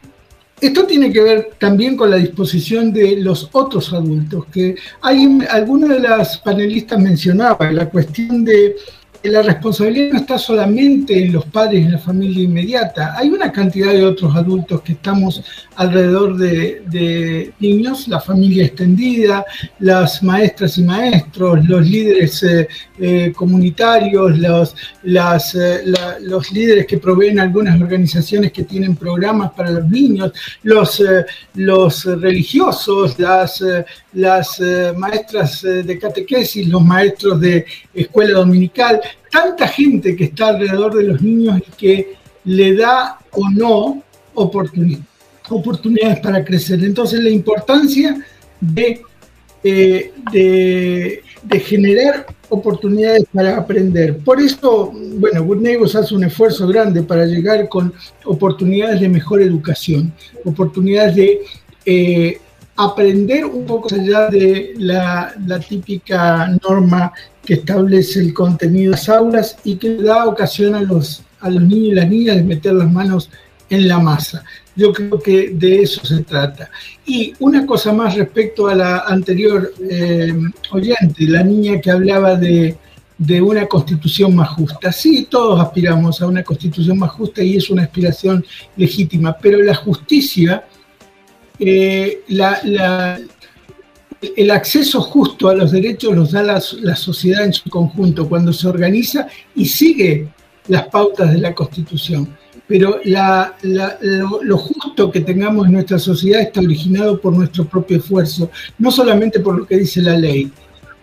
esto 0.59 0.87
tiene 0.87 1.13
que 1.13 1.21
ver 1.21 1.49
también 1.59 1.95
con 1.95 2.09
la 2.09 2.17
disposición 2.17 2.91
de 2.91 3.17
los 3.17 3.49
otros 3.51 3.93
adultos, 3.93 4.45
que 4.51 4.77
hay, 5.01 5.45
alguna 5.47 5.93
de 5.93 5.99
las 5.99 6.39
panelistas 6.39 6.99
mencionaba 6.99 7.71
la 7.71 7.87
cuestión 7.87 8.43
de 8.43 8.77
la 9.23 9.41
responsabilidad 9.41 10.11
no 10.11 10.19
está 10.19 10.37
solamente 10.37 11.17
en 11.17 11.31
los 11.31 11.45
padres, 11.45 11.85
en 11.85 11.93
la 11.93 11.97
familia 11.97 12.43
inmediata. 12.43 13.15
Hay 13.17 13.29
una 13.29 13.51
cantidad 13.53 13.93
de 13.93 14.05
otros 14.05 14.35
adultos 14.35 14.81
que 14.81 14.93
estamos 14.93 15.41
alrededor 15.75 16.37
de, 16.37 17.53
niños, 17.59 18.07
la 18.09 18.19
familia 18.19 18.65
extendida, 18.65 19.45
las 19.79 20.21
maestras 20.21 20.77
y 20.77 20.83
maestros, 20.83 21.65
los 21.67 21.87
líderes 21.87 22.43
eh, 22.43 22.67
eh, 22.99 23.31
comunitarios, 23.33 24.37
eh, 25.03 25.83
los 26.21 26.51
líderes 26.51 26.85
que 26.85 26.97
proveen 26.97 27.39
algunas 27.39 27.79
organizaciones 27.79 28.51
que 28.51 28.63
tienen 28.63 28.95
programas 28.95 29.53
para 29.53 29.71
los 29.71 29.89
niños, 29.89 30.33
los, 30.63 31.01
los 31.55 32.05
religiosos, 32.05 33.17
las 33.17 34.61
maestras 34.97 35.61
de 35.61 35.99
catequesis, 35.99 36.67
los 36.67 36.83
maestros 36.83 37.39
de 37.39 37.65
escuela 37.93 38.39
dominical 38.39 38.99
tanta 39.31 39.67
gente 39.67 40.15
que 40.15 40.25
está 40.25 40.49
alrededor 40.49 40.93
de 40.95 41.03
los 41.03 41.21
niños 41.21 41.61
y 41.67 41.71
que 41.71 42.13
le 42.45 42.75
da 42.75 43.19
o 43.31 43.49
no 43.49 44.03
oportunidades 44.35 46.19
para 46.21 46.43
crecer. 46.43 46.83
Entonces 46.83 47.23
la 47.23 47.29
importancia 47.29 48.23
de, 48.59 49.01
eh, 49.63 50.11
de, 50.31 51.59
generar 51.59 52.25
oportunidades 52.49 53.25
para 53.33 53.57
aprender. 53.57 54.17
Por 54.17 54.39
eso, 54.39 54.91
bueno, 54.93 55.43
Good 55.43 55.61
Neighbors 55.61 55.95
hace 55.95 56.15
un 56.15 56.23
esfuerzo 56.23 56.67
grande 56.67 57.03
para 57.03 57.25
llegar 57.25 57.67
con 57.69 57.93
oportunidades 58.25 59.01
de 59.01 59.09
mejor 59.09 59.41
educación, 59.41 60.13
oportunidades 60.45 61.15
de 61.15 61.41
eh, 61.85 62.39
aprender 62.75 63.45
un 63.45 63.65
poco 63.65 63.93
allá 63.93 64.27
de 64.29 64.73
la, 64.77 65.33
típica 65.67 66.47
norma 66.67 67.11
que 67.45 67.55
establece 67.55 68.19
el 68.19 68.33
contenido 68.33 68.91
de 68.91 68.97
las 68.97 69.09
aulas 69.09 69.57
y 69.63 69.75
que 69.75 69.97
da 69.97 70.25
ocasión 70.25 70.75
a 70.75 70.81
los, 70.81 71.23
a 71.41 71.49
los 71.49 71.61
niños 71.61 71.87
y 71.87 71.95
las 71.95 72.09
niñas 72.09 72.35
de 72.37 72.43
meter 72.43 72.73
las 72.73 72.91
manos 72.91 73.29
en 73.69 73.87
la 73.87 73.99
masa. 73.99 74.43
Yo 74.75 74.91
creo 74.91 75.19
que 75.19 75.49
de 75.49 75.83
eso 75.83 76.03
se 76.05 76.23
trata. 76.23 76.69
Y 77.05 77.33
una 77.39 77.65
cosa 77.65 77.93
más 77.93 78.15
respecto 78.15 78.67
a 78.67 78.75
la 78.75 78.99
anterior 78.99 79.71
eh, 79.89 80.33
oyente, 80.71 81.25
la 81.27 81.43
niña 81.43 81.79
que 81.79 81.91
hablaba 81.91 82.35
de, 82.35 82.77
de 83.17 83.41
una 83.41 83.67
constitución 83.67 84.35
más 84.35 84.49
justa. 84.49 84.91
Sí, 84.91 85.27
todos 85.29 85.59
aspiramos 85.59 86.21
a 86.21 86.27
una 86.27 86.43
constitución 86.43 86.97
más 86.97 87.11
justa 87.11 87.43
y 87.43 87.57
es 87.57 87.69
una 87.69 87.83
aspiración 87.83 88.43
legítima, 88.75 89.37
pero 89.39 89.61
la 89.61 89.75
justicia, 89.75 90.65
eh, 91.65 92.21
el 94.35 94.51
acceso 94.51 95.01
justo 95.01 95.49
a 95.49 95.55
los 95.55 95.71
derechos 95.71 96.15
los 96.15 96.31
da 96.31 96.43
la, 96.43 96.95
sociedad 96.95 97.45
en 97.45 97.53
su 97.53 97.69
conjunto 97.69 98.27
cuando 98.27 98.53
se 98.53 98.67
organiza 98.67 99.27
y 99.55 99.65
sigue 99.65 100.27
las 100.67 100.87
pautas 100.87 101.31
de 101.31 101.39
la 101.39 101.53
Constitución. 101.53 102.29
Pero 102.67 102.99
lo, 103.03 104.57
justo 104.57 105.11
que 105.11 105.21
tengamos 105.21 105.67
en 105.67 105.73
nuestra 105.73 105.99
sociedad 105.99 106.41
está 106.41 106.61
originado 106.61 107.19
por 107.19 107.33
nuestro 107.33 107.65
propio 107.65 107.97
esfuerzo, 107.97 108.49
no 108.79 108.89
solamente 108.89 109.39
por 109.41 109.57
lo 109.59 109.67
que 109.67 109.77
dice 109.77 110.01
la 110.01 110.17
ley, 110.17 110.49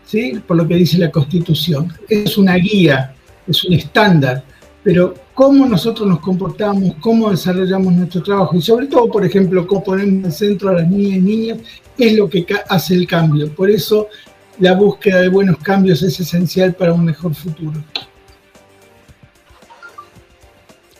¿sí? 0.06 0.40
por 0.46 0.56
lo 0.56 0.66
que 0.66 0.76
dice 0.76 0.98
la 0.98 1.10
Constitución. 1.10 1.92
Es 2.08 2.38
una 2.38 2.54
guía, 2.54 3.14
es 3.46 3.62
un 3.64 3.74
estándar, 3.74 4.42
pero 4.82 5.14
cómo 5.40 5.64
nosotros 5.64 6.06
nos 6.06 6.20
comportamos, 6.20 6.96
cómo 7.00 7.30
desarrollamos 7.30 7.94
nuestro 7.94 8.22
trabajo 8.22 8.54
y 8.56 8.60
sobre 8.60 8.88
todo, 8.88 9.10
por 9.10 9.24
ejemplo, 9.24 9.66
cómo 9.66 9.82
ponemos 9.82 10.22
en 10.22 10.32
centro 10.32 10.68
a 10.68 10.74
las 10.74 10.86
niñas 10.86 11.16
y 11.16 11.20
niñas 11.22 11.58
es 11.96 12.12
lo 12.12 12.28
que 12.28 12.44
hace 12.68 12.92
el 12.92 13.06
cambio. 13.06 13.50
Por 13.54 13.70
eso 13.70 14.08
la 14.58 14.74
búsqueda 14.74 15.22
de 15.22 15.30
buenos 15.30 15.56
cambios 15.56 16.02
es 16.02 16.20
esencial 16.20 16.74
para 16.74 16.92
un 16.92 17.06
mejor 17.06 17.34
futuro. 17.34 17.82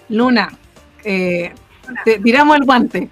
Luna, 0.09 0.49
eh, 1.05 1.53
tiramos 2.25 2.57
el 2.57 2.65
guante. 2.65 3.11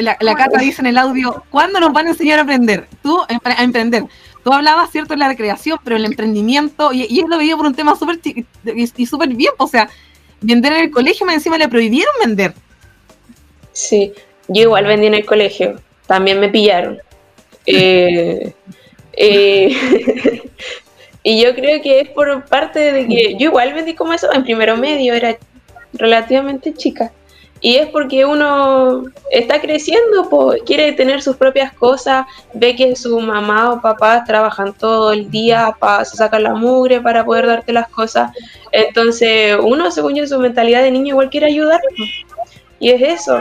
la, 0.00 0.16
la 0.18 0.34
Cata 0.34 0.58
dice 0.58 0.82
en 0.82 0.86
el 0.86 0.98
audio, 0.98 1.44
¿cuándo 1.48 1.78
nos 1.78 1.92
van 1.92 2.08
a 2.08 2.10
enseñar 2.10 2.40
a 2.40 2.42
aprender? 2.42 2.88
Tú, 3.04 3.20
a 3.20 3.62
emprender. 3.62 4.02
Tú 4.42 4.52
hablabas, 4.52 4.90
¿cierto?, 4.90 5.14
de 5.14 5.18
la 5.18 5.28
recreación, 5.28 5.78
pero 5.84 5.94
el 5.94 6.04
emprendimiento, 6.04 6.92
y, 6.92 7.06
y 7.08 7.20
él 7.20 7.26
lo 7.30 7.38
veía 7.38 7.56
por 7.56 7.66
un 7.66 7.74
tema 7.76 7.94
súper 7.94 8.18
y, 8.24 9.06
súper 9.06 9.28
bien, 9.28 9.52
o 9.58 9.68
sea, 9.68 9.88
vender 10.40 10.72
en 10.72 10.84
el 10.84 10.90
colegio, 10.90 11.26
me 11.26 11.34
encima 11.34 11.58
le 11.58 11.68
prohibieron 11.68 12.14
vender. 12.24 12.54
Sí, 13.72 14.12
yo 14.48 14.62
igual 14.62 14.86
vendí 14.86 15.06
en 15.06 15.14
el 15.14 15.26
colegio, 15.26 15.80
también 16.06 16.40
me 16.40 16.48
pillaron. 16.48 16.98
Eh, 17.66 18.52
eh, 19.12 19.76
y 21.22 21.42
yo 21.42 21.54
creo 21.54 21.82
que 21.82 22.00
es 22.00 22.08
por 22.10 22.44
parte 22.46 22.92
de 22.92 23.06
que 23.06 23.36
yo 23.38 23.48
igual 23.48 23.74
vendí 23.74 23.94
como 23.94 24.12
eso 24.12 24.32
en 24.32 24.44
primero 24.44 24.76
medio, 24.76 25.14
era 25.14 25.36
relativamente 25.92 26.74
chica. 26.74 27.12
Y 27.60 27.76
es 27.76 27.88
porque 27.88 28.24
uno 28.24 29.04
está 29.30 29.60
creciendo, 29.60 30.28
quiere 30.66 30.92
tener 30.92 31.22
sus 31.22 31.36
propias 31.36 31.72
cosas, 31.72 32.26
ve 32.52 32.76
que 32.76 32.94
su 32.96 33.18
mamá 33.18 33.72
o 33.72 33.80
papá 33.80 34.24
trabajan 34.24 34.74
todo 34.74 35.12
el 35.12 35.30
día 35.30 35.74
para 35.78 36.04
sacar 36.04 36.42
la 36.42 36.54
mugre 36.54 37.00
para 37.00 37.24
poder 37.24 37.46
darte 37.46 37.72
las 37.72 37.88
cosas. 37.88 38.30
Entonces, 38.72 39.56
uno, 39.60 39.90
según 39.90 40.14
yo, 40.14 40.26
su 40.26 40.38
mentalidad 40.38 40.82
de 40.82 40.90
niño 40.90 41.08
igual 41.08 41.30
quiere 41.30 41.46
ayudar. 41.46 41.80
Y 42.78 42.90
es 42.90 43.00
eso. 43.00 43.40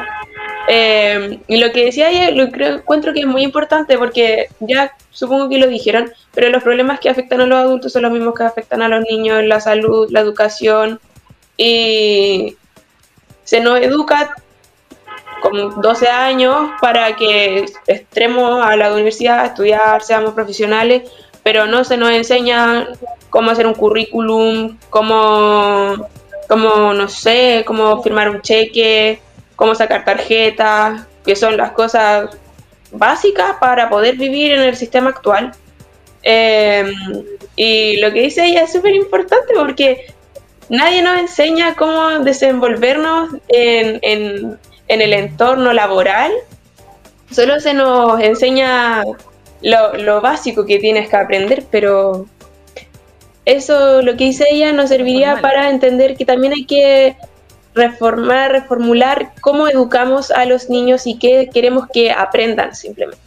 Eh, 0.68 1.40
y 1.48 1.58
lo 1.58 1.72
que 1.72 1.86
decía 1.86 2.08
ayer, 2.08 2.34
lo 2.36 2.44
encuentro 2.44 3.14
que 3.14 3.20
es 3.20 3.28
muy 3.28 3.44
importante 3.44 3.98
porque 3.98 4.48
ya 4.62 4.94
supongo 5.12 5.50
que 5.50 5.60
lo 5.60 5.68
dijeron, 5.68 6.12
pero 6.34 6.50
los 6.50 6.64
problemas 6.64 7.00
que 7.00 7.10
afectan 7.10 7.42
a 7.42 7.46
los 7.46 7.60
adultos 7.60 7.94
son 7.94 8.04
los 8.04 8.12
mismos 8.12 8.34
que 8.34 8.44
afectan 8.44 8.82
a 8.82 8.88
los 8.88 9.04
niños, 9.10 9.44
la 9.44 9.60
salud, 9.60 10.10
la 10.10 10.22
educación. 10.22 11.00
Y 11.58 12.58
se 13.46 13.62
nos 13.62 13.80
educa 13.80 14.36
con 15.42 15.80
12 15.80 16.08
años 16.10 16.72
para 16.82 17.16
que 17.16 17.66
entremos 17.88 18.66
a 18.66 18.76
la 18.76 18.92
universidad 18.92 19.40
a 19.40 19.46
estudiar, 19.46 20.02
seamos 20.02 20.34
profesionales, 20.34 21.10
pero 21.44 21.68
no 21.68 21.84
se 21.84 21.96
nos 21.96 22.10
enseña 22.10 22.88
cómo 23.30 23.52
hacer 23.52 23.68
un 23.68 23.76
currículum, 23.76 24.78
cómo, 24.90 26.08
cómo 26.50 26.94
no 26.94 27.08
sé, 27.08 27.64
cómo 27.66 28.02
firmar 28.02 28.30
un 28.30 28.42
cheque, 28.42 29.22
cómo 29.56 29.76
sacar 29.76 30.04
tarjetas, 30.04 31.06
que 31.24 31.36
son 31.36 31.56
las 31.56 31.72
cosas 31.72 32.30
básicas 32.92 33.58
para 33.60 33.90
poder 33.90 34.16
vivir 34.18 34.54
en 34.54 34.62
el 34.62 34.76
sistema 34.76 35.12
actual. 35.12 35.52
Em, 36.24 36.92
Y 37.56 37.98
lo 37.98 38.12
que 38.12 38.22
dice 38.22 38.46
ella 38.46 38.64
es 38.64 38.74
súper 38.74 38.96
importante 38.96 39.54
porque 39.56 40.08
nadie 40.70 41.02
nos 41.02 41.20
enseña 41.20 41.76
cómo 41.76 42.20
desenvolvernos 42.20 43.34
en, 43.48 44.00
en, 44.02 44.60
en, 44.88 45.02
el 45.02 45.14
entorno 45.14 45.74
laboral. 45.74 46.32
Solo 47.32 47.60
se 47.60 47.74
nos 47.74 48.22
enseña 48.22 49.04
lo, 49.62 49.94
lo 49.98 50.22
básico 50.22 50.66
que 50.66 50.80
tienes 50.80 51.10
que 51.10 51.16
aprender, 51.16 51.66
pero 51.72 52.28
eso, 53.46 54.02
lo 54.02 54.18
que 54.18 54.26
dice 54.26 54.46
ella, 54.50 54.74
nos 54.74 54.90
serviría 54.90 55.42
para 55.42 55.70
entender 55.70 56.18
que 56.18 56.26
también 56.26 56.54
hay 56.54 56.66
que 56.66 57.16
reformar, 57.76 58.52
reformular 58.52 59.34
cómo 59.42 59.68
educamos 59.68 60.32
a 60.32 60.46
los 60.46 60.70
niños 60.70 61.06
y 61.06 61.20
qué 61.20 61.50
queremos 61.54 61.88
que 61.94 62.12
aprendan 62.12 62.74
simplemente. 62.76 63.22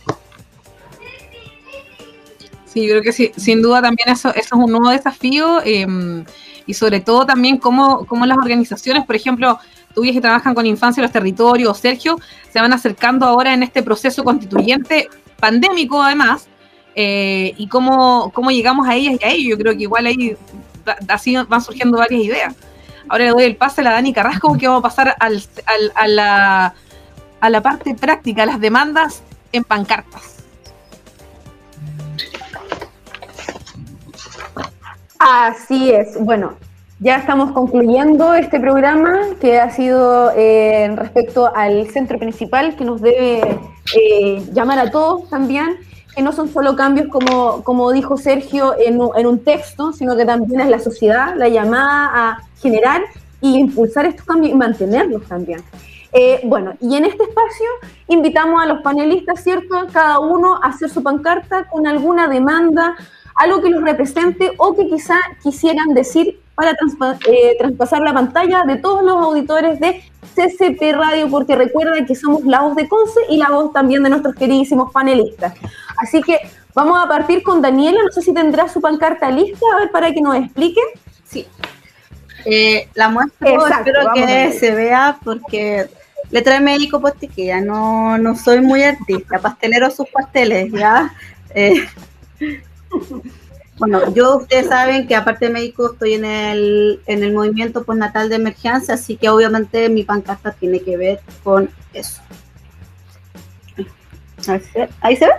Sí, 2.67 2.87
yo 2.87 2.95
creo 2.95 3.03
que 3.03 3.13
sí, 3.13 3.33
sin 3.37 3.63
duda 3.63 3.81
también 3.81 4.09
eso, 4.09 4.31
eso 4.31 4.41
es 4.41 4.53
un 4.53 4.71
nuevo 4.71 4.91
desafío 4.91 5.61
em, 5.65 6.25
y 6.69 6.75
sobre 6.75 7.01
todo 7.01 7.25
también 7.25 7.57
cómo, 7.57 8.05
cómo, 8.07 8.27
las 8.27 8.37
organizaciones, 8.37 9.05
por 9.07 9.17
ejemplo, 9.17 9.59
tú 9.95 10.03
que 10.03 10.21
trabajan 10.21 10.55
con 10.55 10.67
infancia 10.67 11.01
en 11.01 11.05
los 11.05 11.13
territorios, 11.13 11.79
Sergio, 11.79 12.21
se 12.53 12.61
van 12.61 12.75
acercando 12.75 13.27
ahora 13.27 13.55
en 13.55 13.63
este 13.63 13.83
proceso 13.83 14.23
constituyente 14.23 15.09
pandémico 15.41 16.03
además, 16.03 16.47
eh, 16.95 17.55
y 17.57 17.69
cómo, 17.69 18.31
cómo 18.35 18.51
llegamos 18.51 18.87
a 18.87 18.95
ellas 18.95 19.17
y 19.19 19.25
a 19.25 19.31
ellos. 19.31 19.51
Yo 19.51 19.59
creo 19.59 19.73
que 19.77 19.83
igual 19.83 20.07
ahí 20.07 20.37
así 21.09 21.37
van 21.49 21.63
surgiendo 21.63 21.97
varias 21.97 22.23
ideas. 22.23 22.55
Ahora 23.09 23.25
le 23.25 23.31
doy 23.31 23.45
el 23.45 23.57
pase 23.57 23.81
a 23.81 23.85
la 23.85 23.93
Dani 23.93 24.13
Carrasco 24.13 24.49
porque 24.49 24.69
vamos 24.69 24.81
a 24.81 24.89
pasar 24.89 25.17
al, 25.21 25.43
al, 25.65 25.93
a, 25.95 26.07
la, 26.07 26.75
a 27.41 27.51
la 27.51 27.63
parte 27.63 27.95
práctica, 27.95 28.45
las 28.45 28.61
demandas 28.61 29.23
en 29.53 29.65
pancartas. 29.65 30.38
Así 35.19 35.91
es. 35.91 36.17
Bueno, 36.23 36.55
ya 37.01 37.17
estamos 37.17 37.51
concluyendo 37.53 38.35
este 38.35 38.61
programa 38.61 39.21
que 39.41 39.59
ha 39.59 39.71
sido 39.71 40.31
eh, 40.37 40.93
respecto 40.95 41.53
al 41.55 41.89
centro 41.91 42.19
principal 42.19 42.77
que 42.77 42.85
nos 42.85 43.01
debe 43.01 43.41
eh, 43.97 44.45
llamar 44.53 44.79
a 44.79 44.91
todos 44.91 45.29
también, 45.29 45.77
que 46.15 46.23
no 46.23 46.33
son 46.33 46.49
solo 46.53 46.77
cambios 46.77 47.09
como, 47.09 47.63
como 47.65 47.91
dijo 47.91 48.17
Sergio 48.17 48.75
en, 48.79 49.01
en 49.17 49.27
un 49.27 49.43
texto, 49.43 49.93
sino 49.93 50.17
que 50.17 50.25
también 50.25 50.61
es 50.61 50.69
la 50.69 50.79
sociedad 50.79 51.35
la 51.37 51.49
llamada 51.49 52.11
a 52.13 52.39
generar 52.61 53.03
y 53.41 53.59
impulsar 53.59 54.07
estos 54.07 54.25
cambios 54.25 54.53
y 54.53 54.57
mantenerlos 54.57 55.23
también. 55.27 55.61
Eh, 56.13 56.41
bueno, 56.45 56.75
y 56.81 56.97
en 56.97 57.05
este 57.05 57.23
espacio 57.25 57.67
invitamos 58.07 58.63
a 58.63 58.67
los 58.67 58.83
panelistas, 58.83 59.43
¿cierto? 59.43 59.87
Cada 59.93 60.21
uno 60.21 60.57
a 60.63 60.69
hacer 60.69 60.89
su 60.89 61.03
pancarta 61.03 61.69
con 61.69 61.87
alguna 61.87 62.29
demanda, 62.29 62.97
algo 63.35 63.61
que 63.61 63.71
los 63.71 63.83
represente 63.83 64.53
o 64.57 64.75
que 64.75 64.89
quizá 64.89 65.17
quisieran 65.43 65.95
decir 65.95 66.41
para 66.55 66.73
eh, 66.73 67.57
traspasar 67.59 68.01
la 68.03 68.13
pantalla 68.13 68.65
de 68.65 68.77
todos 68.77 69.05
los 69.05 69.15
auditores 69.15 69.79
de 69.79 70.03
CCP 70.35 70.93
Radio, 70.93 71.29
porque 71.31 71.55
recuerden 71.55 72.05
que 72.05 72.15
somos 72.15 72.43
la 72.45 72.63
voz 72.63 72.75
de 72.75 72.89
Conce 72.89 73.21
y 73.29 73.37
la 73.37 73.51
voz 73.51 73.73
también 73.73 74.03
de 74.03 74.11
nuestros 74.11 74.35
queridísimos 74.35 74.91
panelistas. 74.91 75.55
Así 75.99 76.21
que 76.23 76.39
vamos 76.75 76.99
a 76.99 77.07
partir 77.07 77.43
con 77.43 77.63
Daniela, 77.63 78.03
no 78.03 78.11
sé 78.11 78.23
si 78.23 78.33
tendrá 78.33 78.69
su 78.69 78.81
pancarta 78.81 79.31
lista, 79.31 79.65
a 79.75 79.81
ver, 79.81 79.91
para 79.91 80.13
que 80.13 80.21
nos 80.21 80.35
explique. 80.37 80.81
Sí. 81.25 81.47
Eh, 82.45 82.89
la 82.95 83.09
muestra 83.09 83.49
espero 83.51 84.13
que 84.15 84.53
se 84.53 84.75
vea 84.75 85.19
porque 85.25 85.89
letra 86.31 86.61
médico 86.61 87.01
postiquilla, 87.01 87.61
no, 87.61 88.19
no 88.19 88.37
soy 88.37 88.61
muy 88.61 88.83
artista, 88.83 89.39
pastelero 89.39 89.91
sus 89.91 90.09
pasteles, 90.09 90.73
¿ya? 90.73 91.15
Eh, 91.55 91.87
bueno, 93.79 94.13
yo 94.15 94.39
ustedes 94.39 94.69
saben 94.69 95.07
que 95.07 95.17
aparte 95.17 95.47
de 95.47 95.53
médico 95.53 95.93
estoy 95.93 96.15
en 96.15 96.25
el, 96.25 97.01
en 97.07 97.23
el 97.23 97.33
movimiento 97.33 97.85
postnatal 97.85 98.29
de 98.29 98.37
emergencia, 98.37 98.95
así 98.95 99.17
que 99.17 99.29
obviamente 99.29 99.89
mi 99.89 100.05
pancarta 100.05 100.53
tiene 100.53 100.81
que 100.81 100.97
ver 100.97 101.21
con 101.43 101.71
eso. 101.93 102.21
¿Ahí 105.01 105.17
se 105.17 105.27
ve? 105.27 105.33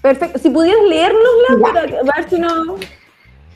Perfecto. 0.00 0.38
Si 0.38 0.48
pudieras 0.48 0.82
leernos, 0.88 1.20
para 1.60 1.82
ver 1.82 2.30
si 2.30 2.38
no... 2.38 2.76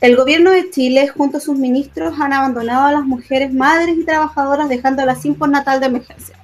El 0.05 0.15
gobierno 0.15 0.51
de 0.51 0.69
Chile, 0.69 1.07
junto 1.07 1.37
a 1.37 1.39
sus 1.39 1.57
ministros, 1.57 2.13
han 2.19 2.31
abandonado 2.31 2.85
a 2.85 2.91
las 2.91 3.05
mujeres 3.05 3.51
madres 3.51 3.97
y 3.97 4.05
trabajadoras, 4.05 4.69
dejándolas 4.69 5.23
sin 5.23 5.33
postnatal 5.33 5.79
de 5.79 5.87
emergencia. 5.87 6.37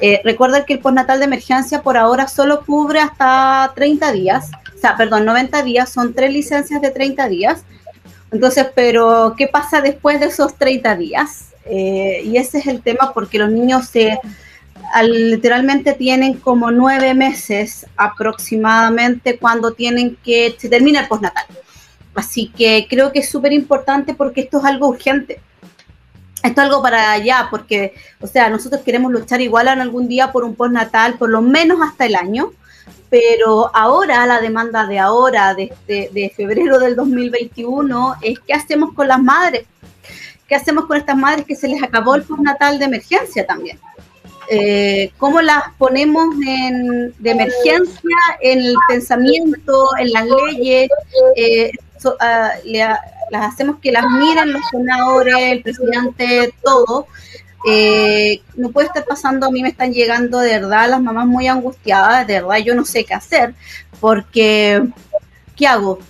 Eh, 0.00 0.22
recuerda 0.24 0.64
que 0.64 0.72
el 0.72 0.78
postnatal 0.78 1.18
de 1.18 1.26
emergencia 1.26 1.82
por 1.82 1.98
ahora 1.98 2.26
solo 2.26 2.64
cubre 2.64 3.00
hasta 3.00 3.70
30 3.74 4.12
días, 4.12 4.50
o 4.74 4.78
sea, 4.78 4.96
perdón, 4.96 5.26
90 5.26 5.62
días, 5.62 5.92
son 5.92 6.14
tres 6.14 6.32
licencias 6.32 6.80
de 6.80 6.90
30 6.90 7.28
días. 7.28 7.64
Entonces, 8.30 8.68
pero 8.74 9.34
¿qué 9.36 9.46
pasa 9.46 9.82
después 9.82 10.18
de 10.18 10.28
esos 10.28 10.54
30 10.54 10.96
días? 10.96 11.50
Eh, 11.66 12.22
y 12.24 12.38
ese 12.38 12.60
es 12.60 12.66
el 12.66 12.80
tema 12.80 13.12
porque 13.12 13.36
los 13.36 13.50
niños 13.50 13.88
se 13.88 14.18
literalmente 15.04 15.92
tienen 15.92 16.38
como 16.38 16.70
nueve 16.70 17.12
meses 17.12 17.84
aproximadamente 17.94 19.38
cuando 19.38 19.72
tienen 19.72 20.16
que, 20.24 20.56
se 20.56 20.70
termina 20.70 21.00
el 21.00 21.08
postnatal. 21.08 21.44
Así 22.14 22.48
que 22.48 22.86
creo 22.88 23.12
que 23.12 23.20
es 23.20 23.28
súper 23.28 23.52
importante 23.52 24.14
porque 24.14 24.42
esto 24.42 24.58
es 24.58 24.64
algo 24.64 24.88
urgente. 24.88 25.40
Esto 26.42 26.60
es 26.60 26.66
algo 26.66 26.82
para 26.82 27.12
allá, 27.12 27.46
porque, 27.50 27.94
o 28.20 28.26
sea, 28.26 28.50
nosotros 28.50 28.82
queremos 28.82 29.12
luchar 29.12 29.40
igual 29.40 29.68
en 29.68 29.80
algún 29.80 30.08
día 30.08 30.32
por 30.32 30.44
un 30.44 30.56
postnatal, 30.56 31.14
por 31.14 31.30
lo 31.30 31.40
menos 31.40 31.78
hasta 31.80 32.04
el 32.04 32.16
año, 32.16 32.50
pero 33.08 33.70
ahora 33.74 34.26
la 34.26 34.40
demanda 34.40 34.86
de 34.86 34.98
ahora, 34.98 35.54
de, 35.54 35.72
de 35.86 36.32
febrero 36.36 36.80
del 36.80 36.96
2021, 36.96 38.16
es 38.22 38.40
qué 38.40 38.54
hacemos 38.54 38.92
con 38.92 39.06
las 39.06 39.22
madres, 39.22 39.66
qué 40.48 40.56
hacemos 40.56 40.86
con 40.86 40.96
estas 40.96 41.16
madres 41.16 41.46
que 41.46 41.54
se 41.54 41.68
les 41.68 41.80
acabó 41.80 42.16
el 42.16 42.24
postnatal 42.24 42.80
de 42.80 42.86
emergencia 42.86 43.46
también. 43.46 43.78
Eh, 44.48 45.12
cómo 45.18 45.40
las 45.40 45.62
ponemos 45.78 46.34
en, 46.46 47.14
de 47.18 47.30
emergencia 47.30 48.16
en 48.40 48.58
el 48.58 48.74
pensamiento, 48.88 49.88
en 49.98 50.12
las 50.12 50.26
leyes, 50.26 50.90
eh, 51.36 51.70
Ah, 52.20 52.52
las 53.30 53.52
hacemos 53.52 53.78
que 53.80 53.92
las 53.92 54.04
miren 54.04 54.52
los 54.52 54.62
senadores, 54.70 55.34
el 55.38 55.62
presidente, 55.62 56.52
todo. 56.62 57.06
Eh, 57.64 58.42
no 58.56 58.70
puede 58.70 58.88
estar 58.88 59.04
pasando, 59.04 59.46
a 59.46 59.50
mí 59.50 59.62
me 59.62 59.68
están 59.68 59.92
llegando 59.92 60.40
de 60.40 60.58
verdad 60.58 60.90
las 60.90 61.00
mamás 61.00 61.26
muy 61.26 61.46
angustiadas, 61.46 62.26
de 62.26 62.40
verdad 62.40 62.56
yo 62.58 62.74
no 62.74 62.84
sé 62.84 63.04
qué 63.04 63.14
hacer, 63.14 63.54
porque 64.00 64.82
¿qué 65.54 65.66
hago? 65.68 66.00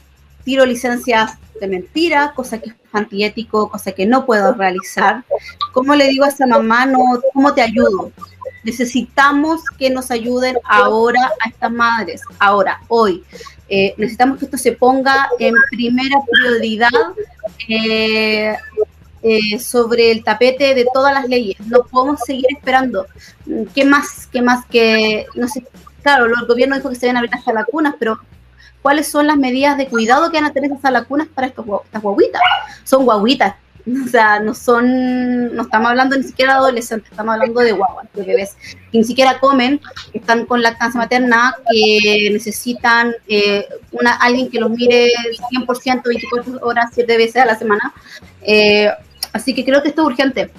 Tiro 0.45 0.65
licencias 0.65 1.37
de 1.61 1.69
mentira, 1.69 2.33
cosa 2.35 2.59
que 2.59 2.71
es 2.71 2.77
antiético, 2.93 3.71
cosa 3.71 3.93
que 3.93 4.07
no 4.07 4.25
puedo 4.25 4.55
realizar. 4.55 5.25
¿Cómo 5.73 5.95
le 5.95 6.09
digo 6.09 6.25
a 6.25 6.29
esa 6.29 6.47
mamá, 6.47 6.87
no, 6.87 6.99
cómo 7.35 7.55
te 7.55 7.63
ayudo? 7.63 8.13
Necesitamos 8.65 9.63
que 9.79 9.91
nos 9.91 10.11
ayuden 10.11 10.57
ahora 10.65 11.33
a 11.45 11.49
estas 11.49 11.73
madres, 11.73 12.23
ahora, 12.39 12.81
hoy. 12.89 13.25
Eh, 13.69 13.95
necesitamos 13.97 14.39
que 14.39 14.45
esto 14.45 14.59
se 14.59 14.73
ponga 14.73 15.29
en 15.39 15.55
primera 15.71 16.19
prioridad 16.31 16.91
eh, 17.69 18.55
eh, 19.23 19.59
sobre 19.59 20.11
el 20.11 20.23
tapete 20.23 20.75
de 20.75 20.87
todas 20.93 21.15
las 21.15 21.29
leyes. 21.29 21.59
No 21.67 21.85
podemos 21.85 22.21
seguir 22.21 22.47
esperando. 22.51 23.07
¿Qué 23.75 23.85
más? 23.85 24.29
¿Qué 24.31 24.43
más 24.43 24.67
que, 24.67 25.27
no 25.35 25.49
sé, 25.49 25.65
claro, 26.03 26.27
el 26.27 26.47
gobierno 26.47 26.77
dijo 26.77 26.89
que 26.91 26.97
se 26.97 27.07
deben 27.07 27.17
abrir 27.17 27.31
las 27.31 27.55
lacunas, 27.55 27.95
pero 27.99 28.19
¿cuáles 28.83 29.09
son 29.09 29.27
las 29.27 29.37
medidas 29.37 29.79
de 29.79 29.87
cuidado 29.87 30.31
que 30.31 30.39
van 30.39 30.51
a 30.51 30.53
tener 30.53 30.73
esas 30.73 30.93
lacunas 30.93 31.29
para 31.29 31.47
estas 31.47 31.65
guaguitas? 31.65 32.43
Son 32.85 33.05
guaguitas, 33.05 33.55
O 33.87 34.09
sea, 34.09 34.39
no 34.39 34.55
son, 34.55 35.55
no 35.55 35.63
estamos 35.63 35.91
hablando 35.91 36.17
ni 36.17 36.23
siquiera 36.23 36.53
de 36.53 36.59
adolescentes, 36.59 37.11
estamos 37.11 37.35
hablando 37.35 37.61
de 37.61 37.73
guaguas, 37.73 38.07
de 38.15 38.23
bebés, 38.23 38.57
que 38.93 38.99
ni 38.99 39.05
siquiera 39.05 39.41
comen, 39.41 39.81
que 40.13 40.19
están 40.19 40.47
con 40.47 40.63
lactancia 40.63 41.01
materna, 41.01 41.55
que 41.71 42.31
necesitan 42.33 43.13
eh, 43.27 43.67
una, 43.91 44.15
alguien 44.15 44.51
que 44.51 44.61
los 44.61 44.71
mire 44.71 45.11
100%, 45.51 46.03
24 46.05 46.61
horas, 46.63 46.91
7 46.95 47.17
veces 47.17 47.43
a 47.43 47.47
la 47.47 47.59
semana. 47.59 47.93
Eh, 48.43 48.89
así 49.33 49.53
que 49.55 49.65
creo 49.65 49.83
que 49.83 49.89
esto 49.89 50.03
es 50.03 50.07
urgente. 50.07 50.51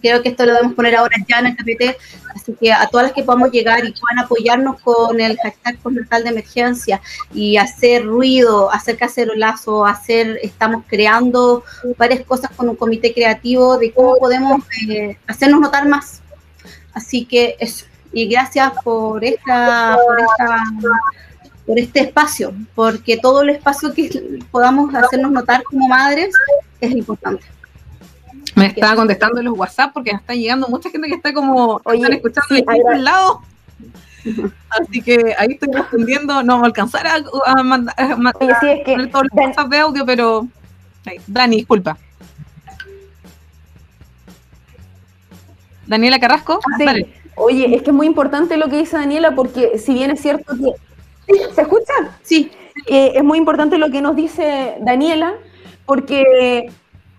Creo 0.00 0.22
que 0.22 0.30
esto 0.30 0.46
lo 0.46 0.54
debemos 0.54 0.74
poner 0.74 0.96
ahora 0.96 1.16
ya 1.28 1.38
en 1.40 1.46
el 1.46 1.56
tapete, 1.56 1.96
así 2.34 2.54
que 2.58 2.72
a 2.72 2.86
todas 2.86 3.06
las 3.06 3.12
que 3.12 3.22
podamos 3.22 3.50
llegar 3.50 3.84
y 3.84 3.92
puedan 3.92 4.18
apoyarnos 4.24 4.80
con 4.80 5.20
el 5.20 5.36
hashtag 5.38 5.78
postnatal 5.78 6.24
de 6.24 6.30
emergencia 6.30 7.00
y 7.34 7.56
hacer 7.56 8.04
ruido, 8.04 8.70
hacer 8.72 8.96
cacerolazo, 8.96 9.84
hacer, 9.86 10.38
estamos 10.42 10.84
creando 10.86 11.64
varias 11.96 12.24
cosas 12.24 12.50
con 12.56 12.68
un 12.68 12.76
comité 12.76 13.12
creativo 13.12 13.78
de 13.78 13.92
cómo 13.92 14.16
podemos 14.16 14.62
eh, 14.88 15.16
hacernos 15.26 15.60
notar 15.60 15.88
más. 15.88 16.22
Así 16.92 17.24
que 17.24 17.56
eso. 17.58 17.86
Y 18.12 18.26
gracias 18.26 18.72
por 18.82 19.24
esta, 19.24 19.96
por 20.04 20.20
esta 20.20 20.64
por 21.70 21.78
este 21.78 22.00
espacio, 22.00 22.52
porque 22.74 23.16
todo 23.16 23.42
el 23.42 23.50
espacio 23.50 23.94
que 23.94 24.40
podamos 24.50 24.92
hacernos 24.92 25.30
notar 25.30 25.62
como 25.62 25.86
madres 25.86 26.34
es 26.80 26.90
importante. 26.90 27.44
Me 28.56 28.66
estaba 28.66 28.96
contestando 28.96 29.38
en 29.38 29.46
los 29.46 29.58
WhatsApp 29.58 29.92
porque 29.92 30.12
me 30.12 30.18
está 30.18 30.34
llegando 30.34 30.68
mucha 30.68 30.90
gente 30.90 31.08
que 31.08 31.14
está 31.14 31.32
como, 31.32 31.80
Oye, 31.84 31.98
están 31.98 32.12
escuchando 32.14 32.48
sí, 32.54 32.64
al 32.92 33.04
lado. 33.04 33.40
Así 34.70 35.00
que 35.02 35.34
ahí 35.38 35.48
estoy 35.52 35.72
respondiendo, 35.72 36.42
no 36.42 36.54
vamos 36.54 36.64
a 36.64 36.66
alcanzar 36.66 37.06
a, 37.06 37.16
a 37.46 37.62
mandar 37.62 37.94
a 37.98 38.16
mandar 38.16 38.36
Oye, 38.40 38.54
sí, 38.60 38.66
es 38.68 38.84
que 38.84 39.06
todos 39.06 39.24
los 39.30 39.34
Dan- 39.36 39.46
WhatsApp 39.48 39.68
de 39.68 39.78
audio, 39.78 40.04
pero 40.06 40.46
ahí. 41.06 41.16
Dani, 41.26 41.56
disculpa. 41.56 41.96
Daniela 45.86 46.20
Carrasco, 46.20 46.60
Sí. 46.78 46.84
dale. 46.84 47.14
Oye, 47.36 47.74
es 47.74 47.82
que 47.82 47.90
es 47.90 47.96
muy 47.96 48.06
importante 48.06 48.56
lo 48.56 48.68
que 48.68 48.78
dice 48.78 48.96
Daniela 48.96 49.34
porque 49.34 49.78
si 49.78 49.94
bien 49.94 50.10
es 50.10 50.20
cierto 50.20 50.54
que... 50.56 50.72
¿Sí? 51.32 51.40
¿Se 51.54 51.62
escucha? 51.62 51.92
Sí. 52.22 52.50
Eh, 52.86 53.12
es 53.14 53.24
muy 53.24 53.38
importante 53.38 53.78
lo 53.78 53.90
que 53.90 54.00
nos 54.02 54.14
dice 54.14 54.74
Daniela 54.80 55.34
porque 55.86 56.70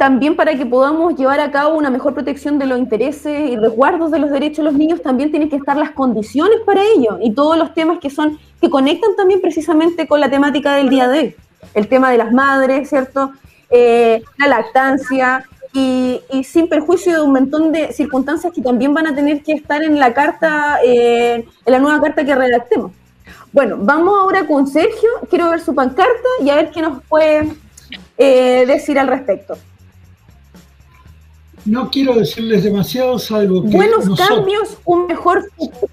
también 0.01 0.35
para 0.35 0.55
que 0.55 0.65
podamos 0.65 1.15
llevar 1.15 1.39
a 1.39 1.51
cabo 1.51 1.77
una 1.77 1.91
mejor 1.91 2.15
protección 2.15 2.57
de 2.57 2.65
los 2.65 2.79
intereses 2.79 3.51
y 3.51 3.55
resguardos 3.55 4.09
de 4.09 4.17
los 4.17 4.31
derechos 4.31 4.57
de 4.57 4.63
los 4.63 4.73
niños 4.73 5.03
también 5.03 5.29
tienen 5.29 5.47
que 5.47 5.57
estar 5.57 5.77
las 5.77 5.91
condiciones 5.91 6.57
para 6.65 6.81
ello 6.83 7.19
y 7.21 7.35
todos 7.35 7.55
los 7.55 7.75
temas 7.75 7.99
que 7.99 8.09
son 8.09 8.39
que 8.59 8.67
conectan 8.67 9.15
también 9.15 9.41
precisamente 9.41 10.07
con 10.07 10.19
la 10.19 10.27
temática 10.31 10.73
del 10.73 10.89
día 10.89 11.07
de 11.07 11.19
hoy. 11.19 11.35
El 11.75 11.87
tema 11.87 12.09
de 12.09 12.17
las 12.17 12.31
madres, 12.31 12.89
¿cierto? 12.89 13.33
Eh, 13.69 14.23
la 14.39 14.47
lactancia, 14.47 15.45
y, 15.71 16.19
sin 16.45 16.67
perjuicio 16.67 17.13
de 17.13 17.21
un 17.21 17.33
montón 17.33 17.71
de 17.71 17.93
circunstancias 17.93 18.51
que 18.51 18.61
también 18.63 18.95
van 18.95 19.05
a 19.05 19.13
tener 19.13 19.43
que 19.43 19.53
estar 19.53 19.83
en 19.83 19.99
la 19.99 20.15
carta, 20.15 20.79
eh, 20.83 21.45
en 21.63 21.71
la 21.71 21.77
nueva 21.77 22.01
carta 22.01 22.25
que 22.25 22.33
redactemos. 22.33 22.91
Bueno, 23.53 23.77
vamos 23.79 24.15
ahora 24.19 24.47
con 24.47 24.65
Sergio, 24.65 25.09
quiero 25.29 25.51
ver 25.51 25.61
su 25.61 25.75
pancarta 25.75 26.29
y 26.43 26.49
a 26.49 26.55
ver 26.55 26.71
qué 26.71 26.81
nos 26.81 27.03
puede 27.03 27.53
eh, 28.17 28.65
decir 28.65 28.97
al 28.97 29.07
respecto. 29.07 29.59
No 31.65 31.89
quiero 31.89 32.15
decirles 32.15 32.63
demasiado, 32.63 33.19
salvo 33.19 33.63
que, 33.63 33.75
Buenos 33.75 34.05
nosotros, 34.05 34.27
cambios, 34.27 34.77
un 34.85 35.07
mejor 35.07 35.49
futuro. 35.55 35.89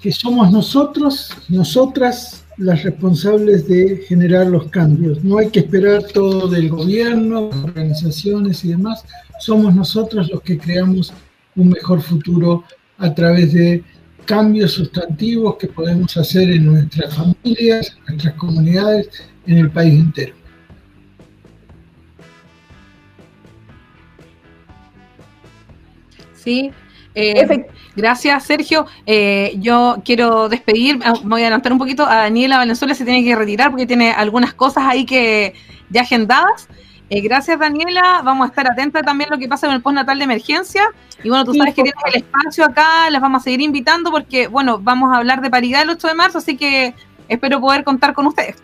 que 0.00 0.12
somos 0.12 0.50
nosotros, 0.50 1.30
nosotras 1.48 2.44
las 2.58 2.82
responsables 2.82 3.68
de 3.68 4.04
generar 4.08 4.46
los 4.46 4.68
cambios. 4.68 5.22
No 5.22 5.38
hay 5.38 5.48
que 5.50 5.60
esperar 5.60 6.02
todo 6.04 6.48
del 6.48 6.68
gobierno, 6.68 7.48
organizaciones 7.48 8.64
y 8.64 8.68
demás. 8.68 9.04
Somos 9.40 9.74
nosotros 9.74 10.28
los 10.30 10.40
que 10.42 10.58
creamos 10.58 11.12
un 11.54 11.68
mejor 11.68 12.00
futuro 12.00 12.64
a 12.98 13.14
través 13.14 13.52
de 13.52 13.84
cambios 14.24 14.72
sustantivos 14.72 15.56
que 15.56 15.68
podemos 15.68 16.16
hacer 16.16 16.50
en 16.50 16.66
nuestras 16.66 17.14
familias, 17.14 17.96
en 17.96 18.04
nuestras 18.06 18.34
comunidades, 18.34 19.08
en 19.46 19.58
el 19.58 19.70
país 19.70 19.94
entero. 19.94 20.37
Sí. 26.42 26.72
Eh, 27.14 27.66
gracias, 27.96 28.44
Sergio. 28.44 28.86
Eh, 29.06 29.54
yo 29.58 29.96
quiero 30.04 30.48
despedir, 30.48 31.00
ah, 31.04 31.14
me 31.22 31.30
voy 31.30 31.42
a 31.42 31.46
adelantar 31.46 31.72
un 31.72 31.78
poquito. 31.78 32.06
A 32.06 32.16
Daniela 32.16 32.58
Valenzuela 32.58 32.94
se 32.94 33.04
tiene 33.04 33.24
que 33.24 33.34
retirar 33.34 33.70
porque 33.70 33.86
tiene 33.86 34.12
algunas 34.12 34.54
cosas 34.54 34.84
ahí 34.86 35.04
que 35.04 35.54
ya 35.90 36.02
agendadas. 36.02 36.68
Eh, 37.10 37.20
gracias, 37.20 37.58
Daniela. 37.58 38.22
Vamos 38.22 38.46
a 38.46 38.48
estar 38.50 38.70
atentas 38.70 39.02
también 39.02 39.30
a 39.30 39.34
lo 39.34 39.40
que 39.40 39.48
pasa 39.48 39.66
con 39.66 39.74
el 39.74 39.82
postnatal 39.82 40.18
de 40.18 40.24
emergencia. 40.24 40.84
Y 41.24 41.28
bueno, 41.28 41.44
tú 41.44 41.54
sabes 41.54 41.74
que 41.74 41.82
tienes 41.82 42.00
el 42.06 42.22
espacio 42.22 42.64
acá, 42.64 43.10
las 43.10 43.20
vamos 43.20 43.42
a 43.42 43.44
seguir 43.44 43.62
invitando 43.62 44.10
porque, 44.10 44.46
bueno, 44.46 44.78
vamos 44.80 45.12
a 45.12 45.16
hablar 45.16 45.40
de 45.40 45.50
paridad 45.50 45.82
el 45.82 45.90
8 45.90 46.06
de 46.06 46.14
marzo, 46.14 46.38
así 46.38 46.56
que 46.56 46.94
espero 47.28 47.60
poder 47.60 47.82
contar 47.82 48.14
con 48.14 48.26
ustedes. 48.26 48.56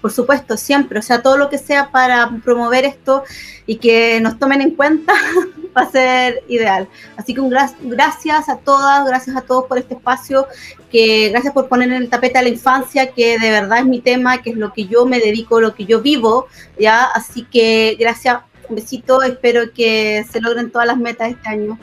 Por 0.00 0.12
supuesto, 0.12 0.56
siempre. 0.56 0.98
O 0.98 1.02
sea, 1.02 1.22
todo 1.22 1.36
lo 1.36 1.48
que 1.50 1.58
sea 1.58 1.90
para 1.90 2.30
promover 2.44 2.84
esto 2.84 3.24
y 3.66 3.76
que 3.76 4.20
nos 4.20 4.38
tomen 4.38 4.60
en 4.62 4.70
cuenta 4.76 5.12
va 5.76 5.82
a 5.82 5.90
ser 5.90 6.42
ideal. 6.48 6.88
Así 7.16 7.34
que 7.34 7.40
un 7.40 7.50
gra- 7.50 7.74
gracias 7.80 8.48
a 8.48 8.56
todas, 8.58 9.06
gracias 9.06 9.36
a 9.36 9.40
todos 9.42 9.64
por 9.66 9.76
este 9.78 9.94
espacio, 9.94 10.46
que 10.90 11.30
gracias 11.30 11.52
por 11.52 11.68
poner 11.68 11.88
en 11.88 11.94
el 12.02 12.08
tapete 12.08 12.38
a 12.38 12.42
la 12.42 12.48
infancia, 12.48 13.10
que 13.12 13.38
de 13.38 13.50
verdad 13.50 13.78
es 13.80 13.86
mi 13.86 14.00
tema, 14.00 14.40
que 14.40 14.50
es 14.50 14.56
lo 14.56 14.72
que 14.72 14.86
yo 14.86 15.04
me 15.04 15.18
dedico, 15.18 15.60
lo 15.60 15.74
que 15.74 15.84
yo 15.84 16.00
vivo, 16.00 16.46
¿ya? 16.78 17.04
Así 17.04 17.44
que 17.44 17.96
gracias, 17.98 18.38
un 18.68 18.76
besito, 18.76 19.22
espero 19.22 19.72
que 19.72 20.24
se 20.30 20.40
logren 20.40 20.70
todas 20.70 20.86
las 20.86 20.96
metas 20.96 21.30
este 21.30 21.48
año 21.48 21.78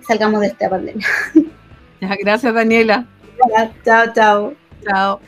y 0.00 0.04
salgamos 0.04 0.40
de 0.40 0.48
esta 0.48 0.68
pandemia. 0.68 1.06
Gracias, 2.00 2.52
Daniela. 2.54 3.06
Chao, 3.84 4.04
chao. 4.14 4.54
Chao. 4.84 5.20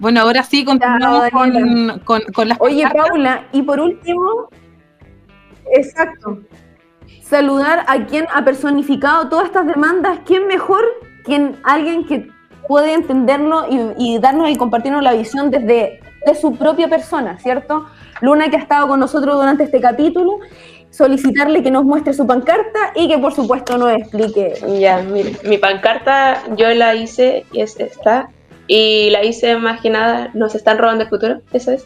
Bueno, 0.00 0.22
ahora 0.22 0.42
sí 0.42 0.64
continuamos 0.64 1.30
con, 1.30 2.00
con, 2.00 2.22
con 2.34 2.48
las 2.48 2.58
Oye. 2.60 2.88
Paula, 2.88 3.46
y 3.52 3.62
por 3.62 3.78
último, 3.78 4.48
exacto, 5.72 6.40
saludar 7.22 7.84
a 7.86 8.06
quien 8.06 8.26
ha 8.34 8.44
personificado 8.44 9.28
todas 9.28 9.46
estas 9.46 9.66
demandas. 9.66 10.20
¿Quién 10.24 10.46
mejor 10.46 10.82
que 11.24 11.52
alguien 11.62 12.06
que 12.06 12.30
puede 12.66 12.94
entenderlo 12.94 13.66
y, 13.68 14.14
y 14.14 14.18
darnos 14.18 14.48
y 14.48 14.56
compartirnos 14.56 15.02
la 15.02 15.12
visión 15.12 15.50
desde 15.50 16.00
de 16.26 16.34
su 16.34 16.56
propia 16.56 16.88
persona, 16.88 17.38
¿cierto? 17.38 17.86
Luna, 18.20 18.50
que 18.50 18.56
ha 18.56 18.60
estado 18.60 18.88
con 18.88 19.00
nosotros 19.00 19.36
durante 19.36 19.64
este 19.64 19.80
capítulo, 19.80 20.38
solicitarle 20.90 21.62
que 21.62 21.70
nos 21.70 21.84
muestre 21.84 22.12
su 22.12 22.26
pancarta 22.26 22.92
y 22.94 23.08
que 23.08 23.18
por 23.18 23.32
supuesto 23.32 23.78
nos 23.78 23.92
explique. 23.92 24.54
Ya, 24.80 25.02
mire, 25.02 25.36
mi 25.44 25.58
pancarta 25.58 26.42
yo 26.56 26.68
la 26.70 26.94
hice 26.94 27.44
y 27.52 27.60
es 27.60 27.78
esta. 27.78 28.28
Y 28.72 29.10
la 29.10 29.24
hice 29.24 29.56
más 29.56 29.80
que 29.80 29.90
nada, 29.90 30.30
nos 30.32 30.54
están 30.54 30.78
robando 30.78 31.02
el 31.02 31.10
futuro, 31.10 31.40
eso 31.52 31.72
es. 31.72 31.84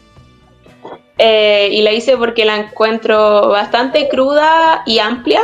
Eh, 1.17 1.69
y 1.71 1.81
la 1.81 1.91
hice 1.91 2.15
porque 2.15 2.45
la 2.45 2.57
encuentro 2.57 3.49
bastante 3.49 4.07
cruda 4.07 4.83
y 4.85 4.99
amplia, 4.99 5.41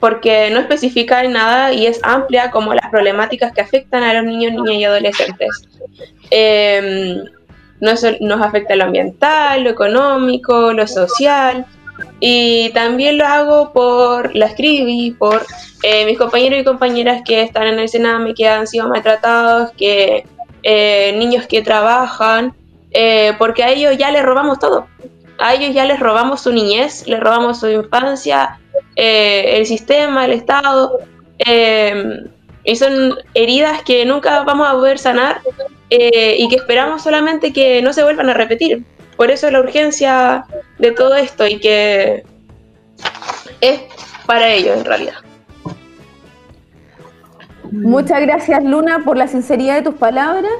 porque 0.00 0.50
no 0.50 0.58
especifica 0.58 1.22
en 1.22 1.34
nada 1.34 1.72
y 1.72 1.86
es 1.86 2.00
amplia 2.02 2.50
como 2.50 2.74
las 2.74 2.90
problemáticas 2.90 3.52
que 3.52 3.60
afectan 3.60 4.02
a 4.02 4.12
los 4.14 4.24
niños, 4.24 4.54
niñas 4.54 4.80
y 4.80 4.84
adolescentes. 4.86 5.68
Eh, 6.32 7.22
nos, 7.80 8.04
nos 8.20 8.42
afecta 8.42 8.74
lo 8.74 8.86
ambiental, 8.86 9.62
lo 9.62 9.70
económico, 9.70 10.72
lo 10.72 10.88
social. 10.88 11.64
Y 12.18 12.70
también 12.70 13.18
lo 13.18 13.24
hago 13.24 13.72
por, 13.72 14.34
la 14.34 14.46
escribí, 14.46 15.12
por 15.12 15.46
eh, 15.84 16.06
mis 16.06 16.18
compañeros 16.18 16.58
y 16.58 16.64
compañeras 16.64 17.22
que 17.24 17.42
están 17.42 17.68
en 17.68 17.78
el 17.78 17.88
Sename, 17.88 18.34
que 18.34 18.48
han 18.48 18.66
sido 18.66 18.88
maltratados, 18.88 19.70
que 19.78 20.24
eh, 20.68 21.14
niños 21.16 21.46
que 21.46 21.62
trabajan, 21.62 22.52
eh, 22.90 23.34
porque 23.38 23.62
a 23.62 23.70
ellos 23.70 23.96
ya 23.96 24.10
les 24.10 24.24
robamos 24.24 24.58
todo. 24.58 24.88
A 25.38 25.54
ellos 25.54 25.72
ya 25.72 25.84
les 25.84 26.00
robamos 26.00 26.40
su 26.40 26.50
niñez, 26.52 27.06
les 27.06 27.20
robamos 27.20 27.60
su 27.60 27.68
infancia, 27.68 28.58
eh, 28.96 29.58
el 29.58 29.66
sistema, 29.66 30.24
el 30.24 30.32
Estado. 30.32 30.98
eh, 31.38 32.24
y 32.64 32.74
son 32.74 33.16
heridas 33.34 33.82
que 33.84 34.04
nunca 34.04 34.42
vamos 34.42 34.66
a 34.66 34.72
poder 34.72 34.98
sanar 34.98 35.40
eh, 35.90 36.34
y 36.36 36.48
que 36.48 36.56
esperamos 36.56 37.02
solamente 37.02 37.52
que 37.52 37.80
no 37.80 37.92
se 37.92 38.02
vuelvan 38.02 38.28
a 38.28 38.34
repetir. 38.34 38.84
Por 39.16 39.30
eso 39.30 39.48
la 39.52 39.60
urgencia 39.60 40.44
de 40.78 40.90
todo 40.90 41.14
esto 41.14 41.46
y 41.46 41.60
que 41.60 42.24
es 43.60 43.80
para 44.26 44.50
ellos 44.50 44.78
en 44.78 44.84
realidad. 44.84 45.25
Muchas 47.72 48.20
gracias, 48.20 48.64
Luna, 48.64 49.00
por 49.04 49.16
la 49.16 49.28
sinceridad 49.28 49.76
de 49.76 49.82
tus 49.82 49.94
palabras. 49.94 50.52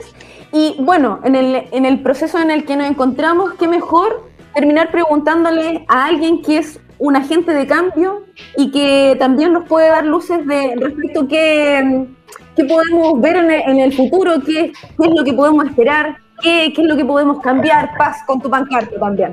Y 0.53 0.77
bueno, 0.81 1.21
en 1.25 1.35
el, 1.35 1.65
en 1.73 1.85
el 1.85 2.01
proceso 2.01 2.39
en 2.39 2.51
el 2.51 2.65
que 2.65 2.77
nos 2.77 2.89
encontramos, 2.89 3.55
qué 3.55 3.69
mejor 3.69 4.31
terminar 4.55 4.91
preguntándole 4.91 5.85
a 5.89 6.07
alguien 6.07 6.43
que 6.43 6.59
es 6.59 6.81
un 6.99 7.17
agente 7.17 7.53
de 7.53 7.67
cambio 7.67 8.25
y 8.57 8.71
que 8.71 9.17
también 9.19 9.53
nos 9.53 9.69
puede 9.69 9.89
dar 9.89 10.07
luces 10.07 10.47
de 10.47 10.75
respecto 10.77 11.21
a 11.23 11.29
qué, 11.29 12.07
qué 12.55 12.65
podemos 12.65 13.21
ver 13.21 13.37
en 13.37 13.51
el, 13.51 13.61
en 13.69 13.79
el 13.81 13.93
futuro, 13.93 14.41
qué, 14.45 14.73
qué 14.73 15.09
es 15.09 15.15
lo 15.15 15.25
que 15.25 15.33
podemos 15.35 15.67
esperar, 15.67 16.17
qué, 16.41 16.73
qué 16.75 16.83
es 16.83 16.89
lo 16.89 16.97
que 16.97 17.05
podemos 17.05 17.41
cambiar. 17.41 17.91
Paz 17.99 18.19
con 18.27 18.41
tu 18.41 18.49
pancarta 18.49 18.99
también. 18.99 19.33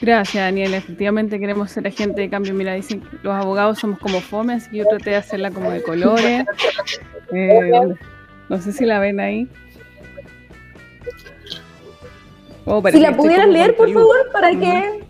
Gracias, 0.00 0.44
Daniela. 0.44 0.76
Efectivamente 0.76 1.40
queremos 1.40 1.70
ser 1.70 1.86
agente 1.86 2.20
de 2.20 2.30
cambio. 2.30 2.54
Mira, 2.54 2.74
dicen 2.74 3.00
que 3.00 3.16
los 3.22 3.34
abogados 3.34 3.78
somos 3.78 3.98
como 3.98 4.20
fome, 4.20 4.54
así 4.54 4.70
que 4.70 4.78
yo 4.78 4.84
traté 4.86 5.10
de 5.10 5.16
hacerla 5.16 5.50
como 5.50 5.70
de 5.70 5.82
colores. 5.82 6.44
Eh, 7.30 7.70
no 8.48 8.58
sé 8.58 8.72
si 8.72 8.86
la 8.86 9.00
ven 9.00 9.20
ahí. 9.20 9.46
Oh, 12.64 12.82
Si 12.90 13.00
la 13.00 13.14
pudieras 13.14 13.48
leer, 13.48 13.76
por 13.76 13.92
favor, 13.92 14.16
para 14.32 14.50
que, 14.52 15.00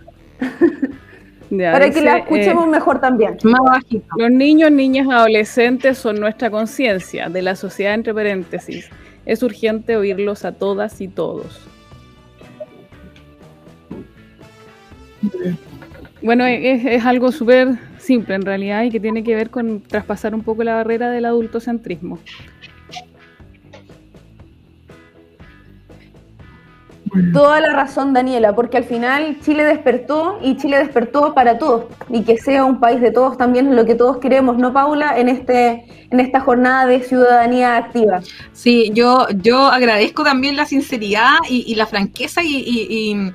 Ya, 1.51 1.73
para 1.73 1.91
que 1.91 2.01
la 2.01 2.17
dice, 2.17 2.25
escuchemos 2.25 2.67
eh, 2.67 2.71
mejor 2.71 3.01
también. 3.01 3.37
Más 3.45 3.61
bajito. 3.65 4.07
Los 4.17 4.31
niños, 4.31 4.71
niñas, 4.71 5.09
adolescentes 5.09 5.99
son 5.99 6.21
nuestra 6.21 6.51
conciencia 6.51 7.29
de 7.29 7.43
la 7.43 7.57
sociedad, 7.57 7.95
entre 7.95 8.13
paréntesis. 8.13 8.91
Es 9.25 9.43
urgente 9.43 9.97
oírlos 9.97 10.45
a 10.45 10.53
todas 10.53 11.01
y 11.01 11.09
todos. 11.09 11.61
Bueno, 16.23 16.45
es, 16.47 16.85
es 16.85 17.05
algo 17.05 17.33
súper 17.33 17.79
simple 17.99 18.35
en 18.35 18.43
realidad 18.43 18.85
y 18.85 18.91
que 18.91 19.01
tiene 19.01 19.23
que 19.23 19.35
ver 19.35 19.51
con 19.51 19.81
traspasar 19.81 20.35
un 20.35 20.43
poco 20.43 20.65
la 20.65 20.75
barrera 20.75 21.11
del 21.11 21.25
adultocentrismo. 21.27 22.19
Toda 27.33 27.61
la 27.61 27.73
razón, 27.73 28.13
Daniela, 28.13 28.55
porque 28.55 28.77
al 28.77 28.85
final 28.85 29.39
Chile 29.41 29.65
despertó 29.65 30.39
y 30.43 30.57
Chile 30.57 30.79
despertó 30.79 31.35
para 31.35 31.59
todos 31.59 31.87
y 32.09 32.23
que 32.23 32.37
sea 32.37 32.65
un 32.65 32.81
país 32.81 33.01
de 33.01 33.11
todos 33.11 33.37
también 33.39 33.69
es 33.69 33.75
lo 33.75 33.85
que 33.87 33.95
todos 33.95 34.19
queremos, 34.19 34.59
¿no, 34.59 34.73
Paula? 34.73 35.19
En 35.19 35.29
este 35.29 35.85
en 36.11 36.21
esta 36.21 36.41
jornada 36.41 36.87
de 36.87 37.03
ciudadanía 37.03 37.77
activa. 37.77 38.21
Sí, 38.53 38.91
yo 38.95 39.27
yo 39.43 39.67
agradezco 39.67 40.25
también 40.25 40.57
la 40.57 40.67
sinceridad 40.67 41.37
y, 41.49 41.75
la 41.75 41.87
franqueza 41.87 42.43
y, 42.43 43.33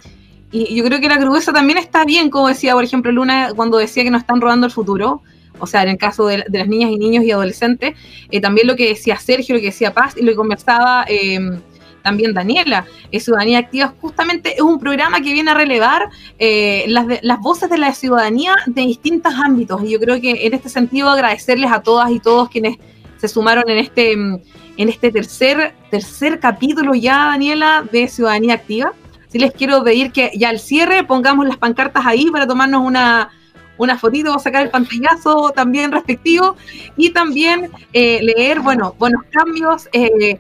yo 0.54 0.84
creo 0.84 1.00
que 1.00 1.10
la 1.10 1.18
crudeza 1.18 1.52
también 1.52 1.78
está 1.78 2.06
bien, 2.06 2.30
como 2.30 2.48
decía, 2.48 2.74
por 2.74 2.84
ejemplo, 2.84 3.12
Luna 3.12 3.52
cuando 3.56 3.78
decía 3.78 4.04
que 4.04 4.12
nos 4.12 4.22
están 4.22 4.42
robando 4.42 4.68
el 4.68 4.72
futuro. 4.72 5.22
O 5.60 5.68
sea, 5.68 5.84
en 5.84 5.90
el 5.90 5.98
caso 5.98 6.26
de, 6.28 6.44
las 6.52 6.68
niñas 6.68 6.92
y 6.92 6.98
niños 6.98 7.24
y 7.24 7.32
adolescentes, 7.32 7.96
eh, 8.32 8.42
también 8.42 8.68
lo 8.68 8.76
que 8.76 8.90
decía 8.90 9.18
Sergio, 9.18 9.56
lo 9.56 9.62
que 9.62 9.68
decía 9.68 9.94
Paz 9.94 10.16
y 10.18 10.24
lo 10.24 10.32
que 10.32 10.36
conversaba 10.36 11.06
eh, 11.08 11.40
también 12.04 12.34
Daniela. 12.34 12.86
Ciudadanía 13.12 13.60
Activa 13.60 13.94
justamente 14.02 14.56
es 14.56 14.62
un 14.62 14.80
programa 14.80 15.22
que 15.22 15.34
viene 15.34 15.52
a 15.52 15.54
relevar 15.54 16.10
eh, 16.38 16.86
las, 16.88 17.06
las 17.22 17.40
voces 17.40 17.70
de 17.70 17.78
la 17.78 17.94
ciudadanía 17.94 18.56
de 18.66 18.82
distintos 18.82 19.34
ámbitos. 19.34 19.84
Y 19.84 19.92
yo 19.92 20.00
creo 20.00 20.20
que 20.20 20.46
en 20.46 20.54
este 20.54 20.70
sentido 20.70 21.10
agradecerles 21.10 21.72
a 21.72 21.82
todas 21.82 22.12
y 22.12 22.20
todos 22.20 22.50
quienes 22.50 22.78
se 23.18 23.28
sumaron 23.28 23.64
en 23.70 23.78
este, 23.78 24.12
en 24.12 24.90
este 24.90 25.12
tercer, 25.12 25.74
tercer 25.90 26.40
capítulo 26.40 26.94
ya, 26.94 27.28
Daniela, 27.28 27.86
de 27.90 28.08
Ciudadanía 28.08 28.56
Activa. 28.56 28.94
Sí 29.34 29.40
les 29.40 29.52
quiero 29.52 29.84
pedir 29.84 30.12
que 30.12 30.30
ya 30.36 30.50
al 30.50 30.60
cierre 30.60 31.04
pongamos 31.04 31.48
las 31.48 31.58
pancartas 31.58 32.06
ahí 32.06 32.30
para 32.30 32.46
tomarnos 32.46 32.86
una 32.86 33.32
una 33.80 33.98
fotito, 33.98 34.38
sacar 34.38 34.62
el 34.62 34.70
pantallazo 34.70 35.50
también 35.50 35.92
respectivo 35.92 36.56
y 36.96 37.10
también 37.10 37.72
eh, 37.92 38.22
leer, 38.22 38.60
bueno, 38.60 38.96
buenos 39.00 39.24
cambios, 39.32 39.90
eh, 39.92 40.38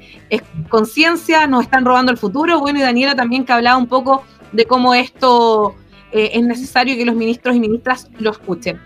conciencia, 0.70 1.48
nos 1.48 1.64
están 1.64 1.86
robando 1.86 2.12
el 2.12 2.20
futuro. 2.20 2.60
Bueno, 2.60 2.78
y 2.78 2.84
Daniela 2.84 3.16
también 3.16 3.44
que 3.44 3.54
hablaba 3.54 3.80
un 3.80 3.88
poco 3.88 4.24
de 4.52 4.66
cómo 4.66 4.94
esto 4.94 5.76
eh, 6.12 6.30
es 6.34 6.44
necesario 6.44 6.96
que 6.96 7.06
los 7.06 7.16
ministros 7.16 7.56
y 7.56 7.60
ministras 7.60 8.12
lo 8.20 8.30
escuchen. 8.30 8.80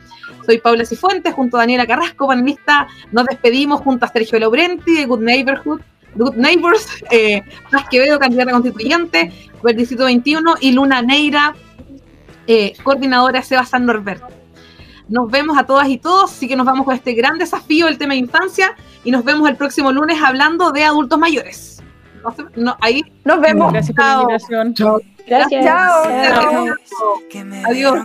Soy 0.46 0.60
Paula 0.60 0.86
Cifuentes, 0.86 1.34
junto 1.34 1.58
a 1.58 1.60
Daniela 1.60 1.86
Carrasco, 1.86 2.28
panelista. 2.28 2.88
Nos 3.12 3.26
despedimos 3.26 3.82
junto 3.82 4.06
a 4.06 4.08
Sergio 4.08 4.40
Laurenti 4.40 4.96
de 4.96 5.06
Good 5.06 5.20
Neighborhood, 5.20 5.82
Good 6.16 6.36
Neighbors, 6.36 6.88
eh, 7.12 7.42
Paz 7.72 7.86
Quevedo, 7.90 8.20
candidata 8.20 8.52
constituyente 8.52 9.32
por 9.62 9.72
el 9.72 9.78
Distrito 9.78 10.06
21, 10.06 10.56
y 10.62 10.72
Luna 10.72 11.02
Neira, 11.02 11.56
eh, 12.48 12.74
coordinadora 12.84 13.42
Sebastián 13.42 13.86
Norberto. 13.86 14.28
Nos 15.10 15.32
vemos 15.32 15.58
a 15.58 15.66
todas 15.66 15.88
y 15.88 15.98
todos, 15.98 16.32
así 16.32 16.48
que 16.48 16.56
nos 16.56 16.66
vamos 16.66 16.86
con 16.86 16.94
este 16.94 17.14
gran 17.14 17.38
desafío 17.38 17.86
del 17.86 17.98
tema 17.98 18.14
de 18.14 18.20
infancia 18.20 18.76
y 19.04 19.12
nos 19.12 19.24
vemos 19.24 19.50
el 19.50 19.56
próximo 19.56 19.92
lunes 19.92 20.18
hablando 20.22 20.72
de 20.72 20.84
adultos 20.84 21.18
mayores. 21.18 21.82
ahí 22.82 23.04
nos 23.24 23.40
vemos. 23.40 23.72
Gracias 23.72 23.96
por 23.96 24.06
la 24.06 24.22
invitación. 24.22 24.74
Chao. 24.74 25.02
Gracias. 25.26 25.66
Chao. 25.66 26.04
Adiós. 27.66 28.00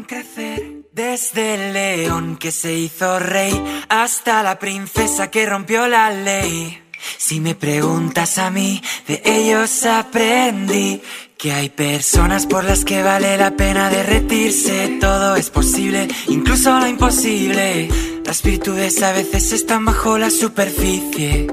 Desde 0.93 1.55
el 1.55 1.73
león 1.73 2.37
que 2.37 2.51
se 2.51 2.75
hizo 2.75 3.19
rey 3.19 3.85
hasta 3.89 4.43
la 4.43 4.59
princesa 4.59 5.31
que 5.31 5.47
rompió 5.47 5.89
la 5.89 6.11
ley. 6.11 6.82
Si 7.19 7.41
me 7.41 7.55
preguntas 7.55 8.39
a 8.39 8.51
mí, 8.51 8.83
de 9.07 9.23
ellos 9.25 9.85
aprendí 9.85 11.01
que 11.37 11.53
hay 11.53 11.71
personas 11.71 12.47
por 12.47 12.63
las 12.63 12.85
que 12.85 13.03
vale 13.03 13.37
la 13.37 13.57
pena 13.57 13.91
derretirse. 13.91 14.99
Todo 15.01 15.35
es 15.35 15.51
posible, 15.51 16.07
incluso 16.29 16.79
lo 16.79 16.87
imposible. 16.87 17.89
Las 18.25 18.43
virtudes 18.43 19.03
a 19.03 19.13
veces 19.13 19.53
están 19.53 19.85
bajo 19.85 20.19
la 20.19 20.31
superficie. 20.31 21.49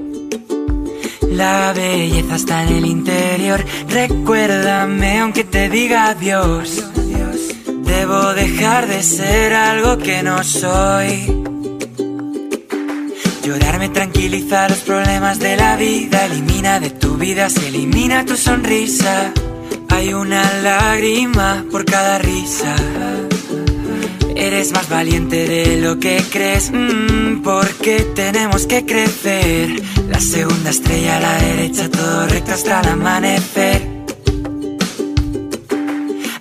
La 1.32 1.74
belleza 1.74 2.36
está 2.36 2.64
en 2.64 2.76
el 2.76 2.86
interior. 2.86 3.66
Recuérdame 3.88 5.20
aunque 5.20 5.44
te 5.44 5.70
diga 5.70 6.10
adiós. 6.10 6.84
Debo 7.84 8.34
dejar 8.34 8.88
de 8.88 9.02
ser 9.02 9.54
algo 9.54 9.98
que 9.98 10.22
no 10.22 10.44
soy. 10.44 11.59
Llorar 13.50 13.80
me 13.80 13.90
tranquiliza 13.90 14.70
los 14.70 14.78
problemas 14.82 15.40
de 15.40 15.58
la 15.58 15.76
vida. 15.76 16.28
Elimina 16.28 16.80
de 16.80 16.92
tu 16.92 17.16
vida, 17.18 17.50
se 17.50 17.70
elimina 17.70 18.24
tu 18.24 18.38
sonrisa. 18.38 19.34
Hay 19.90 20.14
una 20.14 20.44
lágrima 20.62 21.66
por 21.72 21.84
cada 21.84 22.20
risa. 22.20 22.76
Eres 24.36 24.72
más 24.72 24.88
valiente 24.88 25.48
de 25.48 25.82
lo 25.82 25.98
que 25.98 26.24
crees, 26.30 26.70
mm, 26.72 27.42
porque 27.42 28.02
tenemos 28.14 28.68
que 28.68 28.86
crecer. 28.86 29.82
La 30.10 30.20
segunda 30.20 30.70
estrella 30.70 31.18
a 31.18 31.20
la 31.20 31.38
derecha, 31.40 31.90
todo 31.90 32.28
recto 32.28 32.52
hasta 32.54 32.82
el 32.82 32.88
amanecer. 32.90 33.82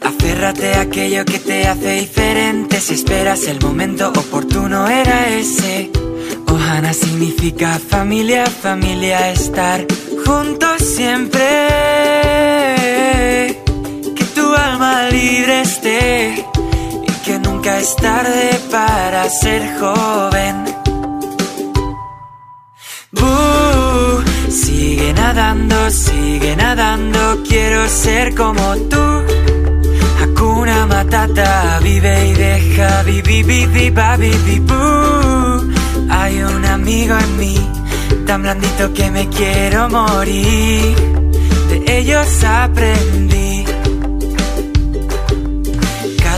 Aférrate 0.03 0.75
a 0.75 0.83
aquello 0.83 1.25
que 1.25 1.39
te 1.39 1.67
hace 1.67 2.01
diferente. 2.01 2.83
Si 2.83 2.93
esperas 2.93 3.45
el 3.45 3.59
momento 3.63 4.11
oportuno, 4.11 4.87
era 4.89 5.31
ese. 5.31 5.91
Ohana 6.53 6.92
significa 6.92 7.78
familia, 7.78 8.46
familia, 8.46 9.30
estar 9.32 9.86
juntos 10.24 10.82
siempre 10.82 11.88
alma 14.59 15.09
libre 15.11 15.62
esté 15.62 16.44
y 17.09 17.12
que 17.24 17.38
nunca 17.38 17.78
es 17.78 17.94
tarde 17.96 18.61
para 18.70 19.28
ser 19.28 19.62
joven. 19.80 20.57
sigue 24.51 25.12
nadando, 25.12 25.90
sigue 25.90 26.57
nadando, 26.57 27.42
quiero 27.49 27.88
ser 27.88 28.34
como 28.34 28.76
tú. 28.92 29.05
Hakuna 30.20 30.86
Matata, 30.86 31.78
vive 31.82 32.28
y 32.28 32.32
deja, 32.34 33.03
vivi, 33.03 33.42
Hay 36.11 36.43
un 36.43 36.65
amigo 36.65 37.17
en 37.17 37.39
mí, 37.39 37.71
tan 38.27 38.43
blandito 38.43 38.93
que 38.95 39.11
me 39.11 39.29
quiero 39.29 39.89
morir. 39.89 40.97
De 41.71 41.99
ellos 41.99 42.45
aprendí 42.45 43.65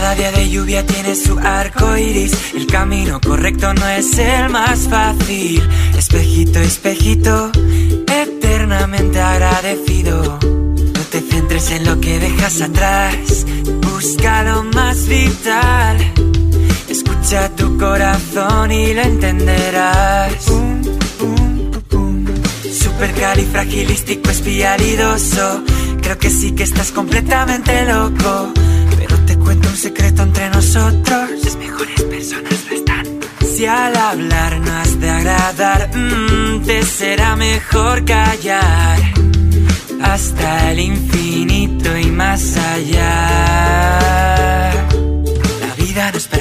cada 0.01 0.15
día 0.15 0.31
de 0.31 0.49
lluvia 0.49 0.83
tiene 0.83 1.15
su 1.15 1.37
arco 1.37 1.95
iris. 1.95 2.33
El 2.55 2.65
camino 2.65 3.21
correcto 3.21 3.71
no 3.73 3.87
es 3.87 4.17
el 4.17 4.49
más 4.49 4.87
fácil. 4.89 5.61
Espejito, 5.95 6.59
espejito, 6.59 7.51
eternamente 8.07 9.21
agradecido. 9.21 10.39
No 10.41 11.01
te 11.11 11.21
centres 11.21 11.69
en 11.69 11.85
lo 11.85 12.01
que 12.01 12.19
dejas 12.19 12.61
atrás. 12.61 13.45
Busca 13.81 14.43
lo 14.43 14.63
más 14.63 15.07
vital. 15.07 16.30
Escucha 17.31 17.55
tu 17.55 17.77
corazón 17.77 18.71
y 18.73 18.93
lo 18.93 19.01
entenderás. 19.03 20.33
Supercalifragilístico 22.73 24.29
espialidoso. 24.29 25.63
Creo 26.01 26.17
que 26.17 26.29
sí 26.29 26.51
que 26.51 26.63
estás 26.63 26.91
completamente 26.91 27.85
loco 27.85 28.51
cuento 29.43 29.69
un 29.69 29.77
secreto 29.77 30.23
entre 30.23 30.49
nosotros. 30.49 31.29
Las 31.43 31.55
mejores 31.55 32.01
personas 32.03 32.65
no 32.67 32.75
están. 32.75 33.05
Si 33.55 33.65
al 33.65 33.95
hablar 33.95 34.59
no 34.59 34.71
has 34.73 34.99
de 34.99 35.09
agradar, 35.09 35.89
mm, 35.95 36.63
te 36.63 36.83
será 36.83 37.35
mejor 37.35 38.03
callar. 38.05 38.99
Hasta 40.03 40.71
el 40.71 40.79
infinito 40.79 41.97
y 41.97 42.05
más 42.11 42.57
allá. 42.57 43.11
La 45.61 45.75
vida 45.77 46.11
no 46.11 46.17
es 46.17 46.27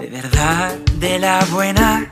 De 0.00 0.06
verdad, 0.06 0.76
de 1.00 1.18
la 1.18 1.44
buena. 1.46 2.06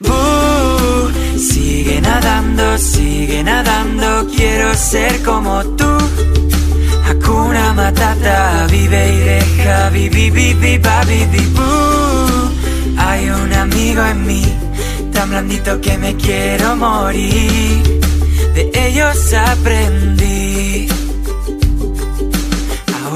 Buh, 0.00 1.10
sigue 1.38 1.98
nadando, 2.02 2.76
sigue 2.76 3.42
nadando, 3.42 4.28
quiero 4.36 4.74
ser 4.74 5.22
como 5.22 5.64
tú. 5.78 5.96
Hakuna 7.06 7.72
Matata, 7.72 8.66
vive 8.70 9.14
y 9.14 9.18
deja, 9.18 9.88
vivi, 9.88 10.30
vivi, 10.30 10.76
babi, 10.76 11.24
buh. 11.54 12.50
Hay 12.98 13.30
un 13.30 13.52
amigo 13.54 14.04
en 14.04 14.26
mí, 14.26 14.44
tan 15.10 15.30
blandito 15.30 15.80
que 15.80 15.96
me 15.96 16.14
quiero 16.16 16.76
morir. 16.76 17.82
De 18.54 18.70
ellos 18.74 19.32
aprendí. 19.32 20.83